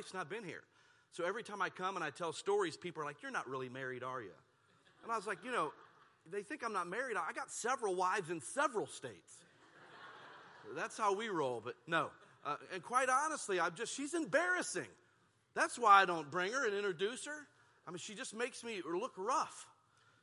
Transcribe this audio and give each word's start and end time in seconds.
wife's 0.00 0.14
not 0.14 0.30
been 0.30 0.44
here. 0.44 0.62
So 1.12 1.26
every 1.26 1.42
time 1.42 1.60
I 1.60 1.68
come 1.68 1.94
and 1.94 2.02
I 2.02 2.08
tell 2.08 2.32
stories, 2.32 2.74
people 2.74 3.02
are 3.02 3.04
like, 3.04 3.20
You're 3.20 3.30
not 3.30 3.46
really 3.46 3.68
married, 3.68 4.02
are 4.02 4.22
you? 4.22 4.32
And 5.02 5.12
I 5.12 5.16
was 5.16 5.26
like, 5.26 5.44
You 5.44 5.52
know, 5.52 5.72
they 6.32 6.42
think 6.42 6.62
I'm 6.64 6.72
not 6.72 6.88
married. 6.88 7.18
I 7.18 7.34
got 7.34 7.50
several 7.50 7.94
wives 7.94 8.30
in 8.30 8.40
several 8.40 8.86
states. 8.86 9.36
That's 10.74 10.96
how 10.96 11.14
we 11.14 11.28
roll, 11.28 11.60
but 11.62 11.74
no. 11.86 12.08
Uh, 12.46 12.56
and 12.72 12.82
quite 12.82 13.10
honestly, 13.10 13.60
I'm 13.60 13.74
just, 13.74 13.94
she's 13.94 14.14
embarrassing. 14.14 14.86
That's 15.54 15.78
why 15.78 16.00
I 16.00 16.06
don't 16.06 16.30
bring 16.30 16.52
her 16.52 16.64
and 16.64 16.74
introduce 16.74 17.26
her. 17.26 17.46
I 17.86 17.90
mean, 17.90 17.98
she 17.98 18.14
just 18.14 18.34
makes 18.34 18.64
me 18.64 18.80
look 18.90 19.12
rough. 19.18 19.66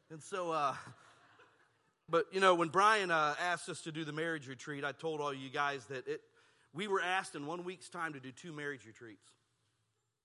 And 0.09 0.23
so, 0.23 0.51
uh, 0.51 0.73
but 2.09 2.25
you 2.31 2.39
know, 2.39 2.55
when 2.55 2.69
Brian 2.69 3.11
uh, 3.11 3.35
asked 3.39 3.69
us 3.69 3.81
to 3.81 3.91
do 3.91 4.05
the 4.05 4.13
marriage 4.13 4.47
retreat, 4.47 4.83
I 4.83 4.93
told 4.93 5.21
all 5.21 5.33
you 5.33 5.49
guys 5.51 5.85
that 5.87 6.07
it, 6.07 6.21
we 6.73 6.87
were 6.87 7.01
asked 7.01 7.35
in 7.35 7.45
one 7.45 7.63
week's 7.63 7.89
time 7.89 8.13
to 8.13 8.19
do 8.19 8.31
two 8.31 8.51
marriage 8.51 8.87
retreats. 8.87 9.36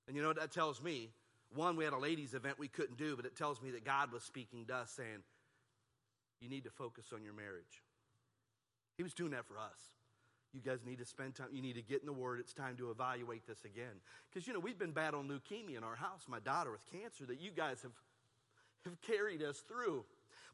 And 0.06 0.16
you 0.16 0.22
know 0.22 0.28
what 0.28 0.40
that 0.40 0.52
tells 0.52 0.82
me? 0.82 1.10
One, 1.54 1.76
we 1.76 1.84
had 1.84 1.92
a 1.92 1.98
ladies' 1.98 2.34
event 2.34 2.58
we 2.58 2.68
couldn't 2.68 2.96
do, 2.96 3.14
but 3.14 3.26
it 3.26 3.36
tells 3.36 3.60
me 3.60 3.70
that 3.72 3.84
God 3.84 4.12
was 4.12 4.22
speaking 4.22 4.64
to 4.66 4.76
us 4.76 4.90
saying, 4.90 5.22
you 6.40 6.48
need 6.48 6.64
to 6.64 6.70
focus 6.70 7.06
on 7.14 7.22
your 7.22 7.34
marriage. 7.34 7.82
He 8.96 9.02
was 9.02 9.14
doing 9.14 9.30
that 9.32 9.46
for 9.46 9.58
us. 9.58 9.78
You 10.52 10.60
guys 10.60 10.80
need 10.84 10.98
to 10.98 11.04
spend 11.04 11.34
time. 11.34 11.48
You 11.52 11.62
need 11.62 11.76
to 11.76 11.82
get 11.82 12.00
in 12.00 12.06
the 12.06 12.12
Word. 12.12 12.40
It's 12.40 12.52
time 12.52 12.76
to 12.76 12.90
evaluate 12.90 13.46
this 13.46 13.64
again. 13.64 14.00
Because, 14.28 14.46
you 14.46 14.52
know, 14.52 14.58
we've 14.60 14.78
been 14.78 14.90
battling 14.90 15.28
leukemia 15.28 15.78
in 15.78 15.84
our 15.84 15.96
house, 15.96 16.24
my 16.28 16.40
daughter 16.40 16.70
with 16.72 16.84
cancer, 16.90 17.24
that 17.26 17.40
you 17.40 17.50
guys 17.50 17.80
have, 17.82 17.92
have 18.84 19.00
carried 19.00 19.42
us 19.42 19.58
through. 19.58 20.04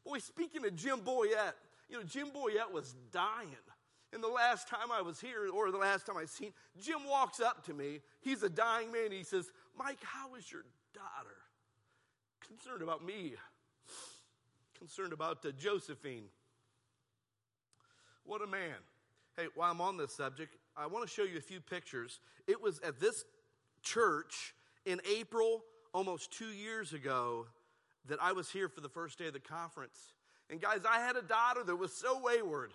Boy, 0.05 0.19
speaking 0.19 0.65
of 0.65 0.75
Jim 0.75 0.99
Boyette, 0.99 1.55
you 1.89 1.97
know, 1.97 2.03
Jim 2.03 2.27
Boyette 2.29 2.71
was 2.71 2.95
dying. 3.11 3.55
And 4.11 4.23
the 4.23 4.27
last 4.27 4.67
time 4.67 4.91
I 4.91 5.01
was 5.01 5.21
here, 5.21 5.49
or 5.53 5.71
the 5.71 5.77
last 5.77 6.07
time 6.07 6.17
I 6.17 6.25
seen, 6.25 6.51
Jim 6.81 7.07
walks 7.07 7.39
up 7.39 7.65
to 7.65 7.73
me. 7.73 7.99
He's 8.21 8.41
a 8.41 8.49
dying 8.49 8.91
man. 8.91 9.11
He 9.11 9.23
says, 9.23 9.51
Mike, 9.77 9.99
how 10.01 10.35
is 10.35 10.51
your 10.51 10.63
daughter? 10.93 11.35
Concerned 12.47 12.81
about 12.81 13.05
me. 13.05 13.35
Concerned 14.77 15.13
about 15.13 15.45
uh, 15.45 15.51
Josephine. 15.51 16.25
What 18.25 18.41
a 18.41 18.47
man. 18.47 18.75
Hey, 19.37 19.47
while 19.55 19.71
I'm 19.71 19.81
on 19.81 19.97
this 19.97 20.13
subject, 20.13 20.55
I 20.75 20.87
want 20.87 21.07
to 21.07 21.13
show 21.13 21.23
you 21.23 21.37
a 21.37 21.41
few 21.41 21.61
pictures. 21.61 22.19
It 22.47 22.61
was 22.61 22.79
at 22.79 22.99
this 22.99 23.25
church 23.83 24.55
in 24.85 25.01
April, 25.09 25.63
almost 25.93 26.31
two 26.31 26.49
years 26.49 26.93
ago, 26.93 27.45
that 28.07 28.19
I 28.21 28.31
was 28.31 28.49
here 28.49 28.69
for 28.69 28.81
the 28.81 28.89
first 28.89 29.19
day 29.19 29.27
of 29.27 29.33
the 29.33 29.39
conference. 29.39 30.13
And 30.49 30.59
guys, 30.59 30.79
I 30.89 30.99
had 30.99 31.15
a 31.15 31.21
daughter 31.21 31.63
that 31.63 31.75
was 31.75 31.93
so 31.93 32.21
wayward. 32.23 32.73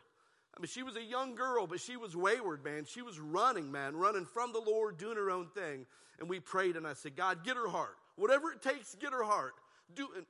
I 0.56 0.60
mean, 0.60 0.68
she 0.68 0.82
was 0.82 0.96
a 0.96 1.02
young 1.02 1.34
girl, 1.34 1.66
but 1.66 1.80
she 1.80 1.96
was 1.96 2.16
wayward, 2.16 2.64
man. 2.64 2.84
She 2.84 3.02
was 3.02 3.18
running, 3.18 3.72
man, 3.72 3.96
running 3.96 4.24
from 4.24 4.52
the 4.52 4.60
Lord, 4.60 4.98
doing 4.98 5.16
her 5.16 5.30
own 5.30 5.48
thing. 5.48 5.86
And 6.20 6.28
we 6.28 6.38
prayed, 6.38 6.76
and 6.76 6.86
I 6.86 6.92
said, 6.92 7.16
God, 7.16 7.44
get 7.44 7.56
her 7.56 7.68
heart. 7.68 7.96
Whatever 8.16 8.52
it 8.52 8.62
takes, 8.62 8.94
get 8.94 9.12
her 9.12 9.24
heart. 9.24 9.54
Do 9.96 10.08
and 10.16 10.26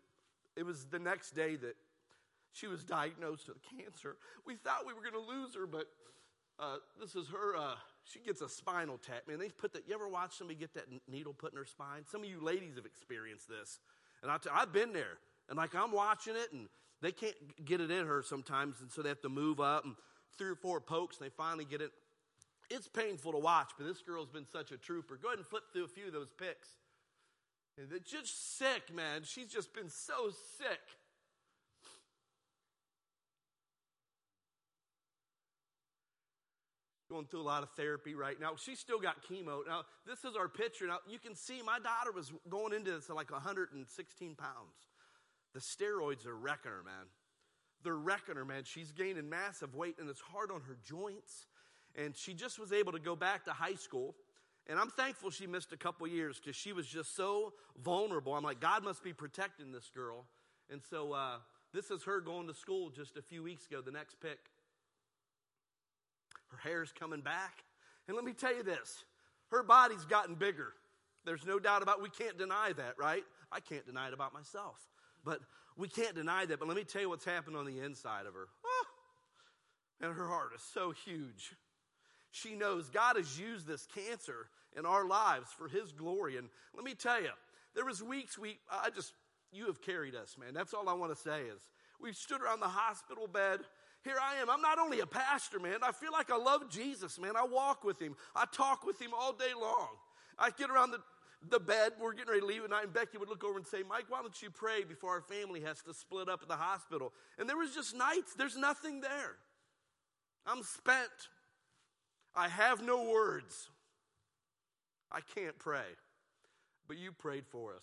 it 0.57 0.65
was 0.65 0.87
the 0.87 0.99
next 0.99 1.33
day 1.33 1.57
that 1.57 1.77
she 2.53 2.67
was 2.67 2.85
diagnosed 2.85 3.49
with 3.49 3.59
cancer. 3.79 4.17
We 4.47 4.55
thought 4.55 4.87
we 4.87 4.95
were 4.95 5.01
going 5.01 5.13
to 5.13 5.31
lose 5.31 5.55
her, 5.57 5.67
but 5.67 5.87
uh, 6.59 6.77
this 6.99 7.15
is 7.17 7.29
her. 7.29 7.57
Uh, 7.57 7.75
she 8.05 8.21
gets 8.21 8.41
a 8.41 8.49
spinal 8.49 8.99
tap. 8.99 9.29
Man, 9.29 9.39
they 9.39 9.49
put 9.49 9.75
that. 9.75 9.87
You 9.87 9.95
ever 9.95 10.09
watch 10.09 10.39
somebody 10.39 10.59
get 10.59 10.73
that 10.75 10.87
needle 11.07 11.35
put 11.35 11.53
in 11.53 11.59
her 11.59 11.67
spine? 11.67 12.05
Some 12.11 12.23
of 12.23 12.29
you 12.29 12.43
ladies 12.43 12.77
have 12.77 12.87
experienced 12.87 13.49
this, 13.49 13.81
and 14.23 14.31
I 14.31 14.39
t- 14.39 14.51
I've 14.53 14.73
been 14.73 14.93
there. 14.93 15.19
And 15.51 15.59
like 15.59 15.75
I'm 15.75 15.93
watching 15.93 16.37
it, 16.37 16.53
and 16.53 16.69
they 17.03 17.13
can't 17.13 17.35
get 17.65 17.83
it 17.83 17.91
in 17.91 18.07
her 18.07 18.23
sometimes, 18.23 18.81
and 18.81 18.91
so 18.91 19.03
they 19.03 19.11
have 19.11 19.21
to 19.23 19.29
move 19.29 19.61
up 19.61 19.85
and 19.85 19.95
three 20.39 20.51
or 20.51 20.57
four 20.57 20.81
pokes, 20.81 21.19
and 21.19 21.27
they 21.27 21.31
finally 21.31 21.65
get 21.65 21.81
it. 21.81 21.93
It's 22.71 22.89
painful 22.89 23.33
to 23.33 23.39
watch, 23.39 23.71
but 23.77 23.87
this 23.87 24.01
girl's 24.01 24.31
been 24.31 24.47
such 24.47 24.73
a 24.73 24.77
trooper. 24.77 25.19
Go 25.21 25.29
ahead 25.29 25.39
and 25.39 25.47
flip 25.47 25.65
through 25.73 25.85
a 25.85 25.89
few 25.89 26.07
of 26.07 26.13
those 26.13 26.31
pics. 26.31 26.69
And 27.77 27.91
they're 27.91 27.99
just 27.99 28.57
sick, 28.59 28.95
man. 28.95 29.23
She's 29.25 29.49
just 29.49 29.75
been 29.75 29.91
so 29.91 30.31
sick. 30.59 30.81
going 37.15 37.27
through 37.27 37.43
a 37.43 37.47
lot 37.47 37.63
of 37.63 37.71
therapy 37.77 38.17
right 38.17 38.41
now. 38.41 38.53
She's 38.57 38.81
still 38.81 38.99
got 38.99 39.23
chemo. 39.23 39.61
Now, 39.69 39.83
this 40.05 40.25
is 40.25 40.37
our 40.37 40.49
picture. 40.49 40.89
Now, 40.89 40.99
you 41.09 41.21
can 41.21 41.37
see 41.37 41.63
my 41.65 41.79
daughter 41.79 42.11
was 42.13 42.33
going 42.51 42.73
into 42.73 42.91
this 42.91 43.09
at 43.09 43.15
like 43.15 43.31
116 43.31 44.35
pounds. 44.35 44.51
The 45.55 45.61
steroids 45.61 46.27
are 46.27 46.35
wrecking 46.35 46.73
her, 46.73 46.83
man. 46.83 47.07
They're 47.85 47.95
wrecking 47.97 48.37
her, 48.37 48.45
man. 48.45 48.65
She's 48.65 48.91
gaining 48.91 49.29
massive 49.29 49.75
weight, 49.75 49.97
and 50.01 50.09
it's 50.09 50.21
hard 50.21 50.51
on 50.51 50.63
her 50.63 50.77
joints. 50.85 51.47
And 51.95 52.17
she 52.17 52.35
just 52.35 52.59
was 52.59 52.73
able 52.73 52.93
to 52.93 52.99
go 52.99 53.15
back 53.15 53.45
to 53.45 53.53
high 53.53 53.75
school. 53.75 54.17
And 54.67 54.79
I'm 54.79 54.89
thankful 54.89 55.31
she 55.31 55.47
missed 55.47 55.73
a 55.73 55.77
couple 55.77 56.07
years 56.07 56.41
because 56.41 56.57
she 56.57 56.73
was 56.73 56.87
just 56.87 57.15
so 57.15 57.53
vulnerable. 57.85 58.35
I'm 58.35 58.43
like, 58.43 58.61
God 58.61 58.83
must 58.83 59.05
be 59.05 59.13
protecting 59.13 59.71
this 59.71 59.91
girl. 59.95 60.25
And 60.71 60.81
so 60.91 61.13
uh, 61.13 61.37
this 61.73 61.91
is 61.91 62.03
her 62.05 62.21
going 62.21 62.47
to 62.49 62.55
school 62.55 62.91
just 62.91 63.17
a 63.17 63.23
few 63.23 63.43
weeks 63.43 63.67
ago, 63.67 63.81
the 63.83 63.91
next 63.91 64.21
pic. 64.21 64.39
Her 66.49 66.57
hair's 66.57 66.93
coming 66.99 67.21
back. 67.21 67.65
And 68.09 68.17
let 68.17 68.25
me 68.25 68.33
tell 68.33 68.55
you 68.55 68.63
this 68.63 69.05
her 69.51 69.63
body's 69.63 70.05
gotten 70.05 70.35
bigger. 70.35 70.73
There's 71.25 71.47
no 71.47 71.59
doubt 71.59 71.83
about. 71.83 72.03
We 72.03 72.11
can't 72.11 72.39
deny 72.39 72.73
that, 72.77 72.95
right? 72.99 73.25
I 73.53 73.61
can't 73.61 73.87
deny 73.87 74.09
it 74.09 74.15
about 74.15 74.33
myself. 74.33 74.79
But 75.25 75.41
we 75.77 75.89
can't 75.89 76.15
deny 76.15 76.47
that. 76.47 76.59
But 76.59 76.69
let 76.69 76.77
me 76.77 76.85
tell 76.85 77.03
you 77.03 77.09
what's 77.09 77.25
happened 77.25 77.57
on 77.57 77.67
the 77.67 77.81
inside 77.81 78.27
of 78.27 78.35
her. 78.35 78.49
Ah. 78.65 78.69
Oh, 78.69 78.87
and 80.07 80.15
her 80.15 80.29
heart 80.29 80.51
is 80.55 80.63
so 80.63 80.93
huge. 80.93 81.55
She 82.31 82.55
knows 82.55 82.91
God 82.91 83.17
has 83.17 83.39
used 83.39 83.67
this 83.67 83.87
cancer 83.95 84.49
in 84.77 84.87
our 84.87 85.07
lives 85.07 85.49
for 85.57 85.69
His 85.69 85.93
glory. 85.93 86.37
And 86.37 86.49
let 86.75 86.85
me 86.85 86.95
tell 86.95 87.21
you, 87.21 87.31
there 87.75 87.85
was 87.85 88.03
weeks 88.03 88.37
we, 88.39 88.59
I 88.71 88.91
just, 88.91 89.13
you 89.53 89.67
have 89.67 89.81
carried 89.81 90.15
us, 90.15 90.37
man. 90.39 90.53
That's 90.53 90.75
all 90.75 90.89
I 90.89 90.95
want 90.95 91.15
to 91.15 91.21
say 91.21 91.43
is 91.43 91.61
we 92.01 92.13
stood 92.13 92.43
around 92.43 92.61
the 92.61 92.69
hospital 92.69 93.27
bed 93.27 93.61
here 94.05 94.17
I 94.23 94.41
am. 94.41 94.51
I'm 94.51 94.61
not 94.61 94.79
only 94.79 95.01
a 95.01 95.07
pastor, 95.07 95.59
man. 95.59 95.79
I 95.83 95.91
feel 95.91 96.13
like 96.13 96.31
I 96.31 96.37
love 96.37 96.69
Jesus, 96.69 97.19
man. 97.19 97.37
I 97.37 97.45
walk 97.45 97.85
with 97.85 98.01
him. 98.01 98.15
I 98.37 98.45
talk 98.53 98.85
with 98.85 99.01
him 99.01 99.13
all 99.19 99.33
day 99.33 99.55
long. 99.59 99.89
I 100.39 100.51
get 100.51 100.69
around 100.69 100.91
the, 100.91 100.99
the 101.51 101.61
bed. 101.61 101.93
We're 102.01 102.13
getting 102.13 102.29
ready 102.29 102.41
to 102.41 102.47
leave 102.47 102.65
at 102.65 102.71
night, 102.71 102.85
and 102.85 102.93
Becky 102.93 103.19
would 103.19 103.29
look 103.29 103.45
over 103.45 103.59
and 103.59 103.67
say, 103.67 103.83
Mike, 103.89 104.05
why 104.09 104.21
don't 104.23 104.41
you 104.43 104.51
pray 104.51 104.85
before 104.85 105.11
our 105.11 105.23
family 105.23 105.61
has 105.61 105.83
to 105.83 105.95
split 105.95 106.29
up 106.29 106.43
at 106.43 106.49
the 106.49 106.57
hospital? 106.57 107.13
And 107.39 107.49
there 107.49 107.57
was 107.57 107.75
just 107.75 107.95
nights, 107.95 108.35
there's 108.35 108.57
nothing 108.57 109.01
there. 109.01 109.37
I'm 110.47 110.63
spent. 110.63 111.29
I 112.37 112.49
have 112.49 112.83
no 112.83 113.11
words. 113.11 113.69
I 115.11 115.21
can't 115.35 115.59
pray. 115.59 115.87
But 116.87 116.99
you 116.99 117.13
prayed 117.13 117.47
for 117.47 117.75
us. 117.75 117.83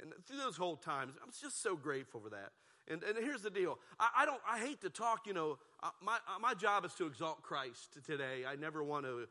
And 0.00 0.12
through 0.26 0.38
those 0.38 0.56
whole 0.56 0.76
times, 0.76 1.14
I'm 1.22 1.30
just 1.40 1.62
so 1.62 1.76
grateful 1.76 2.20
for 2.20 2.30
that. 2.30 2.52
And, 2.88 3.02
and 3.04 3.16
here's 3.16 3.42
the 3.42 3.50
deal. 3.50 3.78
I, 4.00 4.08
I, 4.18 4.26
don't, 4.26 4.40
I 4.48 4.58
hate 4.58 4.80
to 4.80 4.90
talk, 4.90 5.26
you 5.26 5.34
know, 5.34 5.58
my, 6.02 6.18
my 6.40 6.54
job 6.54 6.84
is 6.84 6.94
to 6.94 7.06
exalt 7.06 7.42
Christ 7.42 7.98
today. 8.04 8.44
I 8.48 8.56
never 8.56 8.82
want 8.82 9.04
to 9.06 9.28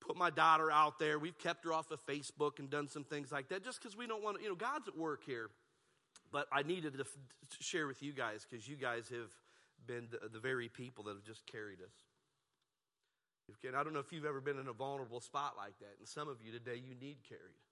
put 0.00 0.16
my 0.16 0.30
daughter 0.30 0.70
out 0.70 0.98
there. 0.98 1.18
We've 1.18 1.38
kept 1.38 1.64
her 1.64 1.72
off 1.72 1.90
of 1.90 2.04
Facebook 2.06 2.58
and 2.58 2.70
done 2.70 2.88
some 2.88 3.04
things 3.04 3.32
like 3.32 3.48
that 3.48 3.64
just 3.64 3.82
because 3.82 3.96
we 3.96 4.06
don't 4.06 4.22
want 4.22 4.36
to, 4.36 4.42
you 4.42 4.48
know, 4.48 4.54
God's 4.54 4.88
at 4.88 4.96
work 4.96 5.24
here. 5.24 5.50
But 6.30 6.46
I 6.52 6.62
needed 6.62 6.94
to, 6.94 7.00
f- 7.00 7.16
to 7.50 7.62
share 7.62 7.86
with 7.86 8.02
you 8.02 8.12
guys 8.12 8.46
because 8.48 8.68
you 8.68 8.76
guys 8.76 9.08
have 9.08 9.32
been 9.86 10.08
the, 10.10 10.28
the, 10.28 10.38
very 10.38 10.68
people 10.68 11.04
that 11.04 11.14
have 11.14 11.24
just 11.24 11.46
carried 11.46 11.80
us. 11.80 11.94
I 13.64 13.82
don't 13.82 13.94
know 13.94 14.00
if 14.00 14.12
you've 14.12 14.26
ever 14.26 14.42
been 14.42 14.58
in 14.58 14.68
a 14.68 14.74
vulnerable 14.74 15.20
spot 15.20 15.54
like 15.56 15.78
that. 15.78 15.96
And 15.98 16.06
some 16.06 16.28
of 16.28 16.36
you 16.44 16.52
today, 16.52 16.76
you 16.76 16.94
need 17.00 17.16
carried. 17.26 17.64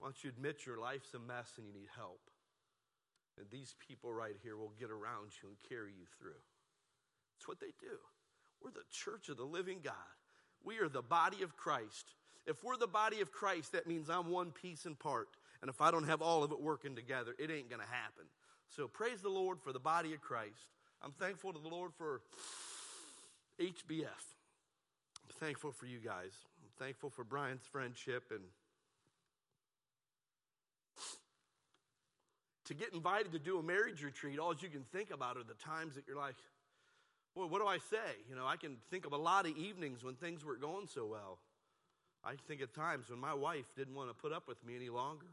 Don't 0.00 0.16
you 0.24 0.30
admit 0.30 0.64
your 0.64 0.78
life's 0.78 1.12
a 1.12 1.18
mess 1.18 1.52
and 1.58 1.66
you 1.66 1.72
need 1.74 1.88
help? 1.94 2.20
And 3.38 3.46
these 3.50 3.74
people 3.86 4.12
right 4.12 4.36
here 4.42 4.56
will 4.56 4.72
get 4.78 4.90
around 4.90 5.32
you 5.42 5.48
and 5.48 5.58
carry 5.68 5.92
you 5.92 6.06
through. 6.18 6.40
It's 7.36 7.46
what 7.46 7.60
they 7.60 7.72
do. 7.80 8.00
We're 8.62 8.70
the 8.70 8.88
church 8.90 9.28
of 9.28 9.36
the 9.36 9.44
living 9.44 9.80
God. 9.82 9.94
We 10.64 10.78
are 10.78 10.88
the 10.88 11.02
body 11.02 11.42
of 11.42 11.56
Christ. 11.56 12.14
If 12.46 12.62
we're 12.64 12.76
the 12.76 12.86
body 12.86 13.20
of 13.20 13.30
Christ, 13.32 13.72
that 13.72 13.86
means 13.86 14.10
I'm 14.10 14.28
one 14.28 14.50
piece 14.50 14.86
in 14.86 14.94
part. 14.94 15.28
And 15.60 15.68
if 15.68 15.80
I 15.80 15.90
don't 15.90 16.08
have 16.08 16.22
all 16.22 16.42
of 16.42 16.50
it 16.50 16.60
working 16.60 16.96
together, 16.96 17.34
it 17.38 17.50
ain't 17.50 17.68
going 17.68 17.80
to 17.80 17.86
happen. 17.86 18.24
So 18.68 18.88
praise 18.88 19.20
the 19.20 19.28
Lord 19.28 19.60
for 19.60 19.72
the 19.72 19.78
body 19.78 20.12
of 20.14 20.20
Christ. 20.20 20.70
I'm 21.02 21.12
thankful 21.12 21.52
to 21.52 21.58
the 21.58 21.68
Lord 21.68 21.92
for 21.96 22.20
HBF. 23.60 24.04
I'm 24.04 25.34
thankful 25.38 25.72
for 25.72 25.86
you 25.86 25.98
guys. 25.98 26.32
I'm 26.60 26.84
thankful 26.84 27.10
for 27.10 27.22
Brian's 27.22 27.66
friendship 27.70 28.24
and 28.30 28.40
to 32.66 32.74
get 32.74 32.94
invited 32.94 33.32
to 33.32 33.38
do 33.38 33.58
a 33.58 33.62
marriage 33.62 34.02
retreat, 34.02 34.38
all 34.38 34.54
you 34.54 34.68
can 34.68 34.84
think 34.92 35.10
about 35.10 35.36
are 35.36 35.44
the 35.44 35.54
times 35.54 35.94
that 35.96 36.04
you're 36.06 36.16
like, 36.16 36.36
boy, 37.34 37.46
what 37.46 37.60
do 37.60 37.66
I 37.66 37.78
say? 37.78 38.16
You 38.28 38.36
know, 38.36 38.46
I 38.46 38.56
can 38.56 38.76
think 38.90 39.06
of 39.06 39.12
a 39.12 39.16
lot 39.16 39.46
of 39.46 39.56
evenings 39.56 40.04
when 40.04 40.14
things 40.14 40.44
weren't 40.44 40.60
going 40.60 40.86
so 40.86 41.06
well. 41.06 41.38
I 42.24 42.34
think 42.46 42.60
of 42.60 42.72
times 42.72 43.10
when 43.10 43.18
my 43.18 43.34
wife 43.34 43.74
didn't 43.76 43.94
want 43.94 44.10
to 44.10 44.14
put 44.14 44.32
up 44.32 44.46
with 44.46 44.64
me 44.64 44.76
any 44.76 44.90
longer, 44.90 45.26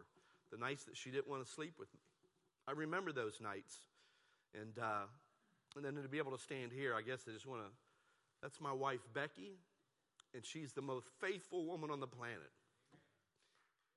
the 0.52 0.58
nights 0.58 0.86
that 0.86 0.98
she 0.98 1.12
didn't 1.12 1.28
want 1.28 1.46
to 1.46 1.52
sleep 1.52 1.74
with 1.78 1.94
me. 1.94 2.00
I 2.68 2.72
remember 2.72 3.12
those 3.12 3.40
nights. 3.42 3.76
And, 4.60 4.74
uh, 4.82 5.06
and 5.76 5.86
then 5.86 6.02
to 6.02 6.10
be 6.10 6.18
able 6.18 6.32
to 6.32 6.42
stand 6.42 6.72
here, 6.72 6.96
I 6.96 7.02
guess 7.02 7.26
I 7.28 7.32
just 7.32 7.46
want 7.46 7.62
to, 7.62 7.70
that's 8.42 8.60
my 8.60 8.74
wife, 8.74 9.02
Becky. 9.14 9.60
and 10.34 10.46
she's 10.46 10.74
the 10.74 10.82
most 10.82 11.08
faithful 11.20 11.66
woman 11.66 11.92
on 11.92 12.00
the 12.00 12.08
planet. 12.08 12.52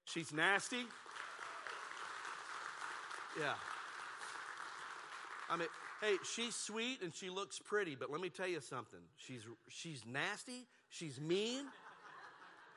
She's 0.05 0.33
nasty. 0.33 0.85
Yeah. 3.39 3.55
I 5.49 5.57
mean, 5.57 5.69
hey, 6.03 6.17
she's 6.35 6.55
sweet 6.55 7.01
and 7.03 7.15
she 7.15 7.31
looks 7.31 7.59
pretty, 7.59 7.95
but 7.95 8.11
let 8.11 8.21
me 8.21 8.29
tell 8.29 8.49
you 8.49 8.61
something. 8.61 9.01
She's 9.17 9.47
she's 9.69 10.03
nasty, 10.07 10.67
she's 10.91 11.19
mean. 11.21 11.65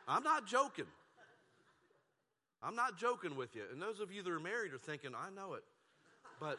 I'm 0.08 0.24
not 0.24 0.46
joking. 0.48 0.86
I'm 2.62 2.76
not 2.76 2.98
joking 2.98 3.36
with 3.36 3.56
you. 3.56 3.64
And 3.72 3.82
those 3.82 4.00
of 4.00 4.12
you 4.12 4.24
that 4.24 4.32
are 4.32 4.40
married 4.40 4.74
are 4.74 4.78
thinking, 4.78 5.12
I 5.16 5.30
know 5.30 5.54
it. 5.54 5.64
But 6.40 6.58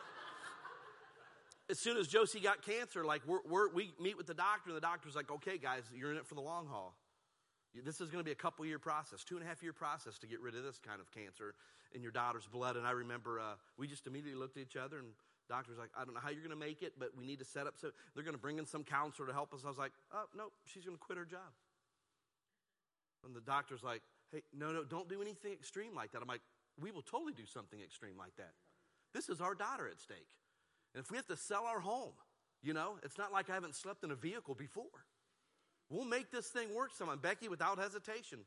as 1.71 1.79
soon 1.79 1.97
as 1.97 2.07
Josie 2.09 2.41
got 2.41 2.63
cancer, 2.63 3.05
like 3.05 3.23
we're, 3.27 3.41
we're, 3.49 3.69
we 3.73 3.93
meet 4.01 4.17
with 4.17 4.27
the 4.27 4.35
doctor, 4.35 4.71
and 4.71 4.77
the 4.77 4.81
doctor's 4.81 5.15
like, 5.15 5.31
okay, 5.31 5.59
guys, 5.59 5.83
you're 5.95 6.11
in 6.11 6.17
it 6.17 6.27
for 6.27 6.35
the 6.35 6.41
long 6.41 6.67
haul. 6.67 6.95
This 7.85 8.01
is 8.01 8.09
going 8.09 8.21
to 8.21 8.25
be 8.25 8.33
a 8.33 8.37
couple 8.37 8.65
year 8.65 8.79
process, 8.79 9.23
two 9.23 9.37
and 9.37 9.45
a 9.45 9.49
half 9.49 9.63
year 9.63 9.73
process 9.73 10.19
to 10.21 10.27
get 10.27 10.41
rid 10.41 10.55
of 10.55 10.63
this 10.63 10.79
kind 10.79 11.01
of 11.01 11.11
cancer 11.13 11.55
in 11.93 12.03
your 12.03 12.13
daughter's 12.13 12.47
blood. 12.47 12.77
And 12.77 12.87
I 12.87 12.93
remember 12.93 13.39
uh, 13.39 13.55
we 13.77 13.87
just 13.87 14.07
immediately 14.07 14.39
looked 14.39 14.57
at 14.57 14.63
each 14.63 14.77
other, 14.77 14.99
and 14.99 15.09
doctor's 15.49 15.79
like, 15.79 15.91
I 15.97 16.05
don't 16.05 16.15
know 16.15 16.21
how 16.21 16.31
you're 16.31 16.43
going 16.43 16.51
to 16.51 16.57
make 16.57 16.83
it, 16.83 16.95
but 16.99 17.11
we 17.17 17.25
need 17.25 17.39
to 17.39 17.45
set 17.45 17.67
up 17.67 17.75
so 17.81 17.91
they're 18.15 18.25
going 18.25 18.35
to 18.35 18.41
bring 18.41 18.59
in 18.59 18.67
some 18.67 18.85
counselor 18.85 19.29
to 19.29 19.33
help 19.33 19.53
us. 19.55 19.61
I 19.65 19.69
was 19.69 19.79
like, 19.79 19.93
oh, 20.13 20.25
no, 20.37 20.49
she's 20.65 20.85
going 20.85 20.97
to 20.97 21.03
quit 21.03 21.19
her 21.19 21.25
job. 21.25 21.53
And 23.25 23.35
the 23.35 23.41
doctor's 23.41 23.83
like, 23.83 24.03
hey, 24.33 24.43
no, 24.57 24.73
no, 24.73 24.85
don't 24.85 25.09
do 25.09 25.21
anything 25.21 25.53
extreme 25.53 25.95
like 25.95 26.13
that. 26.13 26.23
I'm 26.23 26.29
like, 26.29 26.43
we 26.81 26.91
will 26.91 27.03
totally 27.03 27.33
do 27.33 27.47
something 27.47 27.81
extreme 27.81 28.17
like 28.19 28.37
that. 28.37 28.53
This 29.15 29.29
is 29.29 29.41
our 29.41 29.55
daughter 29.55 29.89
at 29.89 30.01
stake. 30.01 30.29
And 30.95 31.03
if 31.03 31.11
we 31.11 31.17
have 31.17 31.27
to 31.27 31.37
sell 31.37 31.65
our 31.65 31.81
home, 31.81 32.13
you 32.63 32.75
know, 32.75 32.99
it's 33.03 33.19
not 33.19 33.33
like 33.33 33.51
I 33.51 33.55
haven't 33.55 33.75
slept 33.75 34.05
in 34.05 34.11
a 34.11 34.15
vehicle 34.15 34.55
before. 34.55 35.07
We'll 35.89 36.05
make 36.05 36.31
this 36.31 36.49
thing 36.49 36.75
work 36.75 36.91
someone. 36.95 37.19
Becky, 37.19 37.49
without 37.49 37.79
hesitation, 37.79 38.41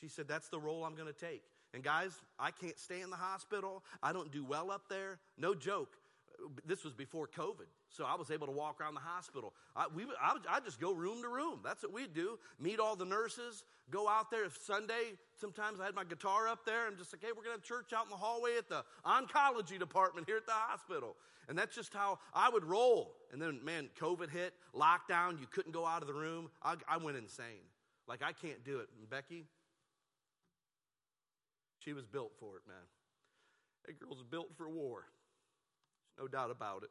she 0.00 0.08
said, 0.08 0.28
That's 0.28 0.48
the 0.48 0.60
role 0.60 0.84
I'm 0.84 0.94
going 0.94 1.12
to 1.12 1.18
take. 1.18 1.42
And 1.74 1.82
guys, 1.82 2.12
I 2.38 2.50
can't 2.50 2.78
stay 2.78 3.00
in 3.00 3.10
the 3.10 3.16
hospital. 3.16 3.84
I 4.02 4.12
don't 4.12 4.30
do 4.30 4.44
well 4.44 4.70
up 4.70 4.88
there. 4.88 5.18
No 5.36 5.54
joke 5.54 5.96
this 6.64 6.84
was 6.84 6.94
before 6.94 7.26
COVID, 7.26 7.66
so 7.88 8.04
I 8.04 8.14
was 8.14 8.30
able 8.30 8.46
to 8.46 8.52
walk 8.52 8.80
around 8.80 8.94
the 8.94 9.00
hospital. 9.00 9.52
I, 9.74 9.86
we, 9.94 10.04
I, 10.20 10.36
I 10.48 10.60
just 10.60 10.80
go 10.80 10.92
room 10.92 11.22
to 11.22 11.28
room. 11.28 11.60
That's 11.64 11.82
what 11.82 11.92
we'd 11.92 12.14
do. 12.14 12.38
Meet 12.60 12.78
all 12.78 12.96
the 12.96 13.04
nurses, 13.04 13.64
go 13.90 14.08
out 14.08 14.30
there. 14.30 14.44
If 14.44 14.56
Sunday, 14.62 15.14
sometimes 15.40 15.80
I 15.80 15.86
had 15.86 15.94
my 15.94 16.04
guitar 16.04 16.48
up 16.48 16.64
there 16.64 16.86
and 16.88 16.96
just 16.96 17.12
like, 17.12 17.22
hey, 17.22 17.28
we're 17.28 17.42
going 17.42 17.56
to 17.56 17.60
have 17.60 17.62
church 17.62 17.92
out 17.92 18.04
in 18.04 18.10
the 18.10 18.16
hallway 18.16 18.56
at 18.56 18.68
the 18.68 18.84
oncology 19.04 19.78
department 19.78 20.26
here 20.26 20.36
at 20.36 20.46
the 20.46 20.52
hospital. 20.52 21.16
And 21.48 21.58
that's 21.58 21.74
just 21.74 21.94
how 21.94 22.18
I 22.34 22.50
would 22.50 22.64
roll. 22.64 23.14
And 23.32 23.40
then, 23.40 23.60
man, 23.64 23.88
COVID 24.00 24.30
hit, 24.30 24.54
lockdown, 24.74 25.40
you 25.40 25.46
couldn't 25.50 25.72
go 25.72 25.86
out 25.86 26.02
of 26.02 26.08
the 26.08 26.14
room. 26.14 26.50
I, 26.62 26.76
I 26.86 26.98
went 26.98 27.16
insane. 27.16 27.66
Like, 28.06 28.22
I 28.22 28.32
can't 28.32 28.62
do 28.64 28.80
it. 28.80 28.88
And 28.98 29.08
Becky, 29.08 29.46
she 31.78 31.92
was 31.94 32.06
built 32.06 32.32
for 32.38 32.56
it, 32.56 32.62
man. 32.68 32.76
That 33.86 33.98
girl's 33.98 34.22
built 34.30 34.50
for 34.56 34.68
war 34.68 35.04
no 36.18 36.26
doubt 36.26 36.50
about 36.50 36.82
it. 36.82 36.90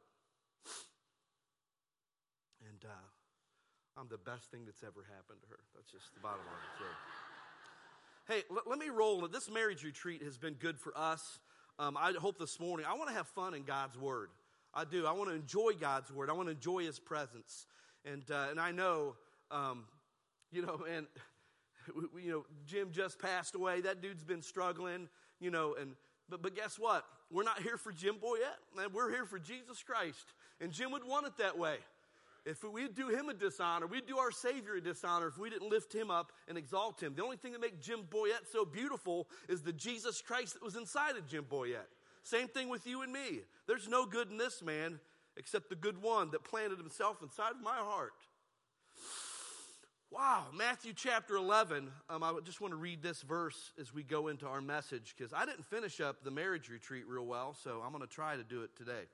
And 2.68 2.84
uh, 2.84 4.00
I'm 4.00 4.08
the 4.08 4.18
best 4.18 4.50
thing 4.50 4.64
that's 4.64 4.82
ever 4.82 5.04
happened 5.14 5.40
to 5.42 5.48
her. 5.48 5.58
That's 5.74 5.90
just 5.90 6.14
the 6.14 6.20
bottom 6.20 6.40
line. 6.40 6.68
So. 6.78 8.32
Hey, 8.34 8.42
l- 8.50 8.62
let 8.66 8.78
me 8.78 8.88
roll. 8.88 9.26
This 9.28 9.50
marriage 9.50 9.84
retreat 9.84 10.22
has 10.22 10.38
been 10.38 10.54
good 10.54 10.78
for 10.78 10.92
us. 10.96 11.40
Um, 11.78 11.96
I 11.96 12.12
hope 12.18 12.38
this 12.38 12.58
morning, 12.58 12.86
I 12.88 12.94
want 12.94 13.08
to 13.08 13.14
have 13.14 13.28
fun 13.28 13.54
in 13.54 13.62
God's 13.62 13.96
Word. 13.96 14.30
I 14.74 14.84
do. 14.84 15.06
I 15.06 15.12
want 15.12 15.30
to 15.30 15.36
enjoy 15.36 15.72
God's 15.80 16.10
Word. 16.10 16.30
I 16.30 16.32
want 16.32 16.48
to 16.48 16.52
enjoy 16.52 16.84
His 16.84 16.98
presence. 16.98 17.66
And, 18.04 18.28
uh, 18.30 18.48
and 18.50 18.60
I 18.60 18.72
know, 18.72 19.16
um, 19.50 19.84
you 20.50 20.62
know, 20.62 20.80
and, 20.90 21.06
you 22.22 22.30
know, 22.30 22.44
Jim 22.66 22.88
just 22.92 23.18
passed 23.18 23.54
away. 23.54 23.80
That 23.80 24.02
dude's 24.02 24.24
been 24.24 24.42
struggling, 24.42 25.08
you 25.40 25.50
know, 25.50 25.74
and, 25.80 25.92
but, 26.28 26.42
but 26.42 26.54
guess 26.54 26.78
what? 26.78 27.04
We're 27.30 27.42
not 27.42 27.60
here 27.60 27.76
for 27.76 27.92
Jim 27.92 28.16
Boyette, 28.16 28.76
man. 28.76 28.88
We're 28.92 29.10
here 29.10 29.26
for 29.26 29.38
Jesus 29.38 29.82
Christ. 29.82 30.32
And 30.60 30.72
Jim 30.72 30.90
would 30.92 31.04
want 31.04 31.26
it 31.26 31.36
that 31.38 31.58
way. 31.58 31.76
If 32.46 32.64
we'd 32.64 32.94
do 32.94 33.08
him 33.08 33.28
a 33.28 33.34
dishonor, 33.34 33.86
we'd 33.86 34.06
do 34.06 34.16
our 34.16 34.30
Savior 34.30 34.76
a 34.76 34.80
dishonor 34.80 35.26
if 35.26 35.36
we 35.36 35.50
didn't 35.50 35.68
lift 35.68 35.92
him 35.92 36.10
up 36.10 36.32
and 36.48 36.56
exalt 36.56 37.02
him. 37.02 37.14
The 37.14 37.22
only 37.22 37.36
thing 37.36 37.52
that 37.52 37.60
makes 37.60 37.84
Jim 37.84 38.00
Boyette 38.08 38.50
so 38.50 38.64
beautiful 38.64 39.28
is 39.48 39.60
the 39.60 39.72
Jesus 39.72 40.22
Christ 40.22 40.54
that 40.54 40.62
was 40.62 40.76
inside 40.76 41.16
of 41.16 41.28
Jim 41.28 41.44
Boyette. 41.44 41.90
Same 42.22 42.48
thing 42.48 42.70
with 42.70 42.86
you 42.86 43.02
and 43.02 43.12
me. 43.12 43.40
There's 43.66 43.88
no 43.88 44.06
good 44.06 44.30
in 44.30 44.38
this 44.38 44.62
man 44.62 44.98
except 45.36 45.68
the 45.68 45.76
good 45.76 46.00
one 46.00 46.30
that 46.30 46.44
planted 46.44 46.78
himself 46.78 47.22
inside 47.22 47.52
of 47.52 47.62
my 47.62 47.76
heart. 47.76 48.12
Wow, 50.10 50.46
Matthew 50.56 50.94
chapter 50.94 51.36
11. 51.36 51.90
Um, 52.08 52.22
I 52.22 52.32
just 52.42 52.62
want 52.62 52.72
to 52.72 52.78
read 52.78 53.02
this 53.02 53.20
verse 53.20 53.72
as 53.78 53.92
we 53.92 54.02
go 54.02 54.28
into 54.28 54.46
our 54.46 54.62
message 54.62 55.14
because 55.14 55.34
I 55.34 55.44
didn't 55.44 55.66
finish 55.66 56.00
up 56.00 56.24
the 56.24 56.30
marriage 56.30 56.70
retreat 56.70 57.04
real 57.06 57.26
well, 57.26 57.54
so 57.62 57.82
I'm 57.84 57.92
going 57.92 58.02
to 58.02 58.08
try 58.08 58.34
to 58.34 58.42
do 58.42 58.62
it 58.62 58.70
today. 58.74 59.04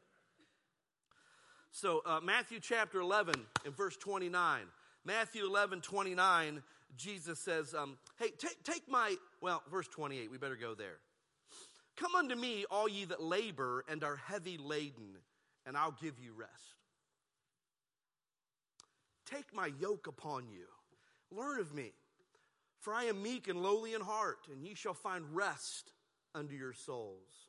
So, 1.73 2.01
uh, 2.07 2.21
Matthew 2.23 2.61
chapter 2.61 3.01
11 3.01 3.35
and 3.65 3.77
verse 3.77 3.97
29. 3.97 4.61
Matthew 5.05 5.45
11, 5.45 5.81
29, 5.81 6.63
Jesus 6.97 7.41
says, 7.41 7.75
um, 7.75 7.99
Hey, 8.21 8.29
take, 8.39 8.63
take 8.63 8.89
my, 8.89 9.17
well, 9.41 9.65
verse 9.73 9.89
28, 9.89 10.31
we 10.31 10.39
better 10.39 10.55
go 10.55 10.75
there. 10.75 10.99
Come 11.97 12.15
unto 12.15 12.37
me, 12.37 12.67
all 12.71 12.89
ye 12.89 13.05
that 13.07 13.21
labor 13.21 13.85
and 13.89 14.05
are 14.05 14.17
heavy 14.17 14.59
laden, 14.59 15.17
and 15.67 15.77
I'll 15.77 15.97
give 16.01 16.21
you 16.21 16.35
rest. 16.39 16.53
Take 19.27 19.53
my 19.53 19.73
yoke 19.81 20.07
upon 20.07 20.49
you 20.49 20.67
Learn 21.37 21.61
of 21.61 21.75
me, 21.75 21.93
for 22.81 22.95
I 22.95 23.05
am 23.05 23.23
meek 23.23 23.49
and 23.49 23.63
lowly 23.63 23.95
in 23.95 24.01
heart, 24.01 24.47
and 24.53 24.63
ye 24.63 24.75
shall 24.75 24.95
find 24.95 25.25
rest 25.35 25.93
unto 26.35 26.55
your 26.55 26.73
souls. 26.73 27.49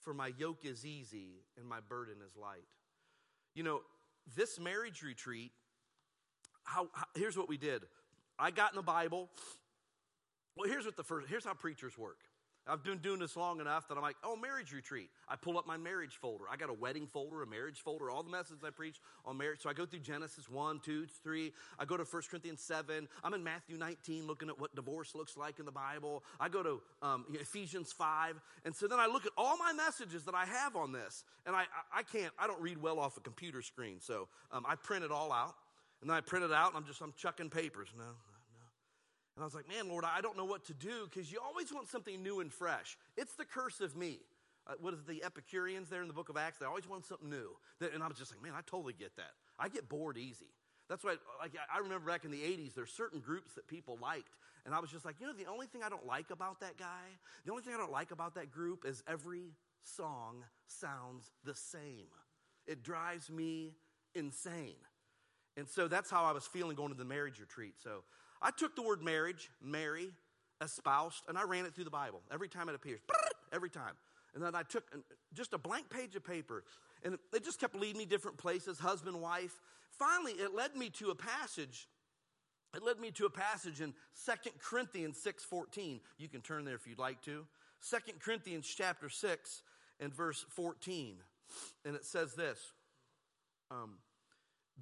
For 0.00 0.14
my 0.14 0.32
yoke 0.38 0.64
is 0.64 0.86
easy 0.86 1.44
and 1.58 1.66
my 1.66 1.80
burden 1.80 2.16
is 2.24 2.36
light. 2.36 2.66
You 3.54 3.62
know, 3.62 3.80
this 4.36 4.58
marriage 4.58 5.02
retreat, 5.02 5.52
how, 6.64 6.88
how 6.92 7.04
here's 7.14 7.36
what 7.36 7.48
we 7.48 7.58
did. 7.58 7.82
I 8.38 8.50
got 8.50 8.72
in 8.72 8.76
the 8.76 8.82
Bible. 8.82 9.28
Well, 10.56 10.68
here's 10.68 10.86
what 10.86 10.96
the 10.96 11.04
first 11.04 11.28
here's 11.28 11.44
how 11.44 11.54
preachers 11.54 11.98
work. 11.98 12.18
I've 12.66 12.84
been 12.84 12.98
doing 12.98 13.18
this 13.18 13.36
long 13.36 13.60
enough 13.60 13.88
that 13.88 13.96
I'm 13.96 14.02
like, 14.02 14.16
oh, 14.22 14.36
marriage 14.36 14.72
retreat. 14.72 15.08
I 15.28 15.36
pull 15.36 15.58
up 15.58 15.66
my 15.66 15.76
marriage 15.76 16.16
folder. 16.16 16.44
I 16.50 16.56
got 16.56 16.70
a 16.70 16.74
wedding 16.74 17.06
folder, 17.06 17.42
a 17.42 17.46
marriage 17.46 17.80
folder, 17.80 18.10
all 18.10 18.22
the 18.22 18.30
messages 18.30 18.62
I 18.64 18.70
preach 18.70 19.00
on 19.24 19.36
marriage. 19.36 19.60
So 19.62 19.70
I 19.70 19.72
go 19.72 19.86
through 19.86 20.00
Genesis 20.00 20.48
1, 20.48 20.80
2, 20.84 21.06
3. 21.22 21.52
I 21.78 21.84
go 21.84 21.96
to 21.96 22.04
1 22.04 22.22
Corinthians 22.30 22.60
7. 22.60 23.08
I'm 23.24 23.34
in 23.34 23.42
Matthew 23.42 23.76
19 23.76 24.26
looking 24.26 24.48
at 24.48 24.58
what 24.60 24.74
divorce 24.74 25.14
looks 25.14 25.36
like 25.36 25.58
in 25.58 25.64
the 25.64 25.72
Bible. 25.72 26.22
I 26.38 26.48
go 26.48 26.62
to 26.62 26.80
um, 27.02 27.24
Ephesians 27.32 27.92
5. 27.92 28.40
And 28.64 28.74
so 28.74 28.86
then 28.86 29.00
I 29.00 29.06
look 29.06 29.26
at 29.26 29.32
all 29.36 29.56
my 29.56 29.72
messages 29.72 30.24
that 30.26 30.34
I 30.34 30.44
have 30.44 30.76
on 30.76 30.92
this. 30.92 31.24
And 31.46 31.56
I, 31.56 31.64
I 31.92 32.02
can't, 32.02 32.32
I 32.38 32.46
don't 32.46 32.60
read 32.60 32.80
well 32.80 33.00
off 33.00 33.16
a 33.16 33.20
computer 33.20 33.62
screen. 33.62 33.96
So 34.00 34.28
um, 34.52 34.64
I 34.68 34.76
print 34.76 35.04
it 35.04 35.10
all 35.10 35.32
out. 35.32 35.54
And 36.00 36.08
then 36.08 36.16
I 36.16 36.20
print 36.20 36.44
it 36.44 36.52
out 36.52 36.68
and 36.68 36.76
I'm 36.76 36.86
just, 36.86 37.00
I'm 37.00 37.12
chucking 37.16 37.50
papers. 37.50 37.88
No, 37.96 38.04
and 39.40 39.44
I 39.44 39.46
was 39.46 39.54
like, 39.54 39.70
man, 39.70 39.88
Lord, 39.88 40.04
I 40.04 40.20
don't 40.20 40.36
know 40.36 40.44
what 40.44 40.66
to 40.66 40.74
do 40.74 41.08
because 41.08 41.32
you 41.32 41.38
always 41.42 41.72
want 41.72 41.88
something 41.88 42.22
new 42.22 42.40
and 42.40 42.52
fresh. 42.52 42.98
It's 43.16 43.32
the 43.36 43.46
curse 43.46 43.80
of 43.80 43.96
me. 43.96 44.18
Uh, 44.66 44.74
what 44.82 44.92
is 44.92 45.00
it, 45.00 45.06
the 45.06 45.24
Epicureans 45.24 45.88
there 45.88 46.02
in 46.02 46.08
the 46.08 46.12
book 46.12 46.28
of 46.28 46.36
Acts? 46.36 46.58
They 46.58 46.66
always 46.66 46.86
want 46.86 47.06
something 47.06 47.30
new. 47.30 47.56
And 47.80 48.02
I 48.02 48.06
was 48.06 48.18
just 48.18 48.30
like, 48.30 48.42
man, 48.42 48.52
I 48.54 48.60
totally 48.66 48.92
get 48.92 49.16
that. 49.16 49.30
I 49.58 49.70
get 49.70 49.88
bored 49.88 50.18
easy. 50.18 50.52
That's 50.90 51.02
why, 51.02 51.14
like, 51.40 51.52
I 51.74 51.78
remember 51.78 52.06
back 52.06 52.26
in 52.26 52.30
the 52.30 52.36
80s, 52.42 52.74
there's 52.74 52.92
certain 52.92 53.20
groups 53.20 53.54
that 53.54 53.66
people 53.66 53.96
liked. 54.02 54.36
And 54.66 54.74
I 54.74 54.78
was 54.78 54.90
just 54.90 55.06
like, 55.06 55.14
you 55.22 55.26
know, 55.26 55.32
the 55.32 55.46
only 55.46 55.66
thing 55.66 55.82
I 55.82 55.88
don't 55.88 56.06
like 56.06 56.30
about 56.30 56.60
that 56.60 56.76
guy, 56.76 57.08
the 57.46 57.50
only 57.50 57.62
thing 57.62 57.72
I 57.72 57.78
don't 57.78 57.92
like 57.92 58.10
about 58.10 58.34
that 58.34 58.50
group 58.50 58.84
is 58.84 59.02
every 59.08 59.54
song 59.82 60.44
sounds 60.66 61.30
the 61.44 61.54
same. 61.54 62.12
It 62.66 62.82
drives 62.82 63.30
me 63.30 63.72
insane. 64.14 64.76
And 65.56 65.66
so 65.66 65.88
that's 65.88 66.10
how 66.10 66.24
I 66.24 66.32
was 66.32 66.46
feeling 66.46 66.76
going 66.76 66.90
to 66.90 66.98
the 66.98 67.06
marriage 67.06 67.40
retreat. 67.40 67.76
So 67.82 68.02
I 68.42 68.50
took 68.50 68.74
the 68.74 68.82
word 68.82 69.02
marriage, 69.02 69.50
marry, 69.62 70.10
espoused, 70.62 71.22
and 71.28 71.36
I 71.36 71.44
ran 71.44 71.64
it 71.66 71.74
through 71.74 71.84
the 71.84 71.90
Bible 71.90 72.22
every 72.32 72.48
time 72.48 72.68
it 72.68 72.74
appears. 72.74 73.00
Every 73.52 73.70
time. 73.70 73.94
And 74.34 74.42
then 74.42 74.54
I 74.54 74.62
took 74.62 74.84
just 75.34 75.52
a 75.52 75.58
blank 75.58 75.90
page 75.90 76.14
of 76.14 76.24
paper, 76.24 76.64
and 77.02 77.18
it 77.34 77.44
just 77.44 77.58
kept 77.58 77.74
leading 77.74 77.98
me 77.98 78.06
different 78.06 78.38
places 78.38 78.78
husband, 78.78 79.20
wife. 79.20 79.60
Finally, 79.90 80.32
it 80.32 80.54
led 80.54 80.76
me 80.76 80.88
to 80.90 81.10
a 81.10 81.14
passage. 81.14 81.88
It 82.74 82.84
led 82.84 83.00
me 83.00 83.10
to 83.12 83.26
a 83.26 83.30
passage 83.30 83.80
in 83.80 83.92
Second 84.14 84.52
Corinthians 84.60 85.18
6:14. 85.18 86.00
You 86.18 86.28
can 86.28 86.40
turn 86.40 86.64
there 86.64 86.76
if 86.76 86.86
you'd 86.86 86.98
like 86.98 87.20
to. 87.22 87.46
Second 87.80 88.20
Corinthians 88.20 88.66
chapter 88.68 89.08
6 89.08 89.62
and 89.98 90.14
verse 90.14 90.44
14. 90.50 91.22
And 91.84 91.96
it 91.96 92.04
says 92.04 92.34
this. 92.34 92.72
Um, 93.70 93.98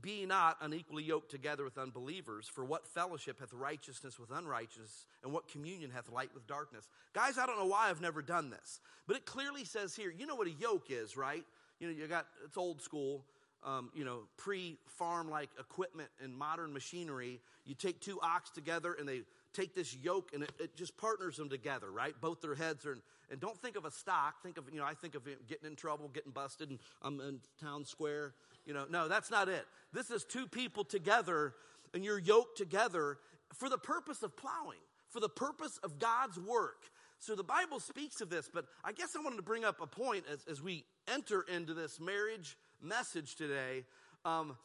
be 0.03 0.27
not 0.27 0.57
unequally 0.61 1.03
yoked 1.03 1.31
together 1.31 1.65
with 1.65 1.79
unbelievers, 1.79 2.47
for 2.47 2.65
what 2.65 2.87
fellowship 2.87 3.41
hath 3.41 3.53
righteousness 3.53 4.19
with 4.19 4.31
unrighteousness, 4.31 5.07
and 5.23 5.33
what 5.33 5.49
communion 5.49 5.91
hath 5.91 6.11
light 6.11 6.31
with 6.35 6.47
darkness? 6.47 6.89
Guys, 7.13 7.39
I 7.39 7.47
don't 7.47 7.59
know 7.59 7.67
why 7.67 7.91
I've 7.91 8.01
never 8.01 8.23
done 8.23 8.51
this, 8.51 8.81
but 9.07 9.17
it 9.17 9.27
clearly 9.27 9.65
says 9.65 9.97
here, 9.97 10.13
you 10.17 10.27
know 10.27 10.37
what 10.37 10.47
a 10.47 10.53
yoke 10.53 10.87
is, 10.91 11.17
right? 11.17 11.45
You 11.81 11.89
know, 11.89 11.95
you 11.95 12.07
got, 12.07 12.27
it's 12.45 12.57
old 12.57 12.83
school. 12.83 13.25
um, 13.65 13.91
you 13.95 14.05
know, 14.05 14.21
pre-farm 14.37 15.31
like 15.31 15.51
equipment 15.59 16.09
and 16.23 16.37
modern 16.37 16.73
machinery. 16.73 17.41
You 17.67 17.75
take 17.75 18.01
two 18.01 18.19
ox 18.23 18.51
together 18.51 18.95
and 18.99 19.09
they 19.09 19.23
take 19.53 19.75
this 19.75 19.95
yoke 19.95 20.31
and 20.35 20.43
it, 20.43 20.53
it 20.59 20.77
just 20.77 20.97
partners 20.97 21.37
them 21.37 21.49
together, 21.49 21.91
right? 21.91 22.15
Both 22.21 22.41
their 22.41 22.55
heads 22.55 22.87
are, 22.87 22.93
in, 22.93 23.03
and 23.31 23.41
don't 23.41 23.61
think 23.61 23.77
of 23.77 23.85
a 23.85 23.91
stock. 23.91 24.43
Think 24.43 24.59
of, 24.59 24.65
you 24.73 24.79
know, 24.79 24.87
I 24.87 24.95
think 24.95 25.15
of 25.15 25.25
getting 25.25 25.67
in 25.67 25.77
trouble, 25.77 26.09
getting 26.09 26.33
busted, 26.33 26.71
and 26.71 26.79
I'm 27.03 27.21
in 27.21 27.41
town 27.61 27.85
square. 27.85 28.35
You 28.67 28.75
know, 28.75 28.85
no, 28.89 29.09
that's 29.09 29.31
not 29.31 29.49
it. 29.49 29.65
This 29.93 30.11
is 30.11 30.25
two 30.25 30.47
people 30.47 30.85
together 30.85 31.55
and 31.95 32.05
you're 32.05 32.19
yoked 32.19 32.59
together 32.59 33.19
for 33.55 33.69
the 33.69 33.79
purpose 33.79 34.23
of 34.23 34.37
plowing, 34.37 34.79
for 35.09 35.21
the 35.21 35.29
purpose 35.29 35.79
of 35.83 35.99
God's 35.99 36.39
work. 36.39 36.85
So 37.19 37.35
the 37.35 37.45
Bible 37.45 37.81
speaks 37.81 38.21
of 38.21 38.31
this, 38.31 38.49
but 38.53 38.67
I 38.85 38.93
guess 38.93 39.17
I 39.17 39.23
wanted 39.23 39.37
to 39.37 39.43
bring 39.43 39.65
up 39.65 39.81
a 39.81 39.87
point 39.87 40.25
as, 40.31 40.45
as 40.49 40.63
we 40.63 40.85
enter 41.13 41.43
into 41.43 41.75
this 41.75 41.99
marriage 41.99 42.57
message 42.81 43.35
today. 43.35 43.85
Um, 44.25 44.57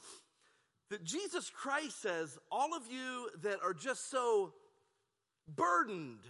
that 0.89 1.03
Jesus 1.03 1.49
Christ 1.49 2.01
says, 2.01 2.37
all 2.51 2.75
of 2.75 2.83
you 2.87 3.29
that 3.41 3.59
are 3.63 3.73
just 3.73 4.11
so 4.11 4.53
burdened, 5.47 6.23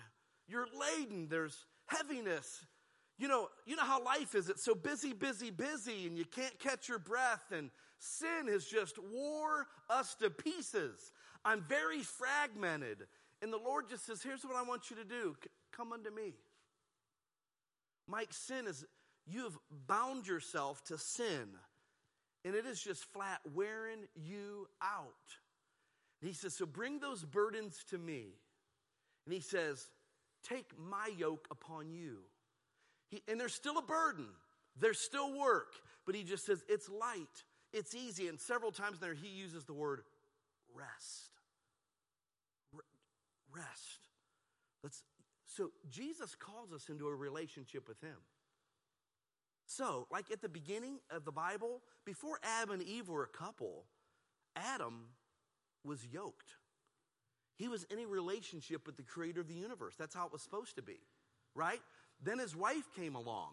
you're 0.47 0.67
laden, 0.79 1.27
there's 1.29 1.65
heaviness. 1.85 2.65
You 3.17 3.27
know, 3.27 3.49
you 3.65 3.75
know 3.75 3.83
how 3.83 4.03
life 4.03 4.35
is. 4.35 4.49
It's 4.49 4.63
so 4.63 4.75
busy, 4.75 5.13
busy, 5.13 5.51
busy, 5.51 6.07
and 6.07 6.17
you 6.17 6.25
can't 6.25 6.57
catch 6.59 6.89
your 6.89 6.99
breath, 6.99 7.45
and 7.51 7.69
sin 7.99 8.47
has 8.47 8.65
just 8.65 8.97
wore 9.11 9.67
us 9.89 10.15
to 10.15 10.29
pieces. 10.29 11.11
I'm 11.45 11.61
very 11.61 12.01
fragmented. 12.01 13.07
And 13.41 13.51
the 13.51 13.57
Lord 13.57 13.89
just 13.89 14.05
says, 14.05 14.23
Here's 14.23 14.43
what 14.43 14.55
I 14.55 14.63
want 14.63 14.89
you 14.89 14.95
to 14.95 15.03
do 15.03 15.35
come 15.71 15.91
unto 15.91 16.09
me. 16.09 16.33
Mike, 18.07 18.33
sin 18.33 18.67
is 18.67 18.85
you 19.25 19.43
have 19.43 19.57
bound 19.87 20.27
yourself 20.27 20.83
to 20.85 20.97
sin, 20.97 21.49
and 22.43 22.55
it 22.55 22.65
is 22.65 22.81
just 22.81 23.05
flat 23.13 23.39
wearing 23.53 23.99
you 24.15 24.67
out. 24.81 25.37
And 26.21 26.29
he 26.29 26.33
says, 26.33 26.55
So 26.55 26.65
bring 26.65 26.99
those 26.99 27.23
burdens 27.23 27.83
to 27.89 27.97
me. 27.97 28.33
And 29.25 29.33
he 29.33 29.41
says, 29.41 29.89
Take 30.43 30.71
my 30.77 31.09
yoke 31.17 31.47
upon 31.51 31.89
you. 31.89 32.17
He, 33.09 33.21
and 33.27 33.39
there's 33.39 33.53
still 33.53 33.77
a 33.77 33.81
burden, 33.81 34.27
there's 34.79 34.99
still 34.99 35.37
work, 35.37 35.73
but 36.05 36.15
he 36.15 36.23
just 36.23 36.45
says, 36.45 36.63
It's 36.67 36.89
light, 36.89 37.43
it's 37.71 37.95
easy. 37.95 38.27
And 38.27 38.39
several 38.39 38.71
times 38.71 38.99
there, 38.99 39.13
he 39.13 39.29
uses 39.29 39.65
the 39.65 39.73
word 39.73 40.01
rest. 40.75 41.31
rest. 43.53 43.99
Let's, 44.83 45.03
so 45.45 45.71
Jesus 45.89 46.35
calls 46.35 46.73
us 46.73 46.89
into 46.89 47.07
a 47.07 47.15
relationship 47.15 47.87
with 47.87 48.01
him. 48.01 48.17
So, 49.65 50.07
like 50.11 50.29
at 50.29 50.41
the 50.41 50.49
beginning 50.49 50.99
of 51.09 51.25
the 51.25 51.31
Bible, 51.31 51.81
before 52.05 52.37
Adam 52.43 52.71
and 52.71 52.83
Eve 52.83 53.07
were 53.07 53.23
a 53.23 53.27
couple, 53.27 53.85
Adam 54.55 55.05
was 55.83 56.05
yoked. 56.05 56.55
He 57.55 57.67
was 57.67 57.83
in 57.85 57.99
a 57.99 58.05
relationship 58.05 58.85
with 58.85 58.97
the 58.97 59.03
creator 59.03 59.41
of 59.41 59.47
the 59.47 59.53
universe. 59.53 59.95
That's 59.97 60.15
how 60.15 60.25
it 60.25 60.33
was 60.33 60.41
supposed 60.41 60.75
to 60.75 60.81
be, 60.81 60.99
right? 61.55 61.81
Then 62.21 62.39
his 62.39 62.55
wife 62.55 62.89
came 62.95 63.15
along, 63.15 63.51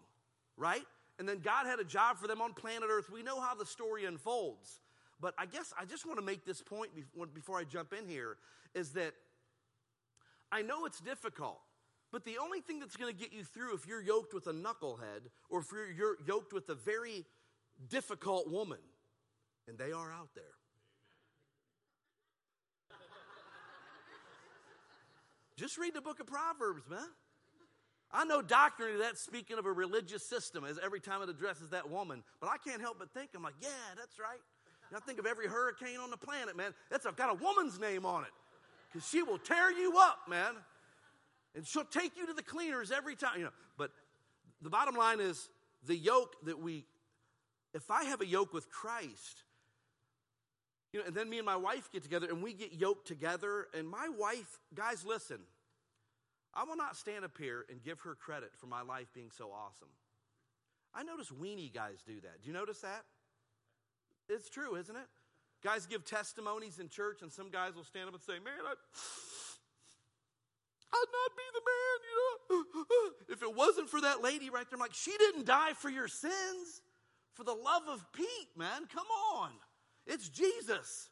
right? 0.57 0.85
And 1.19 1.29
then 1.29 1.39
God 1.39 1.67
had 1.67 1.79
a 1.79 1.83
job 1.83 2.17
for 2.17 2.27
them 2.27 2.41
on 2.41 2.53
planet 2.53 2.89
Earth. 2.91 3.09
We 3.11 3.21
know 3.21 3.39
how 3.39 3.53
the 3.53 3.65
story 3.65 4.05
unfolds. 4.05 4.81
But 5.19 5.35
I 5.37 5.45
guess 5.45 5.71
I 5.79 5.85
just 5.85 6.05
want 6.07 6.17
to 6.17 6.25
make 6.25 6.45
this 6.45 6.61
point 6.63 6.89
before 7.33 7.59
I 7.59 7.63
jump 7.63 7.93
in 7.93 8.07
here 8.07 8.37
is 8.73 8.93
that 8.93 9.13
I 10.51 10.63
know 10.63 10.85
it's 10.85 10.99
difficult, 10.99 11.59
but 12.11 12.25
the 12.25 12.39
only 12.39 12.59
thing 12.59 12.79
that's 12.79 12.97
going 12.97 13.13
to 13.13 13.17
get 13.17 13.31
you 13.31 13.43
through 13.43 13.75
if 13.75 13.87
you're 13.87 14.01
yoked 14.01 14.33
with 14.33 14.47
a 14.47 14.51
knucklehead 14.51 15.29
or 15.49 15.59
if 15.59 15.67
you're, 15.95 16.17
yoked 16.27 16.53
with 16.53 16.67
a 16.69 16.75
very 16.75 17.23
difficult 17.87 18.49
woman, 18.49 18.79
and 19.67 19.77
they 19.77 19.91
are 19.91 20.11
out 20.11 20.29
there, 20.35 20.43
Just 25.57 25.77
read 25.77 25.93
the 25.93 26.01
book 26.01 26.19
of 26.19 26.27
Proverbs, 26.27 26.83
man. 26.89 27.07
I 28.13 28.25
know 28.25 28.41
doctrinally 28.41 28.97
that's 28.97 29.21
speaking 29.21 29.57
of 29.57 29.65
a 29.65 29.71
religious 29.71 30.27
system 30.27 30.65
as 30.65 30.77
every 30.83 30.99
time 30.99 31.21
it 31.21 31.29
addresses 31.29 31.69
that 31.69 31.89
woman, 31.89 32.23
but 32.41 32.49
I 32.49 32.57
can't 32.57 32.81
help 32.81 32.99
but 32.99 33.13
think, 33.13 33.29
I'm 33.35 33.43
like, 33.43 33.53
yeah, 33.61 33.69
that's 33.97 34.19
right. 34.19 34.41
I 34.93 34.99
think 34.99 35.19
of 35.19 35.25
every 35.25 35.47
hurricane 35.47 35.97
on 36.01 36.09
the 36.09 36.17
planet, 36.17 36.57
man. 36.57 36.73
That's 36.89 37.05
I've 37.05 37.15
got 37.15 37.31
a 37.31 37.35
woman's 37.35 37.79
name 37.79 38.05
on 38.05 38.23
it. 38.23 38.31
Because 38.91 39.07
she 39.07 39.23
will 39.23 39.37
tear 39.37 39.71
you 39.71 39.97
up, 39.97 40.19
man. 40.27 40.53
And 41.55 41.65
she'll 41.65 41.85
take 41.85 42.17
you 42.17 42.27
to 42.27 42.33
the 42.33 42.43
cleaners 42.43 42.91
every 42.91 43.15
time, 43.15 43.37
you 43.37 43.45
know. 43.45 43.51
But 43.77 43.91
the 44.61 44.69
bottom 44.69 44.95
line 44.95 45.21
is 45.21 45.49
the 45.87 45.95
yoke 45.95 46.35
that 46.43 46.59
we, 46.59 46.85
if 47.73 47.89
I 47.89 48.03
have 48.03 48.19
a 48.19 48.25
yoke 48.25 48.53
with 48.53 48.69
Christ, 48.69 49.43
you 50.93 50.99
know, 50.99 51.05
and 51.05 51.15
then 51.15 51.29
me 51.29 51.37
and 51.37 51.45
my 51.45 51.55
wife 51.55 51.89
get 51.91 52.03
together 52.03 52.27
and 52.29 52.43
we 52.43 52.53
get 52.53 52.73
yoked 52.73 53.07
together. 53.07 53.67
And 53.77 53.87
my 53.87 54.09
wife, 54.09 54.59
guys, 54.75 55.05
listen, 55.05 55.39
I 56.53 56.63
will 56.65 56.75
not 56.75 56.97
stand 56.97 57.23
up 57.23 57.37
here 57.37 57.65
and 57.69 57.81
give 57.81 58.01
her 58.01 58.15
credit 58.15 58.51
for 58.57 58.67
my 58.67 58.81
life 58.81 59.07
being 59.13 59.31
so 59.35 59.51
awesome. 59.51 59.87
I 60.93 61.03
notice 61.03 61.29
weenie 61.31 61.73
guys 61.73 62.03
do 62.05 62.19
that. 62.21 62.41
Do 62.41 62.47
you 62.47 62.53
notice 62.53 62.79
that? 62.79 63.05
It's 64.27 64.49
true, 64.49 64.75
isn't 64.75 64.95
it? 64.95 65.07
Guys 65.63 65.85
give 65.85 66.03
testimonies 66.03 66.79
in 66.79 66.89
church, 66.89 67.21
and 67.21 67.31
some 67.31 67.49
guys 67.49 67.75
will 67.75 67.83
stand 67.83 68.07
up 68.07 68.13
and 68.15 68.23
say, 68.23 68.33
Man, 68.43 68.53
I, 68.65 68.73
I'd 70.93 71.11
not 71.13 71.31
be 71.37 71.43
the 71.53 71.61
man, 71.69 71.99
you 72.09 72.15
know. 72.49 73.11
if 73.29 73.43
it 73.43 73.55
wasn't 73.55 73.89
for 73.89 74.01
that 74.01 74.21
lady 74.21 74.49
right 74.49 74.65
there, 74.69 74.75
I'm 74.75 74.81
like, 74.81 74.93
She 74.93 75.15
didn't 75.17 75.45
die 75.45 75.73
for 75.73 75.89
your 75.89 76.07
sins, 76.07 76.81
for 77.33 77.43
the 77.43 77.53
love 77.53 77.83
of 77.87 78.03
Pete, 78.11 78.57
man. 78.57 78.87
Come 78.91 79.07
on. 79.35 79.51
It's 80.05 80.29
Jesus. 80.29 81.09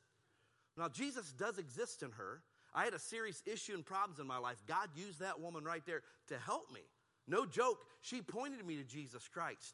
Now, 0.77 0.87
Jesus 0.89 1.31
does 1.33 1.57
exist 1.57 2.03
in 2.03 2.11
her. 2.11 2.41
I 2.73 2.85
had 2.85 2.93
a 2.93 2.99
serious 2.99 3.41
issue 3.45 3.73
and 3.73 3.85
problems 3.85 4.19
in 4.19 4.27
my 4.27 4.37
life. 4.37 4.57
God 4.67 4.89
used 4.95 5.19
that 5.19 5.39
woman 5.39 5.63
right 5.63 5.85
there 5.85 6.01
to 6.27 6.37
help 6.37 6.71
me. 6.71 6.81
No 7.27 7.45
joke. 7.45 7.79
She 8.01 8.21
pointed 8.21 8.65
me 8.65 8.77
to 8.77 8.83
Jesus 8.83 9.27
Christ. 9.27 9.73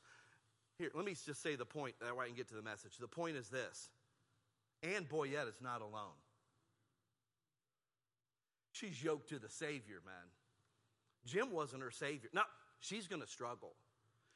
Here, 0.77 0.89
let 0.93 1.05
me 1.05 1.13
just 1.13 1.41
say 1.41 1.55
the 1.55 1.65
point. 1.65 1.95
That 2.01 2.15
way 2.15 2.25
I 2.25 2.27
can 2.27 2.35
get 2.35 2.49
to 2.49 2.55
the 2.55 2.61
message. 2.61 2.97
The 2.99 3.07
point 3.07 3.37
is 3.37 3.49
this 3.49 3.89
Ann 4.83 5.05
Boyette 5.05 5.47
is 5.47 5.61
not 5.61 5.81
alone. 5.81 6.19
She's 8.71 9.01
yoked 9.01 9.29
to 9.29 9.39
the 9.39 9.49
Savior, 9.49 10.01
man. 10.05 10.15
Jim 11.25 11.51
wasn't 11.51 11.81
her 11.81 11.91
Savior. 11.91 12.29
No, 12.33 12.41
she's 12.81 13.07
going 13.07 13.21
to 13.21 13.27
struggle. 13.27 13.73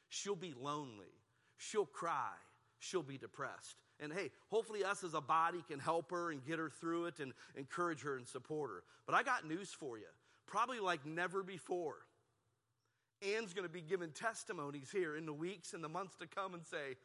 She'll 0.08 0.34
be 0.34 0.54
lonely. 0.58 1.12
She'll 1.58 1.86
cry. 1.86 2.32
She'll 2.80 3.02
be 3.02 3.18
depressed. 3.18 3.76
And 4.00 4.12
hey, 4.12 4.30
hopefully, 4.48 4.82
us 4.82 5.04
as 5.04 5.14
a 5.14 5.20
body 5.20 5.62
can 5.68 5.78
help 5.78 6.10
her 6.10 6.30
and 6.32 6.44
get 6.44 6.58
her 6.58 6.70
through 6.70 7.06
it 7.06 7.20
and 7.20 7.32
encourage 7.54 8.02
her 8.02 8.16
and 8.16 8.26
support 8.26 8.70
her. 8.70 8.82
But 9.06 9.14
I 9.14 9.22
got 9.22 9.46
news 9.46 9.70
for 9.70 9.98
you. 9.98 10.06
Probably 10.46 10.80
like 10.80 11.04
never 11.06 11.42
before. 11.42 11.96
Anne's 13.22 13.52
going 13.52 13.66
to 13.66 13.72
be 13.72 13.82
giving 13.82 14.10
testimonies 14.10 14.90
here 14.90 15.16
in 15.16 15.26
the 15.26 15.32
weeks 15.32 15.74
and 15.74 15.84
the 15.84 15.88
months 15.88 16.16
to 16.16 16.26
come 16.26 16.54
and 16.54 16.64
say, 16.64 16.96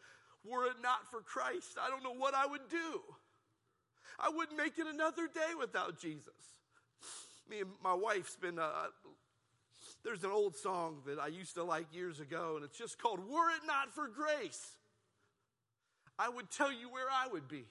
Were 0.46 0.65
it 0.65 0.77
not 0.82 1.12
for 1.12 1.20
Christ, 1.22 1.77
I 1.79 1.89
don't 1.89 2.03
know 2.03 2.15
what 2.15 2.34
I 2.34 2.46
would 2.46 2.70
do. 2.70 3.01
I 4.17 4.29
wouldn't 4.29 4.58
make 4.58 4.79
it 4.79 4.88
another 4.88 5.27
day 5.27 5.53
without 5.60 6.00
Jesus. 6.00 6.32
Me 7.50 7.60
and 7.60 7.70
my 7.84 7.94
wife's 7.94 8.38
been, 8.38 8.58
uh, 8.58 8.72
there's 10.05 10.24
an 10.24 10.32
old 10.32 10.55
song 10.55 11.01
that 11.05 11.20
I 11.20 11.27
used 11.27 11.55
to 11.55 11.63
like 11.63 11.94
years 11.94 12.22
ago, 12.22 12.53
and 12.55 12.63
it's 12.63 12.77
just 12.77 12.98
called 12.98 13.20
Were 13.20 13.50
It 13.50 13.67
Not 13.67 13.94
for 13.94 14.08
Grace. 14.08 14.77
I 16.17 16.29
would 16.29 16.50
tell 16.50 16.72
you 16.72 16.89
where 16.89 17.07
I 17.12 17.27
would 17.27 17.48
be. 17.48 17.65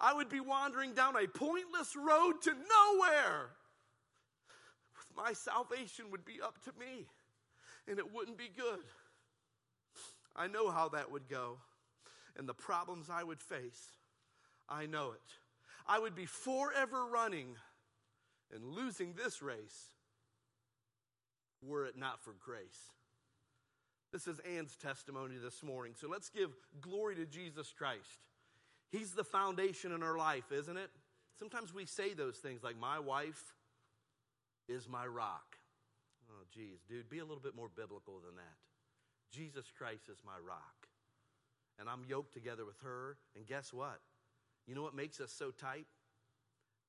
I 0.00 0.14
would 0.14 0.28
be 0.28 0.40
wandering 0.40 0.94
down 0.94 1.14
a 1.16 1.28
pointless 1.28 1.94
road 1.94 2.42
to 2.42 2.50
nowhere. 2.50 3.50
My 5.16 5.32
salvation 5.32 6.06
would 6.10 6.24
be 6.24 6.40
up 6.42 6.62
to 6.64 6.72
me, 6.78 7.06
and 7.86 7.98
it 7.98 8.12
wouldn't 8.12 8.38
be 8.38 8.50
good. 8.56 8.80
I 10.34 10.48
know 10.48 10.70
how 10.70 10.88
that 10.88 11.10
would 11.10 11.28
go, 11.28 11.58
and 12.36 12.48
the 12.48 12.54
problems 12.54 13.08
I 13.10 13.22
would 13.22 13.40
face. 13.40 13.90
I 14.68 14.86
know 14.86 15.12
it. 15.12 15.20
I 15.86 15.98
would 15.98 16.14
be 16.14 16.26
forever 16.26 17.06
running 17.06 17.56
and 18.52 18.64
losing 18.64 19.14
this 19.14 19.42
race 19.42 19.88
were 21.62 21.86
it 21.86 21.96
not 21.96 22.22
for 22.22 22.34
grace. 22.44 22.90
This 24.12 24.26
is 24.26 24.40
Ann's 24.56 24.76
testimony 24.76 25.36
this 25.42 25.62
morning. 25.62 25.94
So 25.98 26.06
let's 26.06 26.28
give 26.28 26.50
glory 26.80 27.16
to 27.16 27.24
Jesus 27.24 27.72
Christ. 27.76 28.20
He's 28.90 29.12
the 29.12 29.24
foundation 29.24 29.92
in 29.92 30.02
our 30.02 30.18
life, 30.18 30.52
isn't 30.52 30.76
it? 30.76 30.90
Sometimes 31.38 31.72
we 31.72 31.86
say 31.86 32.12
those 32.12 32.36
things 32.36 32.62
like, 32.62 32.78
My 32.78 32.98
wife 32.98 33.42
is 34.68 34.86
my 34.86 35.06
rock. 35.06 35.56
Oh, 36.30 36.44
geez, 36.54 36.80
dude, 36.88 37.08
be 37.08 37.20
a 37.20 37.24
little 37.24 37.42
bit 37.42 37.56
more 37.56 37.70
biblical 37.74 38.20
than 38.24 38.36
that. 38.36 38.56
Jesus 39.32 39.72
Christ 39.76 40.08
is 40.10 40.18
my 40.24 40.36
rock. 40.46 40.88
And 41.78 41.88
I'm 41.88 42.04
yoked 42.06 42.34
together 42.34 42.66
with 42.66 42.76
her. 42.82 43.16
And 43.34 43.46
guess 43.46 43.72
what? 43.72 44.00
You 44.66 44.74
know 44.74 44.82
what 44.82 44.94
makes 44.94 45.20
us 45.20 45.32
so 45.32 45.50
tight? 45.50 45.86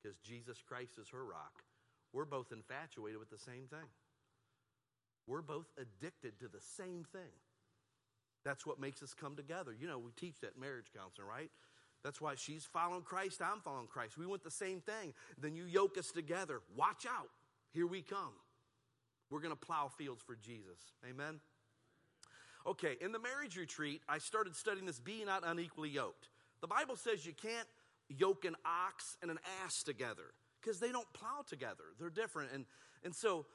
Because 0.02 0.18
Jesus 0.18 0.58
Christ 0.66 0.98
is 1.00 1.08
her 1.08 1.24
rock. 1.24 1.64
We're 2.12 2.26
both 2.26 2.52
infatuated 2.52 3.18
with 3.18 3.30
the 3.30 3.38
same 3.38 3.66
thing. 3.70 3.88
We're 5.26 5.42
both 5.42 5.66
addicted 5.78 6.38
to 6.40 6.48
the 6.48 6.60
same 6.60 7.04
thing. 7.12 7.32
That's 8.44 8.66
what 8.66 8.78
makes 8.78 9.02
us 9.02 9.14
come 9.14 9.36
together. 9.36 9.74
You 9.78 9.86
know, 9.86 9.98
we 9.98 10.10
teach 10.12 10.40
that 10.40 10.58
marriage 10.60 10.86
counseling, 10.94 11.28
right? 11.28 11.50
That's 12.02 12.20
why 12.20 12.34
she's 12.36 12.64
following 12.64 13.02
Christ, 13.02 13.40
I'm 13.40 13.60
following 13.60 13.86
Christ. 13.86 14.18
We 14.18 14.26
want 14.26 14.44
the 14.44 14.50
same 14.50 14.80
thing. 14.80 15.14
Then 15.40 15.56
you 15.56 15.64
yoke 15.64 15.96
us 15.96 16.10
together. 16.10 16.60
Watch 16.76 17.06
out. 17.06 17.30
Here 17.72 17.86
we 17.86 18.02
come. 18.02 18.34
We're 19.30 19.40
going 19.40 19.54
to 19.54 19.56
plow 19.56 19.88
fields 19.88 20.22
for 20.22 20.36
Jesus. 20.36 20.78
Amen. 21.08 21.40
Okay, 22.66 22.96
in 23.00 23.12
the 23.12 23.18
marriage 23.18 23.56
retreat, 23.56 24.02
I 24.08 24.18
started 24.18 24.54
studying 24.54 24.86
this 24.86 25.00
be 25.00 25.24
not 25.24 25.42
unequally 25.46 25.90
yoked. 25.90 26.28
The 26.60 26.66
Bible 26.66 26.96
says 26.96 27.26
you 27.26 27.32
can't 27.32 27.68
yoke 28.08 28.44
an 28.44 28.56
ox 28.64 29.16
and 29.22 29.30
an 29.30 29.38
ass 29.64 29.82
together 29.82 30.32
because 30.60 30.80
they 30.80 30.92
don't 30.92 31.10
plow 31.12 31.44
together. 31.46 31.84
They're 31.98 32.10
different. 32.10 32.52
And, 32.52 32.64
and 33.02 33.14
so 33.14 33.46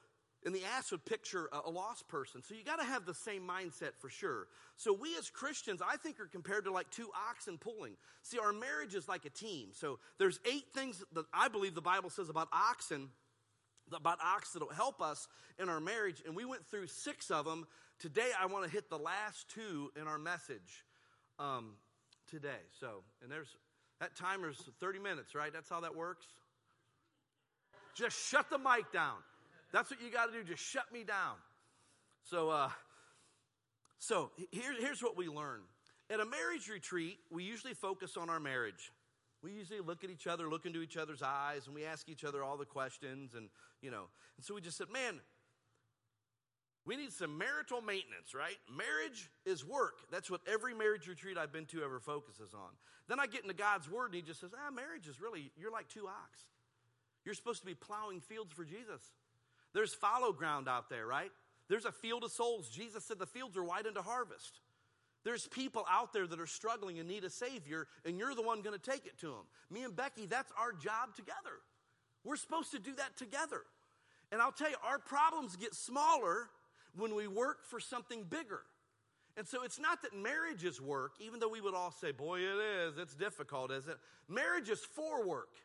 and 0.45 0.55
the 0.55 0.63
ass 0.77 0.91
would 0.91 1.03
picture 1.05 1.49
a, 1.51 1.69
lost 1.69 2.07
person. 2.07 2.41
So 2.41 2.55
you 2.55 2.63
got 2.63 2.79
to 2.79 2.85
have 2.85 3.05
the 3.05 3.13
same 3.13 3.41
mindset 3.41 3.91
for 3.99 4.09
sure. 4.09 4.47
So 4.77 4.93
we 4.93 5.17
as 5.17 5.29
Christians, 5.29 5.81
I 5.85 5.97
think, 5.97 6.19
are 6.19 6.27
compared 6.27 6.65
to 6.65 6.71
like 6.71 6.89
two 6.91 7.09
oxen 7.29 7.57
pulling. 7.57 7.93
See, 8.23 8.39
our 8.39 8.53
marriage 8.53 8.95
is 8.95 9.07
like 9.07 9.25
a 9.25 9.29
team. 9.29 9.69
So 9.73 9.99
there's 10.17 10.39
eight 10.45 10.65
things 10.73 11.03
that 11.13 11.25
I 11.33 11.49
believe 11.49 11.75
the 11.75 11.81
Bible 11.81 12.09
says 12.09 12.29
about 12.29 12.47
oxen, 12.53 13.09
about 13.93 14.19
oxen 14.23 14.61
that'll 14.61 14.73
help 14.73 15.01
us 15.01 15.27
in 15.59 15.67
our 15.67 15.81
marriage. 15.81 16.23
And 16.25 16.35
we 16.35 16.45
went 16.45 16.65
through 16.67 16.87
six 16.87 17.29
of 17.31 17.45
them. 17.45 17.67
Today, 17.99 18.29
I 18.39 18.45
want 18.45 18.63
to 18.63 18.71
hit 18.71 18.89
the 18.89 18.97
last 18.97 19.49
two 19.49 19.91
in 19.99 20.07
our 20.07 20.17
message 20.17 20.85
um, 21.37 21.73
today. 22.29 22.61
So, 22.79 23.03
and 23.21 23.29
there's 23.29 23.49
that 23.99 24.15
timer's 24.15 24.57
30 24.79 24.99
minutes, 24.99 25.35
right? 25.35 25.51
That's 25.51 25.69
how 25.69 25.81
that 25.81 25.95
works. 25.95 26.25
Just 27.93 28.29
shut 28.29 28.49
the 28.49 28.57
mic 28.57 28.93
down. 28.93 29.17
That's 29.71 29.91
what 29.91 30.01
you 30.01 30.11
got 30.11 30.27
to 30.27 30.31
do. 30.31 30.43
Just 30.43 30.63
shut 30.63 30.91
me 30.91 31.03
down. 31.03 31.35
So, 32.23 32.49
uh, 32.49 32.69
so 33.99 34.31
here, 34.51 34.73
here's 34.79 35.01
what 35.01 35.17
we 35.17 35.27
learn. 35.27 35.61
At 36.09 36.19
a 36.19 36.25
marriage 36.25 36.69
retreat, 36.69 37.19
we 37.29 37.43
usually 37.43 37.73
focus 37.73 38.17
on 38.17 38.29
our 38.29 38.39
marriage. 38.39 38.91
We 39.43 39.51
usually 39.51 39.79
look 39.79 40.03
at 40.03 40.09
each 40.09 40.27
other, 40.27 40.49
look 40.49 40.65
into 40.65 40.81
each 40.81 40.97
other's 40.97 41.21
eyes, 41.21 41.67
and 41.67 41.75
we 41.75 41.85
ask 41.85 42.09
each 42.09 42.23
other 42.23 42.43
all 42.43 42.57
the 42.57 42.65
questions. 42.65 43.35
And, 43.35 43.49
you 43.81 43.91
know, 43.91 44.05
and 44.37 44.45
so 44.45 44.55
we 44.55 44.61
just 44.61 44.77
said, 44.77 44.87
man, 44.91 45.19
we 46.85 46.97
need 46.97 47.13
some 47.13 47.37
marital 47.37 47.81
maintenance, 47.81 48.33
right? 48.33 48.57
Marriage 48.75 49.29
is 49.45 49.63
work. 49.63 49.99
That's 50.11 50.31
what 50.31 50.41
every 50.51 50.73
marriage 50.73 51.07
retreat 51.07 51.37
I've 51.37 51.53
been 51.53 51.67
to 51.67 51.83
ever 51.83 51.99
focuses 51.99 52.53
on. 52.53 52.71
Then 53.07 53.19
I 53.19 53.27
get 53.27 53.43
into 53.43 53.53
God's 53.53 53.89
word, 53.89 54.07
and 54.07 54.15
He 54.15 54.21
just 54.21 54.39
says, 54.39 54.51
ah, 54.55 54.71
marriage 54.71 55.07
is 55.07 55.21
really, 55.21 55.51
you're 55.57 55.71
like 55.71 55.87
two 55.87 56.07
ox. 56.07 56.39
You're 57.23 57.35
supposed 57.35 57.59
to 57.59 57.65
be 57.65 57.75
plowing 57.75 58.21
fields 58.21 58.51
for 58.51 58.65
Jesus. 58.65 59.01
There's 59.73 59.93
fallow 59.93 60.31
ground 60.31 60.67
out 60.67 60.89
there, 60.89 61.05
right? 61.05 61.31
There's 61.67 61.85
a 61.85 61.91
field 61.91 62.23
of 62.23 62.31
souls. 62.31 62.69
Jesus 62.69 63.05
said 63.05 63.19
the 63.19 63.25
fields 63.25 63.55
are 63.57 63.63
wide 63.63 63.85
into 63.85 64.01
harvest. 64.01 64.61
There's 65.23 65.47
people 65.47 65.85
out 65.89 66.13
there 66.13 66.25
that 66.25 66.39
are 66.39 66.47
struggling 66.47 66.97
and 66.99 67.07
need 67.07 67.23
a 67.23 67.29
Savior, 67.29 67.87
and 68.05 68.17
you're 68.17 68.33
the 68.33 68.41
one 68.41 68.61
going 68.61 68.77
to 68.77 68.91
take 68.91 69.05
it 69.05 69.19
to 69.19 69.27
them. 69.27 69.45
Me 69.69 69.83
and 69.83 69.95
Becky, 69.95 70.25
that's 70.25 70.51
our 70.57 70.71
job 70.71 71.15
together. 71.15 71.59
We're 72.23 72.37
supposed 72.37 72.71
to 72.71 72.79
do 72.79 72.95
that 72.95 73.17
together. 73.17 73.61
And 74.31 74.41
I'll 74.41 74.51
tell 74.51 74.69
you, 74.69 74.77
our 74.83 74.99
problems 74.99 75.55
get 75.55 75.73
smaller 75.73 76.49
when 76.95 77.15
we 77.15 77.27
work 77.27 77.65
for 77.65 77.79
something 77.79 78.23
bigger. 78.23 78.61
And 79.37 79.47
so 79.47 79.63
it's 79.63 79.79
not 79.79 80.01
that 80.01 80.13
marriage 80.15 80.63
is 80.63 80.81
work, 80.81 81.13
even 81.19 81.39
though 81.39 81.49
we 81.49 81.61
would 81.61 81.73
all 81.73 81.91
say, 81.91 82.11
boy, 82.11 82.39
it 82.39 82.59
is, 82.87 82.97
it's 82.97 83.15
difficult, 83.15 83.71
isn't 83.71 83.91
it? 83.91 83.97
Marriage 84.27 84.69
is 84.69 84.79
for 84.79 85.25
work, 85.25 85.55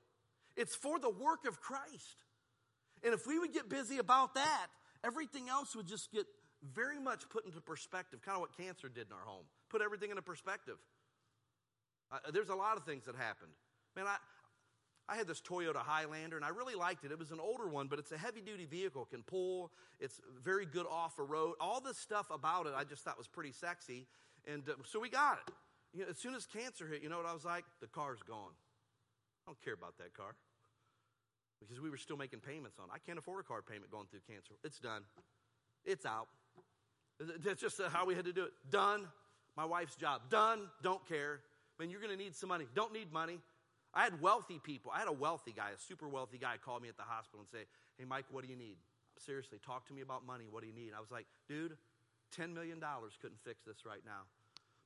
it's 0.57 0.75
for 0.75 0.99
the 0.99 1.11
work 1.11 1.47
of 1.47 1.61
Christ. 1.61 2.24
And 3.05 3.13
if 3.13 3.27
we 3.27 3.39
would 3.39 3.53
get 3.53 3.69
busy 3.69 3.99
about 3.99 4.35
that, 4.35 4.69
everything 5.05 5.51
else 5.51 5.77
would 5.77 5.87
just 5.87 6.11
get 6.11 6.27
very 6.73 6.99
much 6.99 7.29
put 7.29 7.45
into 7.45 7.61
perspective, 7.61 8.23
kind 8.23 8.35
of 8.35 8.41
what 8.41 8.57
cancer 8.57 8.89
did 8.89 9.07
in 9.09 9.13
our 9.13 9.25
home. 9.25 9.45
Put 9.69 9.83
everything 9.83 10.09
into 10.09 10.23
perspective. 10.23 10.77
Uh, 12.11 12.19
there's 12.33 12.49
a 12.49 12.55
lot 12.55 12.79
of 12.79 12.85
things 12.85 13.05
that 13.05 13.15
happened. 13.15 13.53
Man, 13.95 14.07
I, 14.07 14.17
I 15.07 15.17
had 15.17 15.27
this 15.27 15.43
Toyota 15.43 15.77
Highlander 15.77 16.37
and 16.37 16.45
I 16.45 16.49
really 16.49 16.75
liked 16.75 17.05
it. 17.05 17.13
It 17.13 17.19
was 17.19 17.31
an 17.31 17.41
older 17.41 17.69
one, 17.69 17.89
but 17.89 17.99
it's 17.99 18.13
a 18.13 18.17
heavy 18.17 18.41
duty 18.41 18.65
vehicle, 18.65 19.05
can 19.05 19.23
pull, 19.23 19.71
it's 20.01 20.21
very 20.43 20.65
good 20.65 20.87
off 20.87 21.19
a 21.19 21.23
road. 21.23 21.57
All 21.61 21.83
this 21.83 21.99
stuff 21.99 22.31
about 22.31 22.67
it 22.67 22.73
I 22.75 22.85
just 22.85 23.05
thought 23.05 23.19
was 23.19 23.29
pretty 23.29 23.53
sexy. 23.53 24.07
And 24.47 24.67
uh, 24.67 24.73
so 24.87 24.99
we 24.99 25.11
got 25.11 25.39
it. 25.47 25.55
You 25.93 26.05
know, 26.05 26.11
as 26.11 26.19
soon 26.19 26.35
as 26.35 26.47
cancer 26.47 26.87
hit, 26.87 27.03
you 27.03 27.11
know 27.11 27.19
what 27.19 27.27
I 27.27 27.35
was 27.35 27.45
like? 27.45 27.65
The 27.83 27.87
car's 27.87 28.23
gone. 28.27 28.53
I 29.47 29.51
don't 29.51 29.63
care 29.63 29.75
about 29.75 29.99
that 29.99 30.15
car 30.15 30.35
because 31.69 31.83
we 31.83 31.91
were 31.91 31.97
still 31.97 32.17
making 32.17 32.41
payments 32.41 32.79
on. 32.79 32.87
It. 32.87 32.93
I 32.95 32.99
can't 32.99 33.19
afford 33.19 33.41
a 33.41 33.47
car 33.47 33.63
payment 33.63 33.91
going 33.91 34.07
through 34.11 34.21
cancer. 34.29 34.55
It's 34.63 34.79
done. 34.79 35.03
It's 35.85 36.07
out. 36.07 36.29
That's 37.45 37.61
just 37.61 37.81
uh, 37.81 37.89
how 37.89 38.07
we 38.07 38.15
had 38.15 38.25
to 38.25 38.33
do 38.33 38.45
it. 38.45 38.53
Done. 38.71 39.07
My 39.57 39.65
wife's 39.65 39.97
job. 39.97 40.23
Done. 40.31 40.61
Don't 40.83 41.07
care. 41.07 41.41
I 41.79 41.83
mean, 41.83 41.91
you're 41.91 42.01
going 42.01 42.17
to 42.17 42.23
need 42.23 42.35
some 42.35 42.49
money. 42.49 42.67
Don't 42.75 42.93
need 42.93 43.13
money. 43.13 43.39
I 43.93 44.03
had 44.03 44.21
wealthy 44.21 44.59
people. 44.59 44.91
I 44.95 44.99
had 44.99 45.09
a 45.09 45.13
wealthy 45.13 45.53
guy, 45.53 45.71
a 45.71 45.79
super 45.79 46.09
wealthy 46.09 46.39
guy, 46.39 46.57
call 46.65 46.81
me 46.81 46.89
at 46.89 46.97
the 46.97 47.05
hospital 47.05 47.41
and 47.41 47.49
say, 47.49 47.67
Hey, 47.97 48.05
Mike, 48.05 48.27
what 48.31 48.43
do 48.43 48.51
you 48.51 48.57
need? 48.57 48.77
Seriously, 49.25 49.59
talk 49.65 49.87
to 49.87 49.95
me 49.95 50.03
about 50.03 50.27
money. 50.27 50.47
What 50.51 50.63
do 50.63 50.67
you 50.67 50.75
need? 50.75 50.91
I 50.97 51.01
was 51.01 51.13
like, 51.13 51.27
Dude, 51.49 51.77
$10 52.37 52.53
million 52.53 52.81
couldn't 53.21 53.41
fix 53.45 53.63
this 53.65 53.87
right 53.87 54.03
now. 54.05 54.27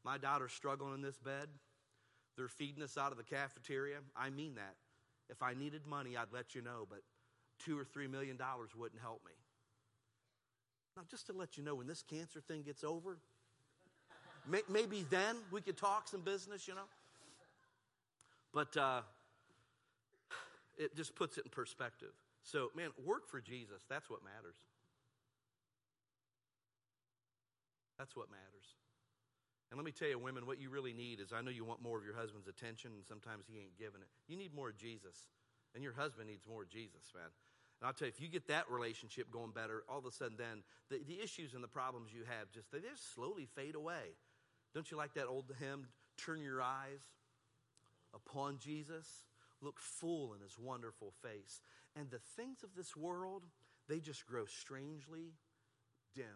My 0.04 0.18
daughter's 0.18 0.52
struggling 0.52 0.94
in 0.94 1.00
this 1.00 1.18
bed. 1.18 1.48
They're 2.36 2.48
feeding 2.48 2.82
us 2.82 2.96
out 2.96 3.10
of 3.10 3.18
the 3.18 3.24
cafeteria. 3.24 3.96
I 4.16 4.30
mean 4.30 4.54
that. 4.56 4.76
If 5.30 5.42
I 5.42 5.54
needed 5.54 5.86
money, 5.86 6.16
I'd 6.16 6.32
let 6.32 6.54
you 6.54 6.62
know, 6.62 6.86
but 6.88 7.00
two 7.58 7.78
or 7.78 7.84
three 7.84 8.06
million 8.06 8.36
dollars 8.36 8.70
wouldn't 8.76 9.00
help 9.00 9.22
me. 9.24 9.32
Now, 10.96 11.02
just 11.10 11.26
to 11.26 11.32
let 11.32 11.56
you 11.56 11.62
know, 11.62 11.76
when 11.76 11.86
this 11.86 12.02
cancer 12.02 12.40
thing 12.40 12.62
gets 12.62 12.82
over, 12.82 13.18
may, 14.48 14.62
maybe 14.68 15.04
then 15.10 15.36
we 15.52 15.60
could 15.60 15.76
talk 15.76 16.08
some 16.08 16.22
business, 16.22 16.66
you 16.66 16.74
know. 16.74 16.88
But 18.52 18.76
uh, 18.76 19.02
it 20.76 20.96
just 20.96 21.14
puts 21.14 21.38
it 21.38 21.44
in 21.44 21.50
perspective. 21.50 22.12
So, 22.42 22.70
man, 22.74 22.90
work 23.04 23.28
for 23.28 23.40
Jesus. 23.40 23.84
That's 23.88 24.08
what 24.08 24.20
matters. 24.24 24.56
That's 27.98 28.16
what 28.16 28.30
matters. 28.30 28.74
And 29.70 29.76
let 29.76 29.84
me 29.84 29.92
tell 29.92 30.08
you, 30.08 30.18
women, 30.18 30.46
what 30.46 30.60
you 30.60 30.70
really 30.70 30.94
need 30.94 31.20
is 31.20 31.32
I 31.32 31.42
know 31.42 31.50
you 31.50 31.64
want 31.64 31.82
more 31.82 31.98
of 31.98 32.04
your 32.04 32.16
husband's 32.16 32.48
attention, 32.48 32.92
and 32.94 33.04
sometimes 33.04 33.44
he 33.46 33.58
ain't 33.58 33.76
giving 33.78 34.00
it. 34.00 34.08
You 34.26 34.36
need 34.36 34.54
more 34.54 34.70
of 34.70 34.78
Jesus, 34.78 35.28
and 35.74 35.84
your 35.84 35.92
husband 35.92 36.28
needs 36.28 36.46
more 36.48 36.62
of 36.62 36.70
Jesus, 36.70 37.12
man. 37.14 37.28
And 37.80 37.86
I'll 37.86 37.92
tell 37.92 38.08
you, 38.08 38.14
if 38.16 38.20
you 38.20 38.28
get 38.28 38.48
that 38.48 38.70
relationship 38.70 39.30
going 39.30 39.52
better, 39.52 39.84
all 39.88 39.98
of 39.98 40.06
a 40.06 40.10
sudden, 40.10 40.36
then 40.38 40.64
the, 40.90 41.00
the 41.06 41.22
issues 41.22 41.54
and 41.54 41.62
the 41.62 41.68
problems 41.68 42.10
you 42.12 42.22
have 42.26 42.50
just 42.50 42.72
they 42.72 42.80
just 42.80 43.14
slowly 43.14 43.46
fade 43.54 43.74
away. 43.74 44.16
Don't 44.74 44.90
you 44.90 44.96
like 44.96 45.14
that 45.14 45.26
old 45.26 45.52
hymn? 45.60 45.86
Turn 46.16 46.40
your 46.40 46.62
eyes 46.62 47.04
upon 48.14 48.58
Jesus, 48.58 49.06
look 49.60 49.78
full 49.78 50.34
in 50.34 50.40
his 50.40 50.58
wonderful 50.58 51.12
face, 51.22 51.60
and 51.94 52.10
the 52.10 52.18
things 52.36 52.62
of 52.62 52.70
this 52.74 52.96
world 52.96 53.44
they 53.88 54.00
just 54.00 54.26
grow 54.26 54.44
strangely 54.44 55.34
dim 56.14 56.26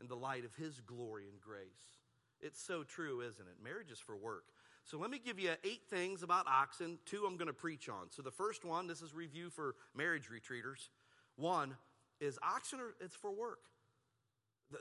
in 0.00 0.06
the 0.06 0.16
light 0.16 0.44
of 0.44 0.54
his 0.54 0.80
glory 0.80 1.24
and 1.28 1.40
grace. 1.40 1.99
It's 2.42 2.60
so 2.60 2.82
true, 2.82 3.20
isn't 3.20 3.46
it? 3.46 3.62
Marriage 3.62 3.90
is 3.90 3.98
for 3.98 4.16
work. 4.16 4.44
So 4.84 4.98
let 4.98 5.10
me 5.10 5.20
give 5.24 5.38
you 5.38 5.52
eight 5.62 5.82
things 5.90 6.22
about 6.22 6.46
oxen. 6.46 6.98
Two 7.04 7.24
I'm 7.26 7.36
going 7.36 7.48
to 7.48 7.52
preach 7.52 7.88
on. 7.88 8.10
So 8.10 8.22
the 8.22 8.30
first 8.30 8.64
one, 8.64 8.86
this 8.86 9.02
is 9.02 9.14
review 9.14 9.50
for 9.50 9.74
marriage 9.94 10.28
retreaters. 10.30 10.88
One 11.36 11.76
is 12.20 12.38
oxen 12.42 12.80
are 12.80 12.94
it's 13.00 13.14
for 13.14 13.30
work. 13.30 13.60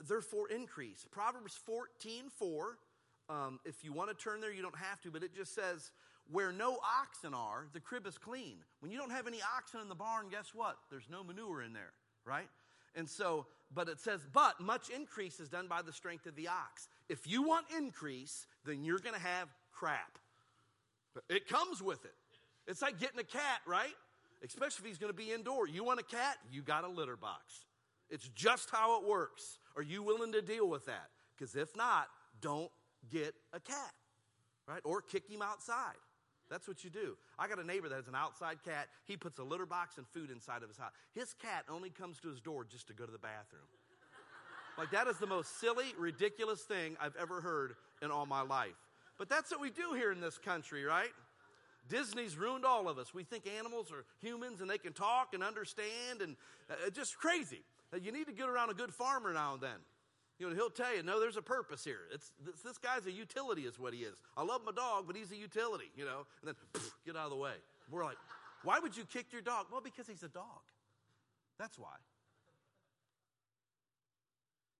They're 0.08 0.22
for 0.22 0.50
increase. 0.50 1.06
Proverbs 1.12 1.60
14, 1.65 2.30
4. 2.38 2.78
Um, 3.30 3.60
if 3.65 3.84
you 3.84 3.93
want 3.93 4.10
to 4.10 4.15
turn 4.15 4.41
there, 4.41 4.52
you 4.52 4.62
don't 4.62 4.78
have 4.78 5.02
to, 5.02 5.12
but 5.12 5.24
it 5.24 5.36
just 5.36 5.54
says, 5.54 5.91
where 6.32 6.52
no 6.52 6.78
oxen 7.02 7.34
are, 7.34 7.67
the 7.74 7.80
crib 7.80 8.06
is 8.06 8.17
clean. 8.17 8.58
When 8.80 8.91
you 8.91 8.98
don't 8.98 9.12
have 9.12 9.28
any 9.28 9.39
oxen 9.58 9.82
in 9.82 9.89
the 9.89 9.95
barn, 9.95 10.28
guess 10.30 10.52
what? 10.54 10.78
There's 10.89 11.10
no 11.10 11.24
manure 11.24 11.62
in 11.62 11.74
there, 11.74 11.93
right? 12.26 12.50
And 12.95 13.10
so, 13.10 13.45
but 13.73 13.88
it 13.88 13.99
says, 13.99 14.25
but 14.34 14.60
much 14.60 14.89
increase 14.89 15.39
is 15.39 15.49
done 15.49 15.67
by 15.67 15.82
the 15.82 15.93
strength 15.93 16.25
of 16.25 16.36
the 16.36 16.47
ox. 16.47 16.88
If 17.08 17.28
you 17.28 17.43
want 17.43 17.65
increase, 17.75 18.47
then 18.65 18.84
you're 18.84 18.99
going 18.99 19.15
to 19.15 19.21
have 19.21 19.47
crap. 19.71 20.17
It 21.30 21.47
comes 21.47 21.82
with 21.82 22.04
it. 22.06 22.15
It's 22.67 22.82
like 22.82 22.99
getting 22.99 23.19
a 23.19 23.23
cat, 23.23 23.62
right? 23.65 23.95
Especially 24.43 24.84
if 24.84 24.88
he's 24.88 24.97
going 24.97 25.12
to 25.12 25.17
be 25.17 25.32
indoor. 25.32 25.67
You 25.67 25.84
want 25.84 25.99
a 25.99 26.04
cat? 26.04 26.38
You 26.52 26.62
got 26.62 26.84
a 26.84 26.88
litter 26.88 27.17
box. 27.17 27.65
It's 28.10 28.28
just 28.30 28.69
how 28.71 29.02
it 29.02 29.08
works. 29.08 29.60
Are 29.75 29.84
you 29.84 30.02
willing 30.04 30.32
to 30.34 30.41
deal 30.41 30.67
with 30.67 30.86
that? 30.86 31.10
Because 31.38 31.56
if 31.56 31.75
not, 31.75 32.08
don't 32.41 32.71
get 33.12 33.34
a 33.54 33.60
cat, 33.60 33.93
right? 34.67 34.82
Or 34.84 35.02
kick 35.02 35.30
him 35.30 35.41
outside. 35.41 35.95
That's 36.49 36.67
what 36.67 36.83
you 36.83 36.89
do. 36.89 37.15
I 37.38 37.47
got 37.47 37.59
a 37.59 37.63
neighbor 37.63 37.89
that 37.89 37.95
has 37.95 38.07
an 38.07 38.15
outside 38.15 38.57
cat. 38.65 38.88
He 39.05 39.15
puts 39.15 39.38
a 39.39 39.43
litter 39.43 39.65
box 39.65 39.97
and 39.97 40.07
food 40.07 40.31
inside 40.31 40.63
of 40.63 40.69
his 40.69 40.77
house. 40.77 40.91
His 41.13 41.33
cat 41.33 41.65
only 41.69 41.89
comes 41.89 42.19
to 42.21 42.29
his 42.29 42.41
door 42.41 42.65
just 42.65 42.88
to 42.88 42.93
go 42.93 43.05
to 43.05 43.12
the 43.12 43.19
bathroom. 43.19 43.67
Like, 44.77 44.91
that 44.91 45.07
is 45.07 45.17
the 45.17 45.27
most 45.27 45.59
silly, 45.59 45.93
ridiculous 45.97 46.62
thing 46.62 46.95
I've 47.01 47.15
ever 47.17 47.41
heard 47.41 47.75
in 48.01 48.12
all 48.12 48.25
my 48.25 48.41
life. 48.41 48.77
But 49.17 49.29
that's 49.29 49.51
what 49.51 49.59
we 49.59 49.69
do 49.69 49.93
here 49.93 50.12
in 50.12 50.21
this 50.21 50.38
country, 50.38 50.85
right? 50.85 51.12
Disney's 51.89 52.38
ruined 52.38 52.65
all 52.65 52.88
of 52.88 52.97
us. 52.97 53.13
We 53.13 53.23
think 53.23 53.45
animals 53.57 53.91
are 53.91 54.05
humans 54.21 54.62
and 54.62 54.69
they 54.69 54.77
can 54.77 54.93
talk 54.93 55.33
and 55.33 55.43
understand, 55.43 56.21
and 56.21 56.35
uh, 56.69 56.89
just 56.91 57.17
crazy. 57.17 57.62
You 58.01 58.12
need 58.12 58.27
to 58.27 58.33
get 58.33 58.47
around 58.47 58.69
a 58.69 58.73
good 58.73 58.93
farmer 58.93 59.33
now 59.33 59.53
and 59.53 59.62
then. 59.62 59.79
You 60.39 60.49
know, 60.49 60.56
he'll 60.56 60.69
tell 60.69 60.95
you, 60.95 61.04
no, 61.04 61.19
there's 61.19 61.36
a 61.36 61.41
purpose 61.41 61.84
here. 61.84 61.99
It's 62.13 62.32
this, 62.45 62.62
this 62.62 62.78
guy's 62.78 63.06
a 63.06 63.12
utility, 63.12 63.63
is 63.63 63.78
what 63.78 63.93
he 63.93 63.99
is. 63.99 64.15
I 64.38 64.43
love 64.43 64.62
my 64.65 64.71
dog, 64.71 65.04
but 65.06 65.15
he's 65.15 65.32
a 65.32 65.36
utility. 65.36 65.91
You 65.97 66.06
know, 66.06 66.25
and 66.41 66.56
then 66.73 66.82
get 67.06 67.17
out 67.17 67.25
of 67.25 67.32
the 67.32 67.38
way. 67.38 67.54
We're 67.91 68.06
like, 68.06 68.17
why 68.63 68.80
would 68.80 68.95
you 68.95 69.04
kick 69.04 69.28
your 69.32 69.41
dog? 69.41 69.65
Well, 69.71 69.82
because 69.82 70.08
he's 70.08 70.23
a 70.23 70.30
dog. 70.30 70.63
That's 71.60 71.78
why. 71.78 71.95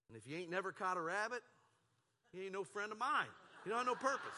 And 0.08 0.18
if 0.18 0.28
you 0.28 0.38
ain't 0.38 0.50
never 0.50 0.72
caught 0.72 0.98
a 0.98 1.02
rabbit, 1.02 1.42
he 2.32 2.46
ain't 2.46 2.54
no 2.54 2.64
friend 2.64 2.92
of 2.92 2.98
mine. 2.98 3.28
You 3.66 3.72
don't 3.72 3.80
have 3.80 3.88
no 3.88 3.96
purpose. 3.96 4.38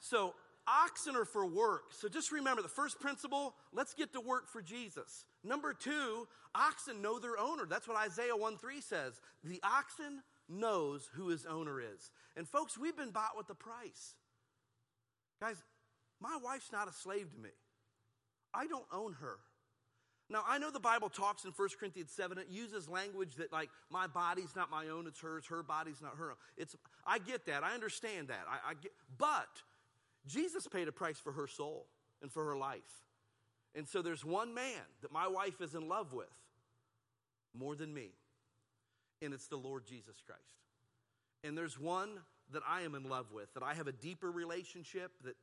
So 0.00 0.34
oxen 0.66 1.14
are 1.14 1.24
for 1.24 1.46
work. 1.46 1.92
So 1.92 2.08
just 2.08 2.32
remember 2.32 2.62
the 2.62 2.68
first 2.68 3.00
principle, 3.00 3.54
let's 3.72 3.94
get 3.94 4.12
to 4.14 4.20
work 4.20 4.48
for 4.48 4.62
Jesus. 4.62 5.24
Number 5.44 5.72
two, 5.72 6.26
oxen 6.54 7.00
know 7.00 7.18
their 7.18 7.38
owner. 7.38 7.64
That's 7.68 7.86
what 7.86 7.96
Isaiah 7.96 8.36
1 8.36 8.56
3 8.58 8.80
says. 8.80 9.20
The 9.44 9.60
oxen 9.62 10.22
knows 10.48 11.08
who 11.14 11.28
his 11.28 11.46
owner 11.46 11.80
is. 11.80 12.10
And 12.36 12.48
folks, 12.48 12.78
we've 12.78 12.96
been 12.96 13.10
bought 13.10 13.36
with 13.36 13.48
a 13.50 13.54
price. 13.54 14.14
Guys, 15.40 15.56
my 16.20 16.38
wife's 16.42 16.72
not 16.72 16.88
a 16.88 16.92
slave 16.92 17.32
to 17.32 17.38
me. 17.38 17.50
I 18.52 18.66
don't 18.66 18.86
own 18.92 19.14
her. 19.20 19.38
Now, 20.30 20.42
I 20.46 20.58
know 20.58 20.70
the 20.70 20.80
Bible 20.80 21.08
talks 21.08 21.44
in 21.44 21.52
1 21.52 21.68
Corinthians 21.80 22.10
7, 22.10 22.36
it 22.36 22.48
uses 22.50 22.86
language 22.86 23.36
that, 23.36 23.50
like, 23.50 23.70
my 23.90 24.06
body's 24.06 24.54
not 24.54 24.70
my 24.70 24.88
own, 24.88 25.06
it's 25.06 25.20
hers, 25.20 25.46
her 25.46 25.62
body's 25.62 26.02
not 26.02 26.16
her 26.18 26.30
own. 26.30 26.36
It's, 26.58 26.76
I 27.06 27.18
get 27.18 27.46
that, 27.46 27.64
I 27.64 27.72
understand 27.72 28.28
that. 28.28 28.44
I, 28.46 28.70
I 28.70 28.74
get, 28.74 28.92
but 29.16 29.48
Jesus 30.26 30.66
paid 30.66 30.86
a 30.86 30.92
price 30.92 31.18
for 31.18 31.32
her 31.32 31.46
soul 31.46 31.86
and 32.20 32.30
for 32.30 32.44
her 32.44 32.56
life. 32.58 33.07
And 33.74 33.86
so 33.86 34.02
there's 34.02 34.24
one 34.24 34.54
man 34.54 34.82
that 35.02 35.12
my 35.12 35.28
wife 35.28 35.60
is 35.60 35.74
in 35.74 35.88
love 35.88 36.12
with 36.12 36.26
more 37.58 37.74
than 37.74 37.92
me, 37.92 38.10
and 39.22 39.32
it's 39.32 39.46
the 39.46 39.56
Lord 39.56 39.86
Jesus 39.86 40.16
Christ. 40.24 40.42
And 41.44 41.56
there's 41.56 41.78
one 41.78 42.10
that 42.52 42.62
I 42.66 42.82
am 42.82 42.94
in 42.94 43.08
love 43.08 43.26
with, 43.32 43.52
that 43.54 43.62
I 43.62 43.74
have 43.74 43.86
a 43.86 43.92
deeper 43.92 44.30
relationship, 44.30 45.12
that, 45.24 45.36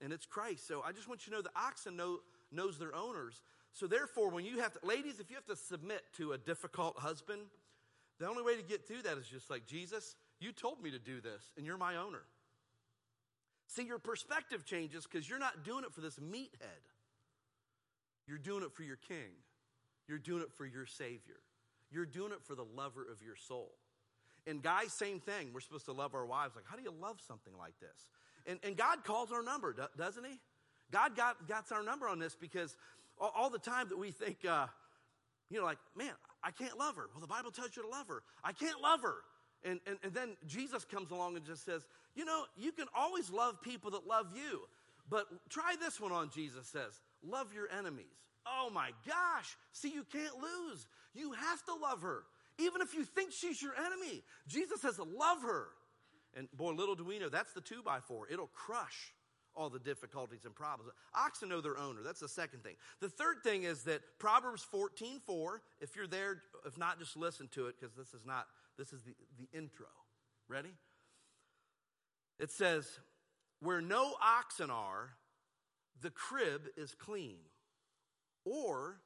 and 0.00 0.12
it's 0.12 0.26
Christ. 0.26 0.66
So 0.66 0.82
I 0.86 0.92
just 0.92 1.08
want 1.08 1.26
you 1.26 1.32
to 1.32 1.38
know 1.38 1.42
the 1.42 1.50
oxen 1.56 1.96
know, 1.96 2.20
knows 2.52 2.78
their 2.78 2.94
owners. 2.94 3.42
So 3.72 3.86
therefore, 3.86 4.30
when 4.30 4.44
you 4.44 4.60
have 4.60 4.72
to, 4.74 4.86
ladies, 4.86 5.20
if 5.20 5.30
you 5.30 5.36
have 5.36 5.46
to 5.46 5.56
submit 5.56 6.02
to 6.16 6.32
a 6.32 6.38
difficult 6.38 6.98
husband, 6.98 7.42
the 8.18 8.28
only 8.28 8.42
way 8.42 8.56
to 8.56 8.62
get 8.62 8.86
through 8.86 9.02
that 9.02 9.18
is 9.18 9.26
just 9.26 9.50
like, 9.50 9.66
Jesus, 9.66 10.14
you 10.40 10.52
told 10.52 10.82
me 10.82 10.90
to 10.90 10.98
do 10.98 11.20
this, 11.20 11.42
and 11.56 11.66
you're 11.66 11.76
my 11.76 11.96
owner. 11.96 12.22
See, 13.66 13.84
your 13.84 13.98
perspective 13.98 14.64
changes 14.64 15.04
because 15.04 15.28
you're 15.28 15.38
not 15.38 15.64
doing 15.64 15.84
it 15.84 15.92
for 15.92 16.00
this 16.00 16.18
meathead. 16.18 16.84
You're 18.26 18.38
doing 18.38 18.62
it 18.62 18.72
for 18.72 18.82
your 18.82 18.96
king. 18.96 19.32
You're 20.08 20.18
doing 20.18 20.42
it 20.42 20.52
for 20.52 20.66
your 20.66 20.86
savior. 20.86 21.40
You're 21.90 22.06
doing 22.06 22.32
it 22.32 22.42
for 22.42 22.54
the 22.54 22.64
lover 22.76 23.02
of 23.10 23.22
your 23.22 23.36
soul. 23.36 23.72
And 24.46 24.62
guys, 24.62 24.92
same 24.92 25.20
thing. 25.20 25.50
We're 25.52 25.60
supposed 25.60 25.86
to 25.86 25.92
love 25.92 26.14
our 26.14 26.26
wives. 26.26 26.54
Like, 26.54 26.66
how 26.68 26.76
do 26.76 26.82
you 26.82 26.92
love 27.00 27.20
something 27.26 27.52
like 27.58 27.78
this? 27.80 28.08
And, 28.46 28.58
and 28.62 28.76
God 28.76 29.04
calls 29.04 29.32
our 29.32 29.42
number, 29.42 29.74
doesn't 29.96 30.24
He? 30.24 30.38
God 30.90 31.16
got, 31.16 31.48
got 31.48 31.70
our 31.72 31.82
number 31.82 32.08
on 32.08 32.18
this 32.18 32.36
because 32.38 32.76
all, 33.18 33.32
all 33.34 33.50
the 33.50 33.58
time 33.58 33.88
that 33.88 33.98
we 33.98 34.10
think, 34.10 34.38
uh, 34.48 34.66
you 35.50 35.58
know, 35.58 35.64
like, 35.64 35.78
man, 35.96 36.12
I 36.42 36.50
can't 36.50 36.78
love 36.78 36.96
her. 36.96 37.06
Well, 37.12 37.20
the 37.20 37.26
Bible 37.26 37.50
tells 37.50 37.74
you 37.76 37.82
to 37.82 37.88
love 37.88 38.08
her. 38.08 38.22
I 38.42 38.52
can't 38.52 38.80
love 38.82 39.00
her. 39.02 39.16
And, 39.64 39.80
and, 39.86 39.96
and 40.02 40.12
then 40.12 40.36
Jesus 40.46 40.84
comes 40.84 41.10
along 41.10 41.36
and 41.36 41.44
just 41.44 41.64
says, 41.64 41.86
you 42.14 42.26
know, 42.26 42.44
you 42.56 42.70
can 42.70 42.86
always 42.94 43.30
love 43.30 43.62
people 43.62 43.90
that 43.92 44.06
love 44.06 44.26
you. 44.34 44.60
But 45.08 45.26
try 45.48 45.74
this 45.80 46.00
one 46.00 46.12
on, 46.12 46.30
Jesus 46.30 46.66
says 46.66 47.00
love 47.24 47.52
your 47.54 47.68
enemies. 47.76 48.06
Oh 48.46 48.70
my 48.72 48.90
gosh. 49.06 49.56
See, 49.72 49.90
you 49.90 50.04
can't 50.04 50.34
lose. 50.36 50.86
You 51.14 51.32
have 51.32 51.64
to 51.64 51.74
love 51.74 52.02
her. 52.02 52.24
Even 52.58 52.82
if 52.82 52.94
you 52.94 53.04
think 53.04 53.32
she's 53.32 53.60
your 53.60 53.72
enemy, 53.74 54.22
Jesus 54.46 54.82
says, 54.82 54.98
love 54.98 55.42
her. 55.42 55.68
And 56.36 56.50
boy, 56.52 56.72
little 56.72 56.94
do 56.94 57.04
we 57.04 57.18
know, 57.18 57.28
that's 57.28 57.52
the 57.52 57.60
two 57.60 57.82
by 57.82 58.00
four. 58.00 58.26
It'll 58.30 58.48
crush 58.48 59.12
all 59.56 59.70
the 59.70 59.78
difficulties 59.78 60.44
and 60.44 60.54
problems. 60.54 60.92
Oxen 61.14 61.48
know 61.48 61.60
their 61.60 61.78
owner. 61.78 62.00
That's 62.02 62.20
the 62.20 62.28
second 62.28 62.62
thing. 62.62 62.74
The 63.00 63.08
third 63.08 63.36
thing 63.44 63.62
is 63.62 63.84
that 63.84 64.00
Proverbs 64.18 64.62
14 64.62 65.20
4, 65.20 65.62
if 65.80 65.96
you're 65.96 66.06
there, 66.06 66.42
if 66.66 66.76
not, 66.76 66.98
just 66.98 67.16
listen 67.16 67.48
to 67.52 67.66
it 67.66 67.76
because 67.78 67.94
this 67.94 68.12
is 68.14 68.26
not, 68.26 68.46
this 68.76 68.92
is 68.92 69.02
the, 69.02 69.14
the 69.38 69.56
intro. 69.56 69.86
Ready? 70.48 70.74
It 72.38 72.50
says, 72.50 72.88
Where 73.60 73.80
no 73.80 74.14
oxen 74.20 74.70
are, 74.70 75.10
the 76.00 76.10
crib 76.10 76.62
is 76.76 76.94
clean. 76.94 77.38
Or, 78.44 79.00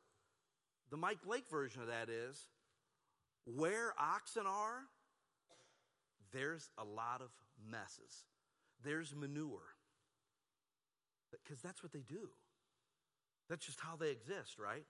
the 0.91 0.97
Mike 0.97 1.19
Blake 1.25 1.49
version 1.51 1.83
of 1.83 1.89
that 1.89 2.09
is, 2.09 2.49
Where 3.45 3.93
oxen 3.99 4.47
are, 4.47 4.83
there's 6.33 6.69
a 6.77 6.85
lot 6.85 7.21
of 7.21 7.31
messes. 7.71 8.25
There's 8.85 9.15
manure. 9.15 9.75
Because 11.31 11.61
that's 11.63 11.83
what 11.83 11.93
they 11.93 12.03
do. 12.09 12.29
That's 13.49 13.65
just 13.65 13.81
how 13.81 13.97
they 13.97 14.11
exist, 14.11 14.59
right? 14.59 14.85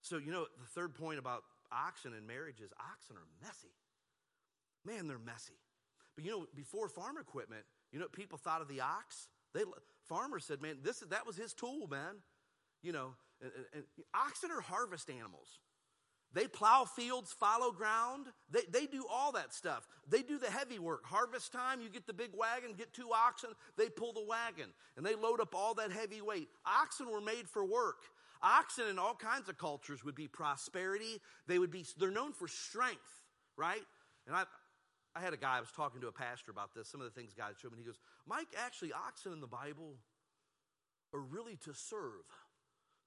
So, 0.00 0.18
you 0.18 0.32
know, 0.32 0.46
the 0.58 0.66
third 0.74 0.94
point 0.94 1.18
about 1.18 1.42
oxen 1.70 2.12
and 2.14 2.26
marriage 2.26 2.60
is 2.60 2.72
oxen 2.78 3.16
are 3.16 3.28
messy. 3.42 3.74
Man, 4.84 5.06
they're 5.06 5.18
messy. 5.18 5.58
But 6.14 6.24
you 6.24 6.30
know, 6.30 6.46
before 6.54 6.88
farm 6.88 7.16
equipment, 7.16 7.62
you 7.92 8.00
know 8.00 8.08
people 8.08 8.38
thought 8.38 8.60
of 8.60 8.68
the 8.68 8.80
ox? 8.80 9.28
They 9.54 9.62
farmers 10.08 10.44
said, 10.44 10.60
"Man, 10.60 10.78
this 10.82 11.02
is 11.02 11.08
that 11.08 11.26
was 11.26 11.36
his 11.36 11.52
tool, 11.54 11.86
man." 11.88 12.16
You 12.82 12.92
know, 12.92 13.14
and, 13.42 13.52
and 13.74 13.84
oxen 14.14 14.50
are 14.50 14.60
harvest 14.60 15.10
animals. 15.10 15.58
They 16.34 16.46
plow 16.46 16.84
fields, 16.84 17.32
follow 17.32 17.72
ground. 17.72 18.26
They, 18.50 18.60
they 18.70 18.86
do 18.86 19.06
all 19.10 19.32
that 19.32 19.54
stuff. 19.54 19.88
They 20.08 20.22
do 20.22 20.38
the 20.38 20.50
heavy 20.50 20.78
work. 20.78 21.06
Harvest 21.06 21.52
time, 21.52 21.80
you 21.80 21.88
get 21.88 22.06
the 22.06 22.12
big 22.12 22.30
wagon, 22.36 22.74
get 22.76 22.92
two 22.92 23.10
oxen, 23.14 23.50
they 23.78 23.88
pull 23.88 24.12
the 24.12 24.24
wagon, 24.24 24.68
and 24.96 25.06
they 25.06 25.14
load 25.14 25.40
up 25.40 25.54
all 25.54 25.74
that 25.74 25.90
heavy 25.90 26.20
weight. 26.20 26.48
Oxen 26.66 27.10
were 27.10 27.22
made 27.22 27.48
for 27.48 27.64
work. 27.64 28.02
Oxen 28.42 28.88
in 28.88 28.98
all 28.98 29.14
kinds 29.14 29.48
of 29.48 29.56
cultures 29.56 30.04
would 30.04 30.14
be 30.14 30.28
prosperity. 30.28 31.20
They 31.46 31.58
would 31.58 31.70
be, 31.70 31.84
they're 31.98 32.10
known 32.10 32.32
for 32.32 32.46
strength, 32.46 33.22
right? 33.56 33.82
And 34.26 34.36
I, 34.36 34.44
I 35.14 35.20
had 35.20 35.32
a 35.32 35.36
guy, 35.36 35.56
I 35.56 35.60
was 35.60 35.72
talking 35.72 36.00
to 36.02 36.08
a 36.08 36.12
pastor 36.12 36.50
about 36.50 36.74
this, 36.74 36.88
some 36.88 37.00
of 37.00 37.12
the 37.12 37.18
things 37.18 37.34
God 37.34 37.54
showed 37.60 37.72
me. 37.72 37.78
He 37.78 37.84
goes, 37.84 37.98
Mike, 38.26 38.48
actually, 38.56 38.92
oxen 38.92 39.32
in 39.32 39.40
the 39.40 39.46
Bible 39.46 39.96
are 41.12 41.20
really 41.20 41.56
to 41.64 41.72
serve. 41.74 42.26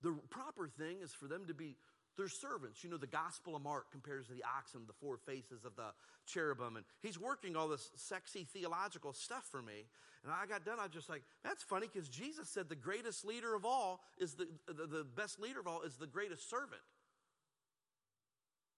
The 0.02 0.16
proper 0.30 0.68
thing 0.68 0.98
is 1.04 1.14
for 1.14 1.26
them 1.28 1.46
to 1.48 1.54
be 1.54 1.78
their 2.18 2.28
servants. 2.28 2.84
You 2.84 2.90
know, 2.90 2.98
the 2.98 3.08
Gospel 3.08 3.56
of 3.56 3.62
Mark 3.62 3.92
compares 3.92 4.28
to 4.28 4.34
the 4.34 4.44
oxen, 4.58 4.82
the 4.88 4.94
four 4.94 5.18
faces 5.18 5.64
of 5.64 5.76
the 5.76 5.94
cherubim, 6.26 6.76
and 6.76 6.86
he's 7.02 7.20
working 7.20 7.56
all 7.56 7.68
this 7.68 7.92
sexy 7.96 8.44
theological 8.44 9.14
stuff 9.14 9.48
for 9.50 9.62
me. 9.62 9.86
And 10.24 10.32
I 10.32 10.46
got 10.46 10.66
done, 10.66 10.78
I 10.80 10.84
was 10.84 10.92
just 10.92 11.10
like, 11.10 11.24
that's 11.44 11.64
funny 11.64 11.88
because 11.92 12.10
Jesus 12.10 12.50
said 12.50 12.70
the 12.70 12.76
greatest 12.76 13.26
leader 13.26 13.56
of 13.56 13.66
all 13.66 14.02
is 14.20 14.34
the, 14.34 14.48
the, 14.68 14.86
the 14.86 15.04
best 15.04 15.40
leader 15.40 15.60
of 15.60 15.68
all 15.68 15.82
is 15.82 15.96
the 15.96 16.08
greatest 16.08 16.50
servant. 16.50 16.82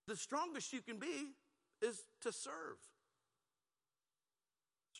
The 0.08 0.16
strongest 0.16 0.72
you 0.72 0.82
can 0.82 1.00
be 1.00 1.32
is 1.82 2.02
to 2.22 2.32
serve 2.32 2.78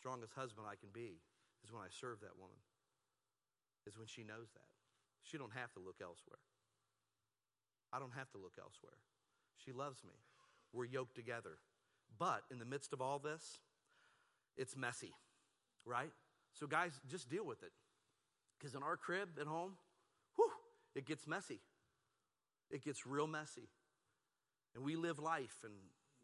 strongest 0.04 0.34
husband 0.36 0.66
I 0.68 0.76
can 0.76 0.90
be 0.92 1.16
is 1.64 1.72
when 1.72 1.80
I 1.80 1.88
serve 1.88 2.20
that 2.20 2.36
woman, 2.36 2.60
is 3.86 3.96
when 3.96 4.06
she 4.06 4.20
knows 4.22 4.52
that. 4.52 4.68
She 5.22 5.38
don't 5.38 5.56
have 5.56 5.72
to 5.72 5.80
look 5.80 5.96
elsewhere. 6.02 6.44
I 7.90 7.98
don't 7.98 8.12
have 8.12 8.30
to 8.32 8.38
look 8.38 8.60
elsewhere. 8.60 9.00
She 9.56 9.72
loves 9.72 10.04
me. 10.04 10.12
We're 10.74 10.84
yoked 10.84 11.14
together. 11.14 11.56
But 12.18 12.42
in 12.52 12.58
the 12.58 12.66
midst 12.66 12.92
of 12.92 13.00
all 13.00 13.18
this, 13.18 13.60
it's 14.58 14.76
messy, 14.76 15.14
right? 15.86 16.12
So, 16.52 16.66
guys, 16.66 16.92
just 17.08 17.30
deal 17.30 17.46
with 17.46 17.62
it. 17.62 17.72
Because 18.58 18.74
in 18.74 18.82
our 18.82 18.98
crib 18.98 19.30
at 19.40 19.46
home, 19.46 19.72
whew, 20.36 20.50
it 20.94 21.06
gets 21.06 21.26
messy. 21.26 21.60
It 22.70 22.84
gets 22.84 23.06
real 23.06 23.26
messy. 23.26 23.70
And 24.74 24.84
we 24.84 24.96
live 24.96 25.18
life 25.18 25.64
and 25.64 25.72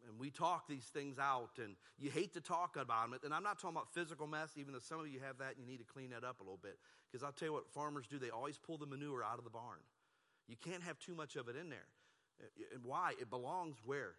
and 0.07 0.19
we 0.19 0.29
talk 0.29 0.67
these 0.67 0.85
things 0.85 1.17
out, 1.19 1.51
and 1.57 1.75
you 1.99 2.09
hate 2.09 2.33
to 2.33 2.41
talk 2.41 2.75
about 2.77 3.09
them. 3.09 3.19
And 3.23 3.33
I'm 3.33 3.43
not 3.43 3.59
talking 3.59 3.75
about 3.75 3.93
physical 3.93 4.27
mess, 4.27 4.51
even 4.57 4.73
though 4.73 4.79
some 4.79 4.99
of 4.99 5.07
you 5.07 5.19
have 5.19 5.37
that 5.39 5.55
and 5.55 5.59
you 5.59 5.65
need 5.65 5.79
to 5.79 5.85
clean 5.85 6.09
that 6.11 6.23
up 6.23 6.39
a 6.39 6.43
little 6.43 6.59
bit. 6.61 6.77
Because 7.09 7.23
I'll 7.23 7.31
tell 7.31 7.47
you 7.47 7.53
what 7.53 7.67
farmers 7.73 8.05
do, 8.07 8.17
they 8.17 8.29
always 8.29 8.57
pull 8.57 8.77
the 8.77 8.85
manure 8.85 9.23
out 9.23 9.37
of 9.37 9.43
the 9.43 9.49
barn. 9.49 9.79
You 10.47 10.55
can't 10.57 10.83
have 10.83 10.99
too 10.99 11.15
much 11.15 11.35
of 11.35 11.47
it 11.47 11.55
in 11.55 11.69
there. 11.69 11.87
Uh, 12.41 12.75
and 12.75 12.83
why? 12.83 13.13
It 13.19 13.29
belongs 13.29 13.77
where? 13.85 14.15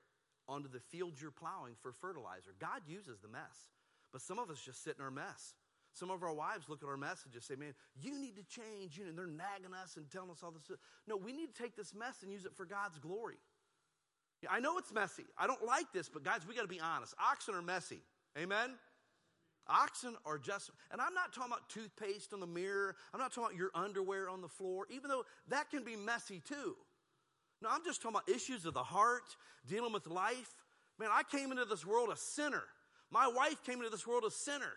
Onto 0.48 0.68
the 0.68 0.80
fields 0.80 1.20
you're 1.20 1.30
plowing 1.30 1.74
for 1.80 1.92
fertilizer. 1.92 2.54
God 2.58 2.82
uses 2.86 3.20
the 3.20 3.28
mess. 3.28 3.70
But 4.12 4.20
some 4.20 4.38
of 4.38 4.50
us 4.50 4.60
just 4.60 4.82
sit 4.84 4.96
in 4.98 5.04
our 5.04 5.10
mess. 5.10 5.54
Some 5.94 6.10
of 6.10 6.22
our 6.22 6.32
wives 6.32 6.68
look 6.68 6.82
at 6.82 6.88
our 6.88 6.96
mess 6.96 7.22
and 7.24 7.32
just 7.32 7.46
say, 7.46 7.54
Man, 7.54 7.74
you 8.00 8.18
need 8.18 8.36
to 8.36 8.44
change. 8.44 8.96
You 8.96 9.04
know, 9.06 9.12
they're 9.14 9.26
nagging 9.26 9.74
us 9.82 9.96
and 9.96 10.10
telling 10.10 10.30
us 10.30 10.42
all 10.42 10.50
this. 10.50 10.62
No, 11.06 11.16
we 11.16 11.32
need 11.32 11.54
to 11.54 11.62
take 11.62 11.76
this 11.76 11.94
mess 11.94 12.22
and 12.22 12.32
use 12.32 12.44
it 12.46 12.54
for 12.56 12.64
God's 12.64 12.98
glory. 12.98 13.36
I 14.50 14.60
know 14.60 14.78
it's 14.78 14.92
messy. 14.92 15.24
I 15.38 15.46
don't 15.46 15.64
like 15.64 15.92
this, 15.92 16.08
but 16.08 16.24
guys, 16.24 16.40
we 16.46 16.54
got 16.54 16.62
to 16.62 16.68
be 16.68 16.80
honest. 16.80 17.14
Oxen 17.18 17.54
are 17.54 17.62
messy. 17.62 18.00
Amen? 18.38 18.70
Oxen 19.68 20.16
are 20.26 20.38
just, 20.38 20.70
and 20.90 21.00
I'm 21.00 21.14
not 21.14 21.32
talking 21.32 21.52
about 21.52 21.68
toothpaste 21.68 22.32
on 22.32 22.40
the 22.40 22.46
mirror. 22.46 22.96
I'm 23.14 23.20
not 23.20 23.32
talking 23.32 23.44
about 23.44 23.56
your 23.56 23.70
underwear 23.74 24.28
on 24.28 24.40
the 24.40 24.48
floor, 24.48 24.86
even 24.90 25.08
though 25.08 25.24
that 25.48 25.70
can 25.70 25.84
be 25.84 25.96
messy 25.96 26.40
too. 26.40 26.76
No, 27.62 27.68
I'm 27.70 27.84
just 27.84 28.02
talking 28.02 28.16
about 28.16 28.28
issues 28.34 28.66
of 28.66 28.74
the 28.74 28.82
heart, 28.82 29.36
dealing 29.68 29.92
with 29.92 30.06
life. 30.06 30.52
Man, 30.98 31.10
I 31.12 31.22
came 31.22 31.52
into 31.52 31.64
this 31.64 31.86
world 31.86 32.10
a 32.12 32.16
sinner. 32.16 32.64
My 33.10 33.28
wife 33.28 33.62
came 33.64 33.78
into 33.78 33.90
this 33.90 34.06
world 34.06 34.24
a 34.26 34.30
sinner. 34.30 34.72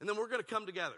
And 0.00 0.08
then 0.08 0.16
we're 0.16 0.28
going 0.28 0.40
to 0.40 0.46
come 0.46 0.66
together. 0.66 0.96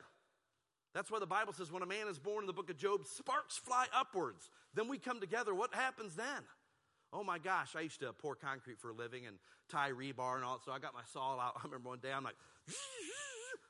That's 0.94 1.11
why 1.11 1.18
the 1.18 1.27
Bible 1.27 1.53
says 1.53 1.72
when 1.72 1.83
a 1.83 1.87
man 1.87 2.07
is 2.09 2.20
born 2.20 2.44
in 2.44 2.46
the 2.46 2.53
book 2.53 2.70
of 2.70 2.77
Job, 2.77 3.05
sparks 3.05 3.57
fly 3.57 3.87
upwards. 3.92 4.48
Then 4.74 4.87
we 4.88 4.98
come 4.98 5.20
together. 5.20 5.55
What 5.55 5.74
happens 5.74 6.14
then? 6.14 6.42
Oh 7.14 7.22
my 7.22 7.38
gosh, 7.38 7.77
I 7.77 7.81
used 7.83 8.00
to 8.00 8.12
pour 8.12 8.35
concrete 8.35 8.81
for 8.81 8.90
a 8.90 8.92
living 8.92 9.24
and 9.27 9.37
tie 9.70 9.90
rebar 9.90 10.35
and 10.35 10.44
all. 10.44 10.61
So 10.64 10.72
I 10.72 10.81
got 10.81 10.94
my 10.94 11.05
saw 11.12 11.38
out. 11.38 11.55
I 11.57 11.61
remember 11.64 11.88
one 11.90 12.00
day 12.00 12.12
I'm 12.12 12.24
like, 12.24 12.35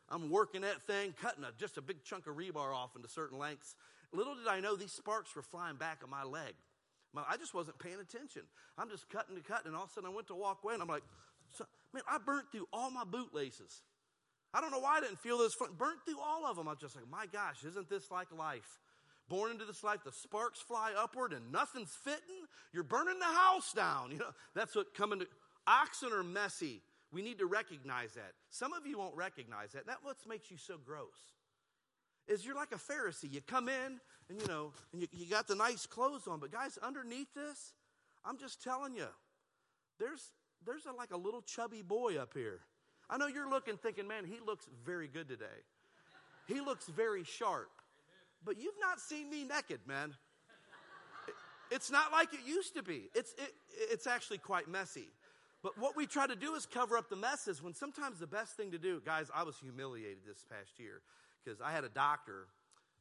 I'm 0.08 0.30
working 0.30 0.62
that 0.62 0.80
thing, 0.86 1.14
cutting 1.20 1.44
a, 1.44 1.50
just 1.58 1.76
a 1.76 1.82
big 1.82 2.02
chunk 2.04 2.26
of 2.26 2.36
rebar 2.36 2.74
off 2.74 2.96
into 2.96 3.08
certain 3.08 3.38
lengths. 3.38 3.74
Little 4.12 4.34
did 4.34 4.48
I 4.48 4.60
know 4.60 4.76
these 4.76 4.92
sparks 4.96 5.36
were 5.36 5.42
flying 5.42 5.76
back 5.76 6.00
on 6.02 6.08
my 6.08 6.24
leg. 6.24 6.54
I 7.28 7.36
just 7.36 7.54
wasn't 7.54 7.78
paying 7.78 8.00
attention. 8.00 8.42
I'm 8.76 8.90
just 8.90 9.08
cutting 9.08 9.36
and 9.36 9.44
cutting, 9.44 9.68
and 9.68 9.76
all 9.76 9.84
of 9.84 9.90
a 9.90 9.92
sudden 9.92 10.10
I 10.10 10.12
went 10.12 10.26
to 10.28 10.34
walk 10.34 10.64
away, 10.64 10.74
and 10.74 10.82
I'm 10.82 10.88
like, 10.88 11.04
man, 11.92 12.02
I 12.08 12.18
burnt 12.18 12.46
through 12.50 12.66
all 12.72 12.90
my 12.90 13.04
boot 13.04 13.32
laces. 13.32 13.82
I 14.52 14.60
don't 14.60 14.72
know 14.72 14.80
why 14.80 14.98
I 14.98 15.00
didn't 15.00 15.20
feel 15.20 15.38
this. 15.38 15.52
Burnt 15.78 15.98
through 16.04 16.20
all 16.20 16.46
of 16.46 16.56
them. 16.56 16.66
I'm 16.66 16.76
just 16.80 16.96
like, 16.96 17.08
my 17.08 17.26
gosh, 17.26 17.64
isn't 17.64 17.88
this 17.88 18.10
like 18.10 18.32
life? 18.36 18.80
Born 19.28 19.50
into 19.50 19.64
this 19.64 19.82
life, 19.82 20.00
the 20.04 20.12
sparks 20.12 20.60
fly 20.60 20.92
upward 20.96 21.32
and 21.32 21.50
nothing's 21.50 21.96
fitting. 22.04 22.46
You're 22.72 22.82
burning 22.82 23.18
the 23.18 23.24
house 23.24 23.72
down. 23.72 24.10
You 24.10 24.18
know, 24.18 24.34
that's 24.54 24.74
what 24.74 24.94
coming 24.94 25.20
to. 25.20 25.26
Oxen 25.66 26.12
are 26.12 26.22
messy. 26.22 26.82
We 27.10 27.22
need 27.22 27.38
to 27.38 27.46
recognize 27.46 28.12
that. 28.14 28.32
Some 28.50 28.72
of 28.72 28.86
you 28.86 28.98
won't 28.98 29.16
recognize 29.16 29.72
that. 29.72 29.86
That's 29.86 30.02
what 30.02 30.16
makes 30.28 30.50
you 30.50 30.58
so 30.58 30.74
gross. 30.84 31.16
Is 32.28 32.44
you're 32.44 32.54
like 32.56 32.72
a 32.72 32.76
Pharisee. 32.76 33.30
You 33.32 33.40
come 33.40 33.68
in 33.68 34.00
and 34.28 34.40
you 34.40 34.46
know, 34.46 34.72
and 34.92 35.00
you, 35.00 35.08
you 35.12 35.26
got 35.26 35.46
the 35.46 35.54
nice 35.54 35.86
clothes 35.86 36.26
on, 36.26 36.40
but 36.40 36.50
guys, 36.50 36.78
underneath 36.82 37.32
this, 37.34 37.72
I'm 38.24 38.38
just 38.38 38.62
telling 38.62 38.94
you, 38.94 39.06
there's 39.98 40.32
there's 40.66 40.86
a, 40.86 40.92
like 40.92 41.12
a 41.12 41.16
little 41.16 41.42
chubby 41.42 41.82
boy 41.82 42.16
up 42.16 42.32
here. 42.34 42.60
I 43.08 43.18
know 43.18 43.26
you're 43.26 43.50
looking, 43.50 43.76
thinking, 43.76 44.08
man, 44.08 44.24
he 44.24 44.38
looks 44.44 44.66
very 44.84 45.08
good 45.08 45.28
today. 45.28 45.44
He 46.46 46.60
looks 46.60 46.86
very 46.86 47.24
sharp. 47.24 47.70
But 48.44 48.60
you've 48.60 48.78
not 48.80 49.00
seen 49.00 49.30
me 49.30 49.44
naked, 49.44 49.80
man. 49.86 50.14
It's 51.70 51.90
not 51.90 52.12
like 52.12 52.32
it 52.34 52.40
used 52.46 52.74
to 52.76 52.82
be. 52.82 53.08
It's, 53.14 53.32
it, 53.32 53.54
it's 53.90 54.06
actually 54.06 54.38
quite 54.38 54.68
messy. 54.68 55.08
But 55.62 55.78
what 55.78 55.96
we 55.96 56.06
try 56.06 56.26
to 56.26 56.36
do 56.36 56.54
is 56.54 56.66
cover 56.66 56.98
up 56.98 57.08
the 57.08 57.16
messes 57.16 57.62
when 57.62 57.72
sometimes 57.72 58.18
the 58.18 58.26
best 58.26 58.54
thing 58.54 58.70
to 58.72 58.78
do, 58.78 59.00
guys, 59.04 59.30
I 59.34 59.44
was 59.44 59.56
humiliated 59.56 60.18
this 60.26 60.44
past 60.50 60.78
year 60.78 61.00
because 61.42 61.60
I 61.60 61.72
had 61.72 61.84
a 61.84 61.88
doctor, 61.88 62.48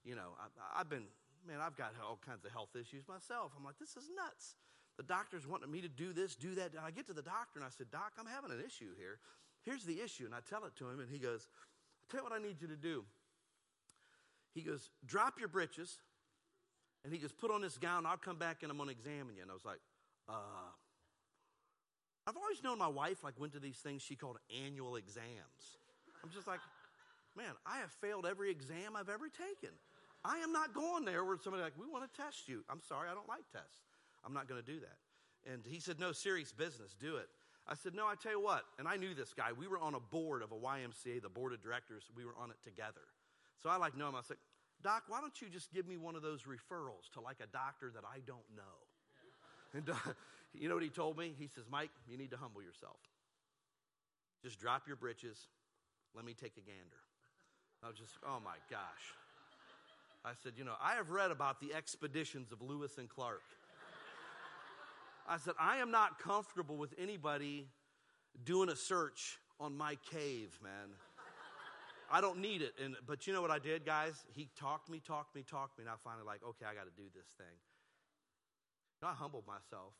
you 0.06 0.16
know, 0.16 0.32
I, 0.40 0.80
I've 0.80 0.90
been, 0.90 1.04
man, 1.46 1.58
I've 1.62 1.76
got 1.76 1.92
all 2.02 2.20
kinds 2.26 2.46
of 2.46 2.52
health 2.52 2.70
issues 2.74 3.04
myself. 3.08 3.52
I'm 3.58 3.66
like, 3.66 3.78
this 3.80 3.98
is 3.98 4.10
nuts. 4.16 4.56
The 4.96 5.04
doctor's 5.04 5.46
wanting 5.46 5.72
me 5.72 5.82
to 5.82 5.90
do 5.90 6.14
this, 6.14 6.36
do 6.36 6.56
that. 6.56 6.72
And 6.72 6.80
I 6.80 6.92
get 6.92 7.06
to 7.08 7.14
the 7.14 7.22
doctor 7.22 7.60
and 7.60 7.66
I 7.66 7.70
said, 7.70 7.92
Doc, 7.92 8.14
I'm 8.18 8.28
having 8.28 8.52
an 8.52 8.64
issue 8.66 8.96
here. 8.98 9.20
Here's 9.66 9.84
the 9.84 10.00
issue. 10.00 10.26
And 10.26 10.34
I 10.34 10.40
tell 10.48 10.66
it 10.66 10.76
to 10.78 10.88
him, 10.88 11.00
and 11.00 11.10
he 11.10 11.20
goes, 11.20 11.48
I'll 12.02 12.08
tell 12.10 12.20
you 12.20 12.32
what 12.32 12.40
I 12.40 12.42
need 12.42 12.62
you 12.62 12.68
to 12.68 12.76
do. 12.76 13.04
He 14.54 14.62
goes, 14.62 14.90
Drop 15.06 15.40
your 15.40 15.48
britches. 15.48 15.98
And 17.04 17.14
he 17.14 17.20
goes, 17.20 17.32
Put 17.32 17.52
on 17.52 17.62
this 17.62 17.78
gown. 17.78 18.06
I'll 18.06 18.18
come 18.18 18.38
back 18.38 18.64
and 18.64 18.72
I'm 18.72 18.78
going 18.78 18.90
to 18.90 18.96
examine 18.96 19.36
you. 19.36 19.42
And 19.42 19.52
I 19.52 19.54
was 19.54 19.66
like, 19.66 19.80
uh, 20.30 20.72
I've 22.26 22.38
always 22.38 22.64
known 22.64 22.78
my 22.78 22.88
wife 22.88 23.24
like 23.24 23.40
went 23.40 23.54
to 23.54 23.60
these 23.60 23.78
things 23.78 24.02
she 24.02 24.16
called 24.16 24.38
annual 24.66 24.96
exams. 24.96 25.78
I'm 26.24 26.30
just 26.32 26.48
like, 26.48 26.62
man, 27.36 27.52
I 27.66 27.80
have 27.80 27.92
failed 27.92 28.26
every 28.26 28.50
exam 28.50 28.96
I've 28.96 29.10
ever 29.10 29.28
taken. 29.28 29.76
I 30.24 30.38
am 30.38 30.54
not 30.54 30.74
going 30.74 31.04
there 31.04 31.26
where 31.26 31.36
somebody 31.44 31.64
like, 31.64 31.74
we 31.78 31.86
want 31.86 32.10
to 32.10 32.22
test 32.22 32.48
you. 32.48 32.64
I'm 32.70 32.80
sorry, 32.80 33.10
I 33.10 33.14
don't 33.14 33.28
like 33.28 33.44
tests. 33.52 33.82
I'm 34.26 34.34
not 34.34 34.48
going 34.48 34.62
to 34.62 34.66
do 34.66 34.80
that. 34.80 35.52
And 35.52 35.64
he 35.68 35.82
said, 35.82 36.00
no, 36.00 36.14
serious 36.14 36.54
business, 36.54 36.96
do 36.98 37.18
it. 37.18 37.28
I 37.68 37.76
said, 37.76 37.96
No, 37.96 38.08
I 38.08 38.16
tell 38.16 38.34
you 38.34 38.42
what. 38.42 38.64
And 38.78 38.88
I 38.88 38.98
knew 38.98 39.14
this 39.14 39.34
guy. 39.34 39.52
We 39.58 39.68
were 39.68 39.80
on 39.80 39.96
a 39.96 40.00
board 40.00 40.42
of 40.42 40.52
a 40.52 40.56
YMCA, 40.56 41.22
the 41.22 41.30
board 41.30 41.54
of 41.54 41.62
directors. 41.62 42.04
We 42.16 42.26
were 42.26 42.36
on 42.38 42.52
it 42.52 42.58
together. 42.64 43.08
So 43.62 43.70
I 43.70 43.78
like 43.78 43.98
know 43.98 44.10
him. 44.10 44.16
I 44.16 44.22
said, 44.22 44.38
Doc, 44.84 45.04
why 45.08 45.22
don't 45.22 45.42
you 45.42 45.50
just 45.50 45.72
give 45.72 45.88
me 45.88 45.98
one 45.98 46.16
of 46.16 46.22
those 46.22 46.44
referrals 46.44 47.10
to 47.14 47.22
like 47.22 47.38
a 47.42 47.48
doctor 47.48 47.92
that 47.94 48.04
I 48.04 48.20
don't 48.26 48.50
know? 48.56 48.64
And 49.76 49.90
uh, 49.90 49.96
you 50.54 50.70
know 50.70 50.76
what 50.76 50.84
he 50.84 50.90
told 50.90 51.18
me? 51.18 51.34
He 51.40 51.48
says, 51.48 51.64
Mike, 51.68 51.90
you 52.08 52.16
need 52.16 52.30
to 52.30 52.38
humble 52.38 52.62
yourself. 52.62 52.98
Just 54.44 54.60
drop 54.60 54.84
your 54.86 54.96
britches. 54.96 55.48
Let 56.16 56.26
me 56.26 56.36
take 56.36 56.58
a 56.58 56.62
gander. 56.62 57.02
I 57.84 57.88
was 57.88 57.98
just, 57.98 58.14
oh 58.24 58.40
my 58.44 58.58
gosh. 58.70 59.16
I 60.24 60.32
said, 60.44 60.54
you 60.58 60.64
know, 60.64 60.76
I 60.82 60.94
have 60.94 61.10
read 61.10 61.32
about 61.32 61.60
the 61.60 61.74
expeditions 61.74 62.52
of 62.52 62.62
Lewis 62.62 62.98
and 62.98 63.10
Clark. 63.10 63.42
I 65.28 65.38
said, 65.38 65.54
I 65.60 65.78
am 65.78 65.92
not 65.92 66.20
comfortable 66.20 66.78
with 66.78 66.94
anybody 66.98 67.68
doing 68.46 68.70
a 68.70 68.76
search 68.76 69.40
on 69.60 69.78
my 69.78 69.98
cave, 70.12 70.58
man. 70.62 70.90
I 72.14 72.22
don't 72.22 72.38
need 72.38 72.62
it. 72.62 72.78
And, 72.78 72.96
but 73.08 73.26
you 73.26 73.34
know 73.34 73.42
what 73.42 73.50
I 73.50 73.58
did, 73.58 73.90
guys? 73.90 74.14
He 74.30 74.48
talked 74.54 74.88
me, 74.88 75.02
talked 75.02 75.34
me, 75.34 75.42
talked 75.42 75.80
me, 75.80 75.82
and 75.82 75.90
I 75.90 75.98
finally 76.04 76.22
like, 76.24 76.46
okay, 76.46 76.70
I 76.70 76.78
got 76.78 76.86
to 76.86 76.94
do 76.94 77.10
this 77.10 77.26
thing. 77.42 77.58
I 79.02 79.18
humbled 79.18 79.50
myself. 79.50 79.98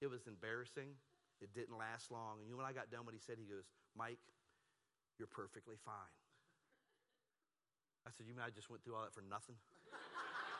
It 0.00 0.08
was 0.08 0.26
embarrassing. 0.26 0.96
It 1.44 1.52
didn't 1.52 1.76
last 1.76 2.10
long. 2.10 2.40
And 2.40 2.48
you 2.48 2.56
know, 2.56 2.64
when 2.64 2.66
I 2.66 2.72
got 2.72 2.90
done, 2.90 3.04
what 3.04 3.12
he 3.12 3.20
said, 3.20 3.36
he 3.36 3.44
goes, 3.44 3.68
Mike, 3.94 4.18
you're 5.20 5.28
perfectly 5.28 5.76
fine. 5.84 6.16
I 8.08 8.10
said, 8.16 8.24
You 8.26 8.34
mean 8.34 8.42
I 8.42 8.50
just 8.50 8.70
went 8.70 8.82
through 8.82 8.96
all 8.96 9.04
that 9.04 9.12
for 9.12 9.22
nothing? 9.28 9.60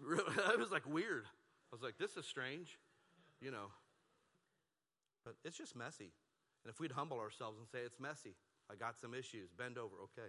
it 0.52 0.58
was 0.58 0.72
like 0.72 0.88
weird. 0.88 1.24
I 1.26 1.72
was 1.72 1.82
like, 1.82 1.98
this 1.98 2.16
is 2.16 2.26
strange, 2.26 2.78
you 3.40 3.50
know. 3.50 3.68
But 5.24 5.34
it's 5.44 5.58
just 5.58 5.76
messy. 5.76 6.12
And 6.66 6.74
if 6.74 6.80
we'd 6.80 6.90
humble 6.90 7.20
ourselves 7.20 7.58
and 7.60 7.68
say, 7.68 7.86
it's 7.86 8.00
messy, 8.00 8.34
I 8.68 8.74
got 8.74 8.98
some 8.98 9.14
issues, 9.14 9.50
bend 9.56 9.78
over, 9.78 9.94
okay. 10.02 10.26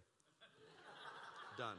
Done. 1.58 1.78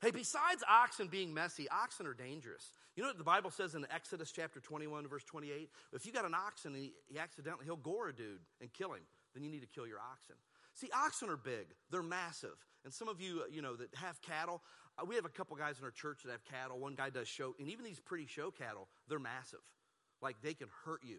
Hey, 0.00 0.12
besides 0.12 0.62
oxen 0.70 1.08
being 1.08 1.34
messy, 1.34 1.68
oxen 1.68 2.06
are 2.06 2.14
dangerous. 2.14 2.70
You 2.94 3.02
know 3.02 3.08
what 3.08 3.18
the 3.18 3.24
Bible 3.24 3.50
says 3.50 3.74
in 3.74 3.84
Exodus 3.92 4.30
chapter 4.30 4.60
21, 4.60 5.08
verse 5.08 5.24
28? 5.24 5.68
If 5.94 6.06
you 6.06 6.12
got 6.12 6.26
an 6.26 6.34
oxen 6.34 6.74
and 6.74 6.80
he, 6.80 6.92
he 7.08 7.18
accidentally, 7.18 7.64
he'll 7.64 7.74
gore 7.74 8.10
a 8.10 8.14
dude 8.14 8.38
and 8.60 8.72
kill 8.72 8.92
him, 8.92 9.02
then 9.34 9.42
you 9.42 9.50
need 9.50 9.62
to 9.62 9.66
kill 9.66 9.88
your 9.88 9.98
oxen. 9.98 10.36
See, 10.74 10.88
oxen 10.94 11.28
are 11.28 11.36
big, 11.36 11.66
they're 11.90 12.04
massive. 12.04 12.54
And 12.84 12.94
some 12.94 13.08
of 13.08 13.20
you, 13.20 13.42
you 13.50 13.62
know, 13.62 13.74
that 13.74 13.92
have 13.96 14.22
cattle, 14.22 14.62
uh, 14.96 15.04
we 15.04 15.16
have 15.16 15.24
a 15.24 15.28
couple 15.28 15.56
guys 15.56 15.80
in 15.80 15.84
our 15.84 15.90
church 15.90 16.20
that 16.24 16.30
have 16.30 16.44
cattle. 16.44 16.78
One 16.78 16.94
guy 16.94 17.10
does 17.10 17.26
show, 17.26 17.56
and 17.58 17.68
even 17.68 17.84
these 17.84 17.98
pretty 17.98 18.26
show 18.26 18.52
cattle, 18.52 18.86
they're 19.08 19.18
massive. 19.18 19.58
Like 20.22 20.36
they 20.40 20.54
can 20.54 20.68
hurt 20.84 21.00
you. 21.02 21.18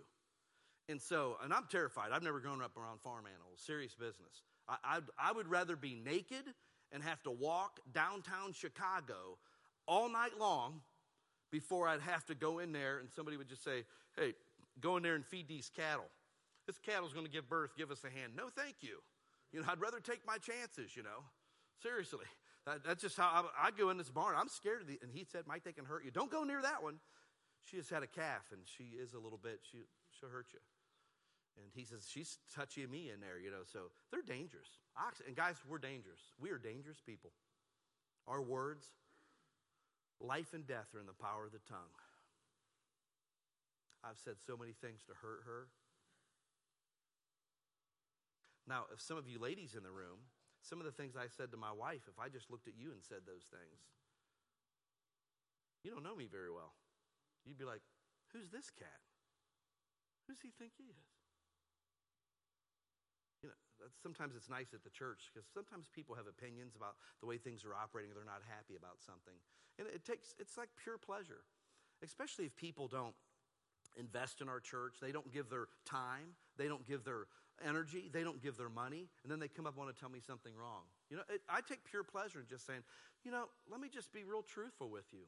And 0.89 1.01
so, 1.01 1.37
and 1.43 1.53
I'm 1.53 1.65
terrified. 1.69 2.11
I've 2.13 2.23
never 2.23 2.39
grown 2.39 2.61
up 2.61 2.77
around 2.77 3.01
farm 3.01 3.25
animals, 3.25 3.59
serious 3.65 3.93
business. 3.93 4.43
I, 4.67 4.77
I, 4.83 4.99
I 5.19 5.31
would 5.31 5.47
rather 5.47 5.75
be 5.75 5.95
naked 5.95 6.53
and 6.91 7.03
have 7.03 7.21
to 7.23 7.31
walk 7.31 7.79
downtown 7.93 8.53
Chicago 8.53 9.37
all 9.85 10.09
night 10.09 10.39
long 10.39 10.81
before 11.51 11.87
I'd 11.87 12.01
have 12.01 12.25
to 12.25 12.35
go 12.35 12.59
in 12.59 12.71
there 12.71 12.99
and 12.99 13.09
somebody 13.11 13.37
would 13.37 13.49
just 13.49 13.63
say, 13.63 13.83
hey, 14.15 14.33
go 14.79 14.97
in 14.97 15.03
there 15.03 15.15
and 15.15 15.25
feed 15.25 15.47
these 15.47 15.69
cattle. 15.75 16.09
This 16.65 16.77
cattle's 16.79 17.13
going 17.13 17.25
to 17.25 17.31
give 17.31 17.49
birth, 17.49 17.71
give 17.77 17.91
us 17.91 18.03
a 18.03 18.09
hand. 18.09 18.33
No, 18.35 18.49
thank 18.55 18.75
you. 18.81 18.99
You 19.51 19.61
know, 19.61 19.67
I'd 19.69 19.79
rather 19.79 19.99
take 19.99 20.25
my 20.25 20.37
chances, 20.37 20.95
you 20.95 21.03
know. 21.03 21.23
Seriously. 21.81 22.25
That, 22.65 22.83
that's 22.83 23.01
just 23.01 23.15
how 23.15 23.45
I, 23.57 23.67
I, 23.67 23.71
go 23.71 23.89
in 23.89 23.97
this 23.97 24.09
barn. 24.09 24.35
I'm 24.37 24.49
scared 24.49 24.81
of 24.81 24.87
the, 24.87 24.99
and 25.01 25.09
he 25.09 25.23
said, 25.23 25.43
Mike, 25.47 25.63
they 25.63 25.71
can 25.71 25.85
hurt 25.85 26.03
you. 26.03 26.11
Don't 26.11 26.29
go 26.29 26.43
near 26.43 26.61
that 26.61 26.83
one. 26.83 26.99
She 27.63 27.77
has 27.77 27.89
had 27.89 28.03
a 28.03 28.07
calf, 28.07 28.43
and 28.51 28.61
she 28.65 28.95
is 28.95 29.13
a 29.13 29.19
little 29.19 29.39
bit, 29.41 29.59
she, 29.71 29.79
she'll 30.19 30.29
hurt 30.29 30.47
you. 30.51 30.59
And 31.57 31.65
he 31.73 31.83
says, 31.83 32.05
she's 32.07 32.37
touching 32.53 32.89
me 32.89 33.09
in 33.13 33.19
there, 33.19 33.39
you 33.39 33.49
know, 33.49 33.65
so 33.65 33.89
they're 34.11 34.21
dangerous. 34.21 34.69
And 35.25 35.35
guys, 35.35 35.55
we're 35.67 35.79
dangerous. 35.79 36.21
We 36.39 36.51
are 36.51 36.57
dangerous 36.57 37.01
people. 37.03 37.31
Our 38.27 38.41
words, 38.41 38.85
life 40.21 40.53
and 40.53 40.67
death 40.67 40.93
are 40.93 40.99
in 40.99 41.07
the 41.07 41.17
power 41.17 41.45
of 41.45 41.51
the 41.51 41.65
tongue. 41.67 41.95
I've 44.03 44.19
said 44.23 44.35
so 44.45 44.55
many 44.55 44.73
things 44.73 45.01
to 45.07 45.13
hurt 45.21 45.41
her. 45.45 45.67
Now, 48.67 48.85
if 48.93 49.01
some 49.01 49.17
of 49.17 49.27
you 49.27 49.39
ladies 49.39 49.73
in 49.75 49.83
the 49.83 49.91
room 49.91 50.29
some 50.67 50.83
of 50.83 50.85
the 50.85 50.91
things 50.91 51.15
I 51.15 51.31
said 51.31 51.51
to 51.51 51.57
my 51.57 51.71
wife, 51.71 52.03
if 52.11 52.19
I 52.19 52.27
just 52.27 52.51
looked 52.51 52.67
at 52.67 52.75
you 52.75 52.91
and 52.91 52.99
said 52.99 53.23
those 53.23 53.47
things, 53.47 53.79
you 55.83 55.91
don't 55.91 56.03
know 56.03 56.15
me 56.15 56.27
very 56.27 56.51
well. 56.51 56.75
You'd 57.45 57.57
be 57.57 57.63
like, 57.63 57.81
who's 58.33 58.49
this 58.51 58.67
cat? 58.75 58.99
Who 60.27 60.33
does 60.33 60.43
he 60.43 60.51
think 60.51 60.73
he 60.75 60.91
is? 60.91 61.16
Sometimes 64.01 64.35
it's 64.35 64.49
nice 64.49 64.73
at 64.73 64.83
the 64.83 64.89
church 64.89 65.29
because 65.31 65.47
sometimes 65.53 65.87
people 65.93 66.15
have 66.15 66.27
opinions 66.27 66.75
about 66.75 66.95
the 67.21 67.27
way 67.27 67.37
things 67.37 67.63
are 67.63 67.75
operating. 67.75 68.11
They're 68.13 68.25
not 68.25 68.41
happy 68.47 68.75
about 68.75 68.99
something. 69.05 69.35
And 69.77 69.87
it 69.93 70.05
takes, 70.05 70.33
it's 70.39 70.57
like 70.57 70.69
pure 70.81 70.97
pleasure, 70.97 71.45
especially 72.03 72.45
if 72.45 72.55
people 72.55 72.87
don't 72.87 73.13
invest 73.95 74.41
in 74.41 74.49
our 74.49 74.59
church. 74.59 74.97
They 75.01 75.11
don't 75.11 75.31
give 75.31 75.49
their 75.49 75.67
time. 75.85 76.33
They 76.57 76.67
don't 76.67 76.85
give 76.87 77.03
their 77.03 77.27
energy, 77.65 78.09
they 78.11 78.23
don't 78.23 78.41
give 78.41 78.57
their 78.57 78.69
money, 78.69 79.09
and 79.23 79.31
then 79.31 79.39
they 79.39 79.47
come 79.47 79.65
up 79.65 79.73
and 79.73 79.83
want 79.83 79.95
to 79.95 79.99
tell 79.99 80.09
me 80.09 80.19
something 80.19 80.53
wrong. 80.55 80.83
You 81.09 81.17
know, 81.17 81.23
it, 81.29 81.41
I 81.49 81.61
take 81.61 81.83
pure 81.85 82.03
pleasure 82.03 82.39
in 82.39 82.45
just 82.47 82.65
saying, 82.65 82.81
you 83.23 83.31
know, 83.31 83.45
let 83.69 83.79
me 83.79 83.89
just 83.89 84.13
be 84.13 84.23
real 84.23 84.43
truthful 84.43 84.89
with 84.89 85.05
you. 85.11 85.25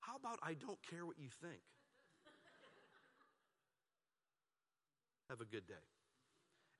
How 0.00 0.16
about 0.16 0.38
I 0.42 0.54
don't 0.54 0.78
care 0.88 1.06
what 1.06 1.18
you 1.18 1.28
think? 1.42 1.60
Have 5.28 5.40
a 5.40 5.44
good 5.44 5.66
day. 5.66 5.91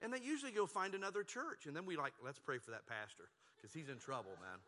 And 0.03 0.13
they 0.13 0.19
usually 0.19 0.53
go 0.53 0.67
find 0.67 0.95
another 0.95 1.23
church. 1.23 1.67
And 1.67 1.77
then 1.77 1.87
we 1.87 1.97
like, 1.97 2.13
let's 2.25 2.39
pray 2.39 2.59
for 2.59 2.73
that 2.73 2.87
pastor 2.87 3.31
because 3.57 3.73
he's 3.73 3.89
in 3.89 3.99
trouble, 3.99 4.33
man. 4.41 4.59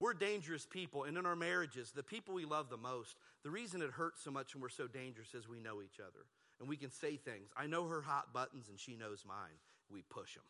We're 0.00 0.14
dangerous 0.14 0.64
people. 0.64 1.04
And 1.04 1.18
in 1.18 1.26
our 1.26 1.34
marriages, 1.34 1.90
the 1.90 2.04
people 2.04 2.34
we 2.34 2.44
love 2.44 2.70
the 2.70 2.76
most, 2.76 3.16
the 3.42 3.50
reason 3.50 3.82
it 3.82 3.90
hurts 3.90 4.22
so 4.22 4.30
much 4.30 4.54
and 4.54 4.62
we're 4.62 4.68
so 4.68 4.86
dangerous 4.86 5.34
is 5.34 5.48
we 5.48 5.58
know 5.58 5.82
each 5.82 5.98
other. 5.98 6.26
And 6.60 6.68
we 6.68 6.76
can 6.76 6.90
say 6.90 7.16
things. 7.16 7.50
I 7.56 7.66
know 7.66 7.88
her 7.88 8.00
hot 8.00 8.32
buttons 8.32 8.68
and 8.68 8.78
she 8.78 8.94
knows 8.96 9.24
mine. 9.26 9.58
We 9.90 10.02
push 10.02 10.34
them, 10.34 10.44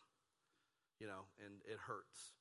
you 0.99 1.07
know, 1.07 1.25
and 1.43 1.55
it 1.65 1.79
hurts. 1.87 2.33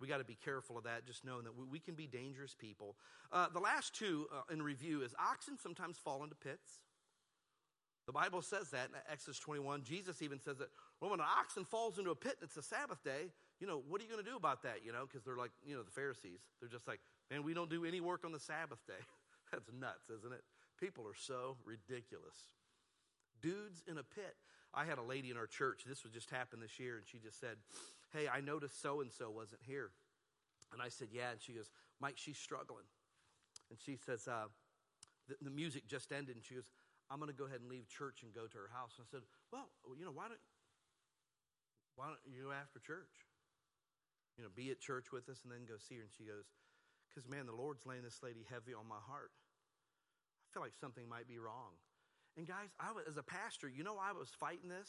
We 0.00 0.08
got 0.08 0.18
to 0.18 0.24
be 0.24 0.36
careful 0.44 0.76
of 0.76 0.84
that, 0.84 1.06
just 1.06 1.24
knowing 1.24 1.44
that 1.44 1.56
we, 1.56 1.64
we 1.64 1.78
can 1.78 1.94
be 1.94 2.06
dangerous 2.06 2.54
people. 2.58 2.96
Uh, 3.32 3.46
the 3.52 3.60
last 3.60 3.94
two 3.94 4.26
uh, 4.32 4.52
in 4.52 4.60
review 4.62 5.02
is 5.02 5.14
oxen 5.18 5.56
sometimes 5.56 5.96
fall 5.96 6.22
into 6.22 6.34
pits. 6.34 6.80
The 8.06 8.12
Bible 8.12 8.42
says 8.42 8.70
that 8.70 8.88
in 8.88 8.96
Exodus 9.10 9.38
21. 9.38 9.84
Jesus 9.84 10.22
even 10.22 10.40
says 10.40 10.58
that 10.58 10.68
well, 11.00 11.10
when 11.10 11.20
an 11.20 11.26
oxen 11.38 11.64
falls 11.64 11.98
into 11.98 12.10
a 12.10 12.16
pit 12.16 12.36
and 12.40 12.48
it's 12.48 12.56
a 12.56 12.62
Sabbath 12.62 13.02
day, 13.04 13.30
you 13.60 13.66
know, 13.66 13.82
what 13.88 14.00
are 14.00 14.04
you 14.04 14.10
going 14.10 14.22
to 14.22 14.28
do 14.28 14.36
about 14.36 14.62
that? 14.64 14.84
You 14.84 14.92
know, 14.92 15.06
because 15.06 15.24
they're 15.24 15.36
like, 15.36 15.52
you 15.64 15.76
know, 15.76 15.82
the 15.82 15.90
Pharisees. 15.90 16.40
They're 16.60 16.68
just 16.68 16.88
like, 16.88 17.00
man, 17.30 17.42
we 17.42 17.54
don't 17.54 17.70
do 17.70 17.84
any 17.84 18.00
work 18.00 18.24
on 18.24 18.32
the 18.32 18.40
Sabbath 18.40 18.84
day. 18.86 19.02
That's 19.52 19.70
nuts, 19.72 20.10
isn't 20.10 20.32
it? 20.32 20.42
People 20.80 21.04
are 21.06 21.16
so 21.16 21.56
ridiculous. 21.64 22.34
Dudes 23.40 23.82
in 23.86 23.98
a 23.98 24.02
pit. 24.02 24.34
I 24.74 24.84
had 24.84 24.98
a 24.98 25.02
lady 25.02 25.30
in 25.30 25.36
our 25.36 25.46
church, 25.46 25.82
this 25.86 26.02
would 26.02 26.14
just 26.14 26.30
happen 26.30 26.58
this 26.60 26.80
year, 26.80 26.96
and 26.96 27.04
she 27.06 27.18
just 27.18 27.38
said, 27.38 27.56
Hey, 28.12 28.26
I 28.26 28.40
noticed 28.40 28.80
so 28.80 29.00
and 29.00 29.12
so 29.12 29.30
wasn't 29.30 29.60
here. 29.66 29.90
And 30.72 30.80
I 30.80 30.88
said, 30.88 31.08
Yeah. 31.12 31.30
And 31.30 31.40
she 31.40 31.52
goes, 31.52 31.70
Mike, 32.00 32.16
she's 32.16 32.38
struggling. 32.38 32.84
And 33.70 33.78
she 33.78 33.96
says, 33.96 34.26
uh, 34.28 34.48
the, 35.28 35.36
the 35.40 35.50
music 35.50 35.86
just 35.86 36.12
ended, 36.12 36.36
and 36.36 36.44
she 36.44 36.54
goes, 36.54 36.68
I'm 37.12 37.20
going 37.20 37.28
to 37.28 37.36
go 37.36 37.44
ahead 37.44 37.60
and 37.60 37.68
leave 37.68 37.84
church 37.92 38.24
and 38.24 38.32
go 38.32 38.48
to 38.48 38.56
her 38.56 38.72
house. 38.72 38.96
And 38.96 39.04
I 39.04 39.08
said, 39.12 39.28
Well, 39.52 39.68
you 39.92 40.08
know, 40.08 40.16
why 40.16 40.32
don't, 40.32 40.40
why 42.00 42.08
don't 42.08 42.24
you 42.24 42.48
go 42.48 42.56
after 42.56 42.80
church? 42.80 43.12
You 44.40 44.48
know, 44.48 44.50
be 44.56 44.72
at 44.72 44.80
church 44.80 45.12
with 45.12 45.28
us 45.28 45.44
and 45.44 45.52
then 45.52 45.68
go 45.68 45.76
see 45.76 46.00
her. 46.00 46.08
And 46.08 46.14
she 46.16 46.24
goes, 46.24 46.48
Because, 47.12 47.28
man, 47.28 47.44
the 47.44 47.52
Lord's 47.52 47.84
laying 47.84 48.00
this 48.00 48.24
lady 48.24 48.48
heavy 48.48 48.72
on 48.72 48.88
my 48.88 48.96
heart. 49.04 49.28
I 49.28 50.56
feel 50.56 50.64
like 50.64 50.72
something 50.80 51.04
might 51.04 51.28
be 51.28 51.36
wrong. 51.36 51.76
And, 52.40 52.48
guys, 52.48 52.72
I 52.80 52.96
was, 52.96 53.04
as 53.04 53.20
a 53.20 53.26
pastor, 53.26 53.68
you 53.68 53.84
know 53.84 54.00
I 54.00 54.16
was 54.16 54.32
fighting 54.40 54.72
this? 54.72 54.88